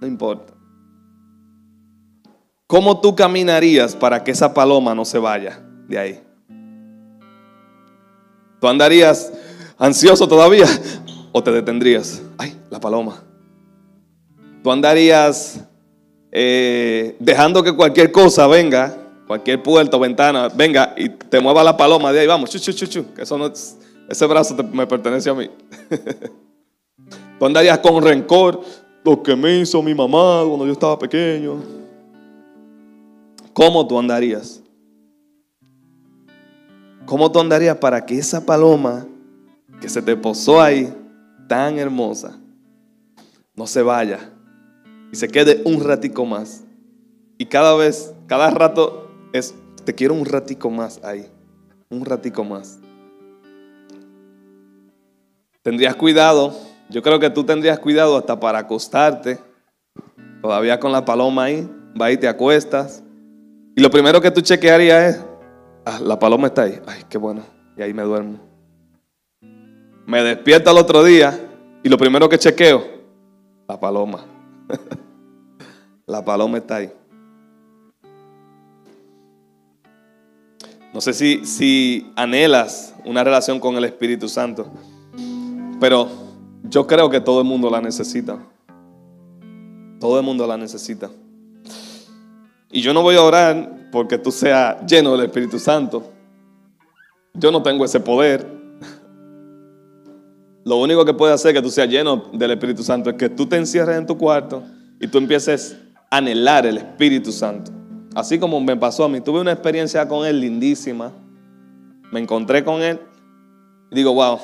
No 0.00 0.06
importa. 0.06 0.52
¿Cómo 2.66 3.00
tú 3.00 3.14
caminarías 3.14 3.94
para 3.94 4.24
que 4.24 4.30
esa 4.30 4.52
paloma 4.54 4.94
no 4.94 5.04
se 5.04 5.18
vaya 5.18 5.60
de 5.86 5.98
ahí? 5.98 6.22
¿Tú 8.60 8.68
andarías 8.68 9.32
ansioso 9.78 10.26
todavía 10.26 10.66
o 11.32 11.42
te 11.42 11.52
detendrías? 11.52 12.22
Ay, 12.38 12.58
la 12.70 12.80
paloma. 12.80 13.22
¿Tú 14.62 14.72
andarías 14.72 15.60
eh, 16.32 17.16
dejando 17.18 17.62
que 17.62 17.76
cualquier 17.76 18.10
cosa 18.10 18.46
venga, 18.46 18.96
cualquier 19.26 19.62
puerta 19.62 19.96
o 19.96 20.00
ventana 20.00 20.48
venga 20.48 20.94
y 20.96 21.10
te 21.10 21.40
mueva 21.40 21.62
la 21.62 21.76
paloma 21.76 22.12
de 22.12 22.20
ahí, 22.20 22.26
vamos, 22.26 22.50
chu, 22.50 22.58
chu, 22.58 22.72
chu, 22.72 22.86
chu, 22.86 23.06
eso 23.18 23.38
no 23.38 23.52
ese 24.08 24.26
brazo 24.26 24.56
me 24.72 24.86
pertenece 24.86 25.30
a 25.30 25.34
mí. 25.34 25.50
Tú 27.38 27.46
andarías 27.46 27.78
con 27.78 28.02
rencor, 28.02 28.60
lo 29.04 29.22
que 29.22 29.36
me 29.36 29.58
hizo 29.60 29.82
mi 29.82 29.94
mamá 29.94 30.42
cuando 30.46 30.66
yo 30.66 30.72
estaba 30.72 30.98
pequeño. 30.98 31.62
¿Cómo 33.52 33.86
tú 33.86 33.98
andarías? 33.98 34.62
¿Cómo 37.06 37.30
tú 37.30 37.38
andarías 37.38 37.76
para 37.76 38.04
que 38.04 38.18
esa 38.18 38.44
paloma 38.44 39.06
que 39.80 39.88
se 39.88 40.00
te 40.00 40.16
posó 40.16 40.60
ahí, 40.60 40.92
tan 41.46 41.78
hermosa, 41.78 42.38
no 43.54 43.66
se 43.66 43.82
vaya? 43.82 44.34
y 45.14 45.16
se 45.16 45.28
quede 45.28 45.62
un 45.64 45.80
ratico 45.84 46.26
más. 46.26 46.64
Y 47.38 47.46
cada 47.46 47.76
vez, 47.76 48.12
cada 48.26 48.50
rato 48.50 49.12
es, 49.32 49.54
te 49.84 49.94
quiero 49.94 50.12
un 50.12 50.24
ratico 50.24 50.70
más 50.70 51.00
ahí, 51.04 51.30
un 51.88 52.04
ratico 52.04 52.42
más. 52.42 52.80
Tendrías 55.62 55.94
cuidado, 55.94 56.52
yo 56.88 57.02
creo 57.02 57.18
que 57.18 57.30
tú 57.30 57.44
tendrías 57.44 57.78
cuidado 57.78 58.16
hasta 58.16 58.38
para 58.38 58.60
acostarte, 58.60 59.38
todavía 60.42 60.78
con 60.78 60.92
la 60.92 61.04
paloma 61.04 61.44
ahí, 61.44 61.68
va 62.00 62.10
y 62.12 62.16
te 62.16 62.28
acuestas. 62.28 63.02
Y 63.76 63.80
lo 63.80 63.90
primero 63.90 64.20
que 64.20 64.30
tú 64.30 64.40
chequearías 64.40 65.16
es, 65.16 65.24
ah, 65.84 65.98
la 66.00 66.18
paloma 66.18 66.48
está 66.48 66.62
ahí, 66.62 66.80
ay, 66.86 67.02
qué 67.08 67.18
bueno, 67.18 67.42
y 67.76 67.82
ahí 67.82 67.92
me 67.92 68.02
duermo. 68.02 68.38
Me 70.06 70.22
despierto 70.22 70.70
al 70.70 70.78
otro 70.78 71.02
día 71.02 71.38
y 71.82 71.88
lo 71.88 71.96
primero 71.96 72.28
que 72.28 72.38
chequeo, 72.38 72.84
la 73.66 73.78
paloma. 73.80 74.24
La 76.06 76.22
paloma 76.22 76.58
está 76.58 76.76
ahí. 76.76 76.92
No 80.92 81.00
sé 81.00 81.14
si, 81.14 81.46
si 81.46 82.12
anhelas 82.14 82.94
una 83.06 83.24
relación 83.24 83.58
con 83.58 83.76
el 83.76 83.84
Espíritu 83.84 84.28
Santo, 84.28 84.70
pero 85.80 86.23
yo 86.64 86.86
creo 86.86 87.10
que 87.10 87.20
todo 87.20 87.40
el 87.40 87.46
mundo 87.46 87.70
la 87.70 87.80
necesita. 87.80 88.38
Todo 90.00 90.18
el 90.18 90.24
mundo 90.24 90.46
la 90.46 90.56
necesita. 90.56 91.10
Y 92.70 92.80
yo 92.80 92.92
no 92.92 93.02
voy 93.02 93.16
a 93.16 93.22
orar 93.22 93.88
porque 93.92 94.18
tú 94.18 94.32
seas 94.32 94.84
lleno 94.86 95.12
del 95.12 95.26
Espíritu 95.26 95.58
Santo. 95.58 96.10
Yo 97.34 97.52
no 97.52 97.62
tengo 97.62 97.84
ese 97.84 98.00
poder. 98.00 98.46
Lo 100.64 100.78
único 100.78 101.04
que 101.04 101.12
puede 101.12 101.34
hacer 101.34 101.52
que 101.54 101.62
tú 101.62 101.70
seas 101.70 101.88
lleno 101.88 102.30
del 102.32 102.52
Espíritu 102.52 102.82
Santo 102.82 103.10
es 103.10 103.16
que 103.16 103.28
tú 103.28 103.46
te 103.46 103.56
encierres 103.56 103.98
en 103.98 104.06
tu 104.06 104.16
cuarto 104.16 104.62
y 104.98 105.06
tú 105.06 105.18
empieces 105.18 105.76
a 106.10 106.16
anhelar 106.16 106.64
el 106.66 106.78
Espíritu 106.78 107.30
Santo. 107.30 107.70
Así 108.14 108.38
como 108.38 108.60
me 108.60 108.76
pasó 108.76 109.04
a 109.04 109.08
mí. 109.08 109.20
Tuve 109.20 109.40
una 109.40 109.52
experiencia 109.52 110.08
con 110.08 110.26
Él 110.26 110.40
lindísima. 110.40 111.12
Me 112.10 112.20
encontré 112.20 112.64
con 112.64 112.80
Él. 112.80 112.98
Y 113.90 113.96
digo, 113.96 114.14
wow. 114.14 114.38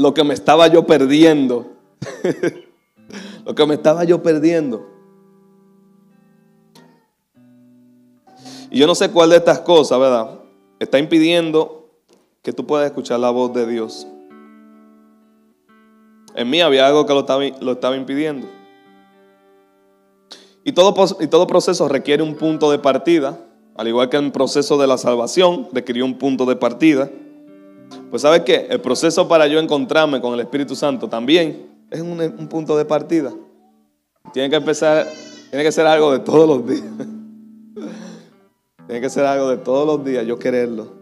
Lo 0.00 0.14
que 0.14 0.24
me 0.24 0.32
estaba 0.32 0.66
yo 0.66 0.86
perdiendo. 0.86 1.72
lo 3.44 3.54
que 3.54 3.66
me 3.66 3.74
estaba 3.74 4.02
yo 4.04 4.22
perdiendo. 4.22 4.88
Y 8.70 8.78
yo 8.78 8.86
no 8.86 8.94
sé 8.94 9.10
cuál 9.10 9.28
de 9.28 9.36
estas 9.36 9.58
cosas, 9.58 10.00
¿verdad? 10.00 10.40
Está 10.78 10.98
impidiendo 10.98 11.90
que 12.40 12.54
tú 12.54 12.66
puedas 12.66 12.86
escuchar 12.86 13.20
la 13.20 13.28
voz 13.28 13.52
de 13.52 13.66
Dios. 13.66 14.06
En 16.34 16.48
mí 16.48 16.62
había 16.62 16.86
algo 16.86 17.04
que 17.04 17.12
lo 17.12 17.20
estaba, 17.72 17.94
impidiendo. 17.94 18.46
Y 20.64 20.72
todo, 20.72 20.94
y 21.20 21.26
todo 21.26 21.46
proceso 21.46 21.88
requiere 21.88 22.22
un 22.22 22.36
punto 22.36 22.70
de 22.70 22.78
partida, 22.78 23.38
al 23.76 23.88
igual 23.88 24.08
que 24.08 24.16
el 24.16 24.32
proceso 24.32 24.78
de 24.78 24.86
la 24.86 24.96
salvación 24.96 25.68
requirió 25.72 26.06
un 26.06 26.16
punto 26.16 26.46
de 26.46 26.56
partida. 26.56 27.10
Pues 28.10 28.22
sabes 28.22 28.40
qué, 28.40 28.66
el 28.68 28.80
proceso 28.80 29.28
para 29.28 29.46
yo 29.46 29.60
encontrarme 29.60 30.20
con 30.20 30.34
el 30.34 30.40
Espíritu 30.40 30.74
Santo 30.74 31.08
también 31.08 31.68
es 31.90 32.00
un, 32.00 32.20
un 32.20 32.48
punto 32.48 32.76
de 32.76 32.84
partida. 32.84 33.32
Tiene 34.32 34.50
que 34.50 34.56
empezar, 34.56 35.06
tiene 35.50 35.64
que 35.64 35.72
ser 35.72 35.86
algo 35.86 36.12
de 36.12 36.18
todos 36.18 36.48
los 36.48 36.66
días. 36.66 36.82
tiene 38.86 39.00
que 39.00 39.08
ser 39.08 39.24
algo 39.24 39.48
de 39.48 39.58
todos 39.58 39.86
los 39.86 40.04
días, 40.04 40.26
yo 40.26 40.38
quererlo. 40.38 40.92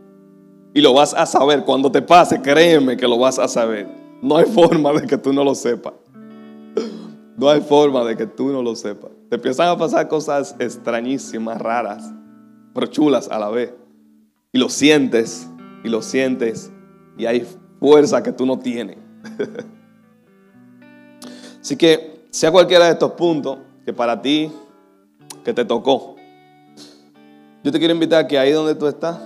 Y 0.74 0.82
lo 0.82 0.92
vas 0.92 1.14
a 1.14 1.24
saber, 1.24 1.64
cuando 1.64 1.90
te 1.90 2.02
pase, 2.02 2.42
créeme 2.42 2.96
que 2.96 3.09
lo 3.09 3.18
vas 3.18 3.38
a 3.38 3.48
saber. 3.48 3.88
No 4.20 4.36
hay 4.36 4.44
forma 4.44 4.92
de 4.92 5.06
que 5.06 5.16
tú 5.16 5.32
no 5.32 5.44
lo 5.44 5.54
sepas. 5.54 5.94
No 7.36 7.48
hay 7.48 7.61
forma 7.61 8.04
de 8.04 8.16
que 8.16 8.26
tú 8.26 8.48
no 8.48 8.62
lo 8.62 8.76
sepas. 8.76 9.11
Te 9.30 9.36
empiezan 9.36 9.68
a 9.68 9.78
pasar 9.78 10.09
cosas 10.09 10.56
extrañísimas, 10.59 11.59
raras, 11.59 12.12
pero 12.74 12.86
chulas 12.86 13.30
a 13.30 13.38
la 13.38 13.48
vez. 13.48 13.72
Y 14.52 14.59
lo 14.59 14.68
sientes, 14.68 15.48
y 15.84 15.88
lo 15.88 16.02
sientes, 16.02 16.72
y 17.18 17.26
hay 17.26 17.46
fuerza 17.78 18.22
que 18.22 18.32
tú 18.32 18.46
no 18.46 18.58
tienes. 18.58 18.96
Así 21.60 21.76
que, 21.76 22.26
sea 22.30 22.50
cualquiera 22.50 22.86
de 22.86 22.92
estos 22.92 23.12
puntos 23.12 23.58
que 23.84 23.92
para 23.92 24.22
ti, 24.22 24.50
que 25.44 25.52
te 25.52 25.64
tocó, 25.64 26.16
yo 27.62 27.72
te 27.72 27.78
quiero 27.78 27.92
invitar 27.92 28.24
a 28.24 28.28
que 28.28 28.38
ahí 28.38 28.52
donde 28.52 28.74
tú 28.74 28.86
estás, 28.86 29.18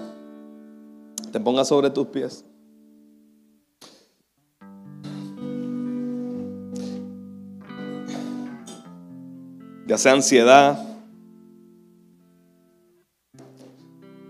te 1.31 1.39
pongas 1.39 1.69
sobre 1.69 1.91
tus 1.91 2.09
pies. 2.09 2.45
ya 9.93 9.99
sea 9.99 10.13
ansiedad, 10.13 10.83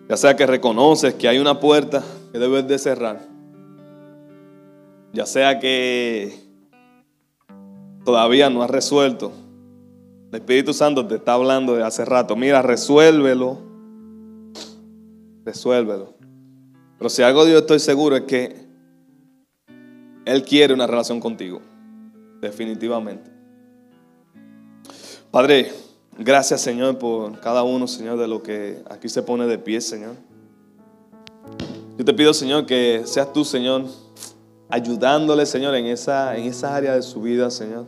ya 0.08 0.16
sea 0.16 0.34
que 0.34 0.44
reconoces 0.44 1.14
que 1.14 1.28
hay 1.28 1.38
una 1.38 1.60
puerta 1.60 2.02
que 2.32 2.40
debes 2.40 2.66
de 2.66 2.80
cerrar, 2.80 3.20
ya 5.12 5.26
sea 5.26 5.58
que 5.58 6.34
todavía 8.04 8.50
no 8.50 8.62
has 8.62 8.70
resuelto, 8.70 9.32
el 10.32 10.38
Espíritu 10.38 10.72
Santo 10.72 11.06
te 11.06 11.16
está 11.16 11.34
hablando 11.34 11.74
de 11.74 11.84
hace 11.84 12.06
rato, 12.06 12.36
mira, 12.36 12.62
resuélvelo, 12.62 13.58
resuélvelo. 15.44 16.14
Pero 16.96 17.10
si 17.10 17.22
algo 17.22 17.46
yo 17.46 17.58
estoy 17.58 17.78
seguro 17.78 18.16
es 18.16 18.22
que 18.22 18.56
Él 20.24 20.42
quiere 20.44 20.72
una 20.72 20.86
relación 20.86 21.20
contigo, 21.20 21.60
definitivamente. 22.40 23.30
Padre, 25.30 25.70
gracias 26.18 26.62
Señor 26.62 26.98
por 26.98 27.38
cada 27.40 27.62
uno, 27.62 27.86
Señor, 27.86 28.18
de 28.18 28.28
lo 28.28 28.42
que 28.42 28.82
aquí 28.88 29.10
se 29.10 29.22
pone 29.22 29.46
de 29.46 29.58
pie, 29.58 29.82
Señor. 29.82 30.16
Yo 31.98 32.06
te 32.06 32.14
pido, 32.14 32.32
Señor, 32.32 32.64
que 32.64 33.02
seas 33.04 33.32
tú, 33.34 33.44
Señor, 33.44 33.84
ayudándole, 34.72 35.44
Señor, 35.44 35.74
en 35.74 35.84
esa, 35.84 36.34
en 36.34 36.50
área 36.64 36.94
de 36.94 37.02
su 37.02 37.20
vida, 37.20 37.50
Señor. 37.50 37.84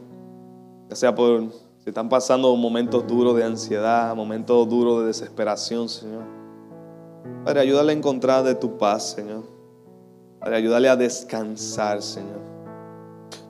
Ya 0.90 0.96
sea 0.96 1.14
por 1.14 1.50
si 1.82 1.88
están 1.88 2.10
pasando 2.10 2.54
momentos 2.56 3.06
duros 3.06 3.34
de 3.36 3.42
ansiedad, 3.42 4.14
momentos 4.14 4.68
duros 4.68 5.00
de 5.00 5.06
desesperación, 5.06 5.88
Señor. 5.88 6.24
Padre, 7.42 7.60
ayúdale 7.60 7.92
a 7.92 7.96
encontrar 7.96 8.44
de 8.44 8.54
tu 8.54 8.76
paz, 8.76 9.12
Señor. 9.12 9.44
Padre, 10.38 10.56
ayúdale 10.56 10.90
a 10.90 10.96
descansar, 10.96 12.02
Señor. 12.02 12.40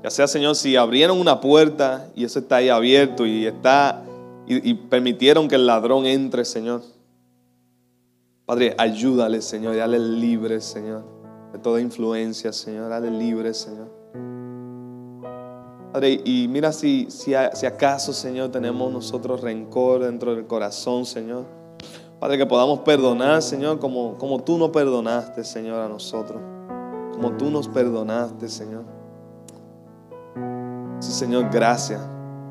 Ya 0.05 0.11
sea, 0.11 0.29
Señor, 0.29 0.55
si 0.55 0.77
abrieron 0.77 1.19
una 1.19 1.41
puerta 1.41 2.09
y 2.15 2.25
eso 2.25 2.39
está 2.39 2.57
ahí 2.57 2.69
abierto 2.69 3.27
y 3.27 3.47
está 3.47 4.05
y, 4.47 4.75
permitieron 4.75 5.49
que 5.49 5.57
el 5.57 5.67
ladrón 5.67 6.07
entre, 6.07 6.45
Señor. 6.45 6.83
Padre, 8.47 8.77
ayúdale, 8.79 9.43
Señor, 9.43 9.75
y 9.75 9.79
dale 9.79 9.99
libre, 9.99 10.61
Señor, 10.61 11.03
de 11.55 11.61
toda 11.61 11.81
influencia, 11.81 12.53
Señor, 12.53 12.91
dale 12.91 13.13
libre, 13.13 13.55
Señor. 13.55 13.87
Padre, 15.93 16.21
y 16.25 16.49
mira 16.49 16.73
si, 16.73 17.07
si, 17.09 17.33
acaso, 17.33 18.13
Señor, 18.13 18.51
tenemos 18.51 18.93
nosotros 18.93 19.41
rencor 19.41 20.03
dentro 20.03 20.35
del 20.35 20.49
corazón, 20.49 21.07
Señor. 21.07 21.45
Padre, 22.19 22.39
que 22.39 22.47
podamos 22.47 22.81
perdonar, 22.81 23.41
Señor, 23.41 23.79
como, 23.79 24.19
como 24.19 24.43
tú 24.43 24.59
nos 24.59 24.71
perdonaste, 24.71 25.45
Señor, 25.45 25.81
a 25.81 25.89
nosotros. 25.89 26.43
Como 27.13 27.37
tú 27.37 27.49
nos 27.53 27.69
perdonaste, 27.69 28.49
Señor. 28.49 28.83
Señor, 30.99 31.49
gracias. 31.53 32.01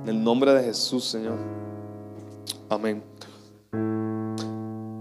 En 0.03 0.09
el 0.11 0.23
nombre 0.23 0.53
de 0.53 0.63
Jesús, 0.63 1.03
Señor. 1.03 1.37
Amén. 2.69 3.03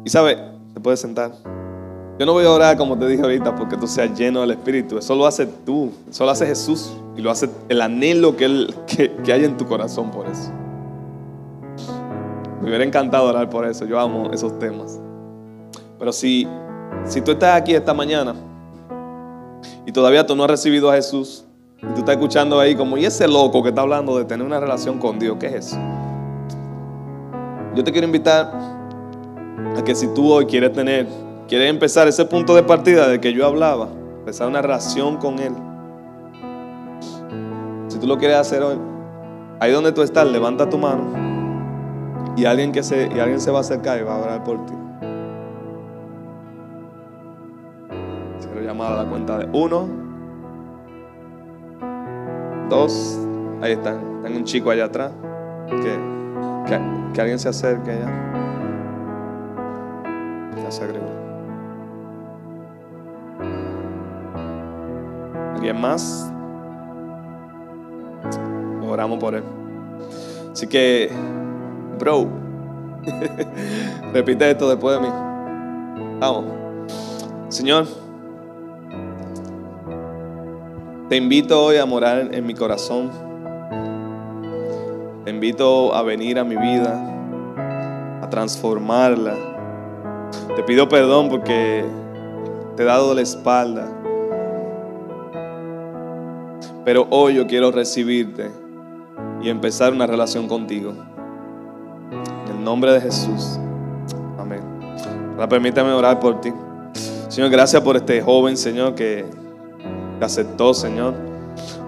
Y 0.05 0.11
sabe, 0.11 0.39
te 0.75 0.81
puedes 0.81 0.99
sentar. 0.99 1.62
Yo 2.23 2.27
no 2.27 2.35
voy 2.35 2.45
a 2.45 2.53
orar 2.53 2.77
como 2.77 2.97
te 2.97 3.05
dije 3.09 3.21
ahorita 3.21 3.57
porque 3.57 3.77
tú 3.77 3.89
seas 3.89 4.17
lleno 4.17 4.43
del 4.43 4.53
Espíritu. 4.53 4.97
Eso 4.97 5.17
lo 5.17 5.27
hace 5.27 5.45
tú. 5.45 5.91
Eso 6.09 6.25
lo 6.25 6.31
hace 6.31 6.47
Jesús. 6.47 6.93
Y 7.17 7.21
lo 7.21 7.33
hace 7.33 7.51
el 7.69 7.83
anhelo 7.83 8.37
que, 8.37 8.45
él, 8.45 8.73
que, 8.87 9.33
hay 9.33 9.45
en 9.45 9.57
tu 9.57 9.67
corazón 9.67 10.13
por 10.13 10.29
eso. 10.29 10.53
Me 12.61 12.69
hubiera 12.69 12.85
encantado 12.85 13.29
orar 13.29 13.51
por 13.51 13.67
eso. 13.67 13.87
Yo 13.87 13.99
amo 13.99 14.31
esos 14.33 14.57
temas. 14.61 15.01
Pero 15.99 16.13
si, 16.13 16.47
si 17.07 17.23
tú 17.23 17.33
estás 17.33 17.61
aquí 17.61 17.75
esta 17.75 17.93
mañana 17.93 18.37
y 19.85 19.91
todavía 19.91 20.25
tú 20.25 20.37
no 20.37 20.45
has 20.45 20.51
recibido 20.53 20.93
a 20.93 20.95
Jesús, 20.95 21.45
y 21.79 21.87
tú 21.87 22.03
estás 22.03 22.15
escuchando 22.15 22.61
ahí 22.61 22.77
como, 22.77 22.99
¿y 22.99 23.05
ese 23.05 23.27
loco 23.27 23.65
que 23.65 23.71
está 23.71 23.81
hablando 23.81 24.17
de 24.17 24.27
tener 24.27 24.47
una 24.47 24.61
relación 24.61 25.01
con 25.01 25.19
Dios? 25.19 25.39
¿Qué 25.41 25.47
es 25.47 25.55
eso? 25.55 25.77
Yo 27.75 27.83
te 27.83 27.91
quiero 27.91 28.07
invitar 28.07 28.53
a 29.77 29.83
que 29.83 29.93
si 29.97 30.07
tú 30.15 30.31
hoy 30.31 30.47
quieres 30.47 30.73
tener, 30.73 31.32
quieres 31.53 31.69
empezar 31.69 32.09
ese 32.09 32.25
punto 32.25 32.55
de 32.55 32.63
partida 32.63 33.07
de 33.09 33.21
que 33.21 33.35
yo 33.35 33.45
hablaba, 33.45 33.89
empezar 34.21 34.49
una 34.49 34.63
relación 34.63 35.19
con 35.19 35.39
Él. 35.39 35.53
Si 37.89 37.99
tú 37.99 38.07
lo 38.07 38.17
quieres 38.17 38.39
hacer 38.39 38.63
hoy, 38.63 38.79
ahí 39.61 39.71
donde 39.71 39.93
tú 39.93 40.01
estás, 40.01 40.27
levanta 40.27 40.71
tu 40.71 40.79
mano 40.79 41.13
y 42.39 42.47
alguien, 42.47 42.73
que 42.73 42.83
se, 42.83 43.05
alguien 43.21 43.39
se 43.39 43.51
va 43.51 43.59
a 43.59 43.61
acercar 43.61 44.01
y 44.01 44.03
va 44.03 44.17
a 44.17 44.23
orar 44.23 44.45
por 44.45 44.65
ti. 44.65 44.73
Quiero 48.51 48.67
llamar 48.67 48.93
a 48.93 49.03
la 49.03 49.11
cuenta 49.11 49.37
de 49.37 49.49
uno 49.53 49.89
dos, 52.71 53.19
ahí 53.61 53.73
están, 53.73 54.23
tengo 54.23 54.39
un 54.39 54.45
chico 54.45 54.71
allá 54.71 54.87
atrás, 54.87 55.13
que, 55.69 55.99
que, 57.13 57.21
alguien 57.21 57.39
se 57.39 57.51
acerque 57.51 57.91
allá. 57.91 58.31
se 60.71 61.12
¿Alguien 65.63 65.81
más? 65.81 66.29
Oramos 68.85 69.21
por 69.21 69.37
él. 69.37 69.45
Así 70.51 70.67
que, 70.67 71.09
bro, 72.01 72.27
repite 74.13 74.51
esto 74.51 74.69
después 74.69 74.97
de 74.97 75.07
mí. 75.07 75.15
Vamos. 76.19 76.47
Señor. 77.49 77.87
Te 81.09 81.17
invito 81.17 81.65
hoy 81.65 81.77
a 81.77 81.87
morar 81.87 82.35
en 82.35 82.45
mi 82.45 82.55
corazón. 82.55 83.13
Te 85.25 85.31
invito 85.31 85.95
a 85.95 86.03
venir 86.03 86.41
a 86.41 86.45
mi 86.45 86.57
vida, 86.57 88.21
a 88.21 88.29
transformarla. 88.29 89.37
Te 90.57 90.65
pido 90.65 90.89
perdón 90.89 91.29
porque 91.29 91.85
te 92.75 92.83
he 92.83 92.87
dado 92.87 93.15
la 93.15 93.21
espalda. 93.21 94.02
Pero 96.85 97.07
hoy 97.11 97.35
yo 97.35 97.47
quiero 97.47 97.71
recibirte 97.71 98.51
y 99.43 99.49
empezar 99.49 99.93
una 99.93 100.07
relación 100.07 100.49
contigo. 100.49 100.93
En 102.47 102.57
el 102.59 102.65
nombre 102.65 102.93
de 102.93 103.01
Jesús. 103.01 103.59
Amén. 104.39 104.61
Ahora 105.35 105.49
permítame 105.49 105.93
orar 105.93 106.19
por 106.19 106.41
ti. 106.41 106.53
Señor, 107.29 107.51
gracias 107.51 107.83
por 107.83 107.97
este 107.97 108.21
joven, 108.21 108.57
Señor, 108.57 108.95
que 108.95 109.25
aceptó, 110.21 110.75
Señor. 110.75 111.15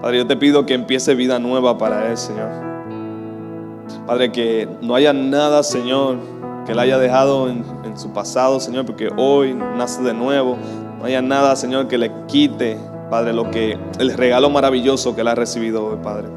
Padre, 0.01 0.19
yo 0.19 0.27
te 0.27 0.37
pido 0.37 0.65
que 0.65 0.73
empiece 0.73 1.13
vida 1.13 1.39
nueva 1.39 1.77
para 1.77 2.09
él, 2.09 2.17
Señor. 2.17 2.49
Padre, 4.07 4.31
que 4.31 4.67
no 4.81 4.95
haya 4.95 5.13
nada, 5.13 5.63
Señor, 5.63 6.17
que 6.65 6.71
él 6.71 6.79
haya 6.79 6.97
dejado 6.97 7.49
en, 7.49 7.63
en 7.83 7.97
su 7.97 8.11
pasado, 8.11 8.59
Señor, 8.59 8.85
porque 8.85 9.09
hoy 9.17 9.53
nace 9.53 10.01
de 10.03 10.13
nuevo. 10.13 10.57
No 10.99 11.05
haya 11.05 11.21
nada, 11.21 11.55
Señor, 11.55 11.87
que 11.87 11.97
le 11.97 12.11
quite, 12.27 12.77
Padre, 13.09 13.33
lo 13.33 13.51
que 13.51 13.77
el 13.99 14.13
regalo 14.13 14.49
maravilloso 14.49 15.15
que 15.15 15.21
él 15.21 15.27
ha 15.27 15.35
recibido 15.35 15.85
hoy, 15.85 15.97
Padre. 16.01 16.27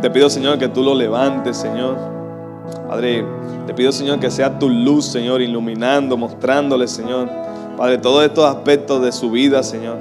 Te 0.00 0.10
pido, 0.10 0.30
Señor, 0.30 0.58
que 0.58 0.68
tú 0.68 0.82
lo 0.82 0.94
levantes, 0.94 1.56
Señor. 1.56 1.96
Padre, 2.88 3.24
te 3.66 3.74
pido, 3.74 3.92
Señor, 3.92 4.20
que 4.20 4.30
sea 4.30 4.58
tu 4.58 4.68
luz, 4.68 5.06
Señor, 5.06 5.42
iluminando, 5.42 6.16
mostrándole, 6.16 6.86
Señor. 6.86 7.28
Padre, 7.76 7.98
todos 7.98 8.24
estos 8.24 8.44
aspectos 8.44 9.02
de 9.02 9.12
su 9.12 9.30
vida, 9.30 9.62
Señor. 9.62 9.98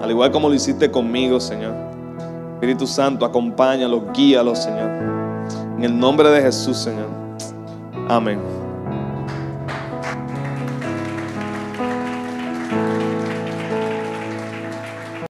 Al 0.00 0.10
igual 0.10 0.30
como 0.30 0.48
lo 0.48 0.54
hiciste 0.54 0.90
conmigo, 0.90 1.40
Señor. 1.40 1.74
Espíritu 2.54 2.86
Santo, 2.86 3.24
acompáñalo, 3.24 4.12
guíalo, 4.12 4.54
Señor. 4.54 4.90
En 5.76 5.84
el 5.84 5.98
nombre 5.98 6.28
de 6.30 6.42
Jesús, 6.42 6.76
Señor. 6.76 7.08
Amén. 8.08 8.59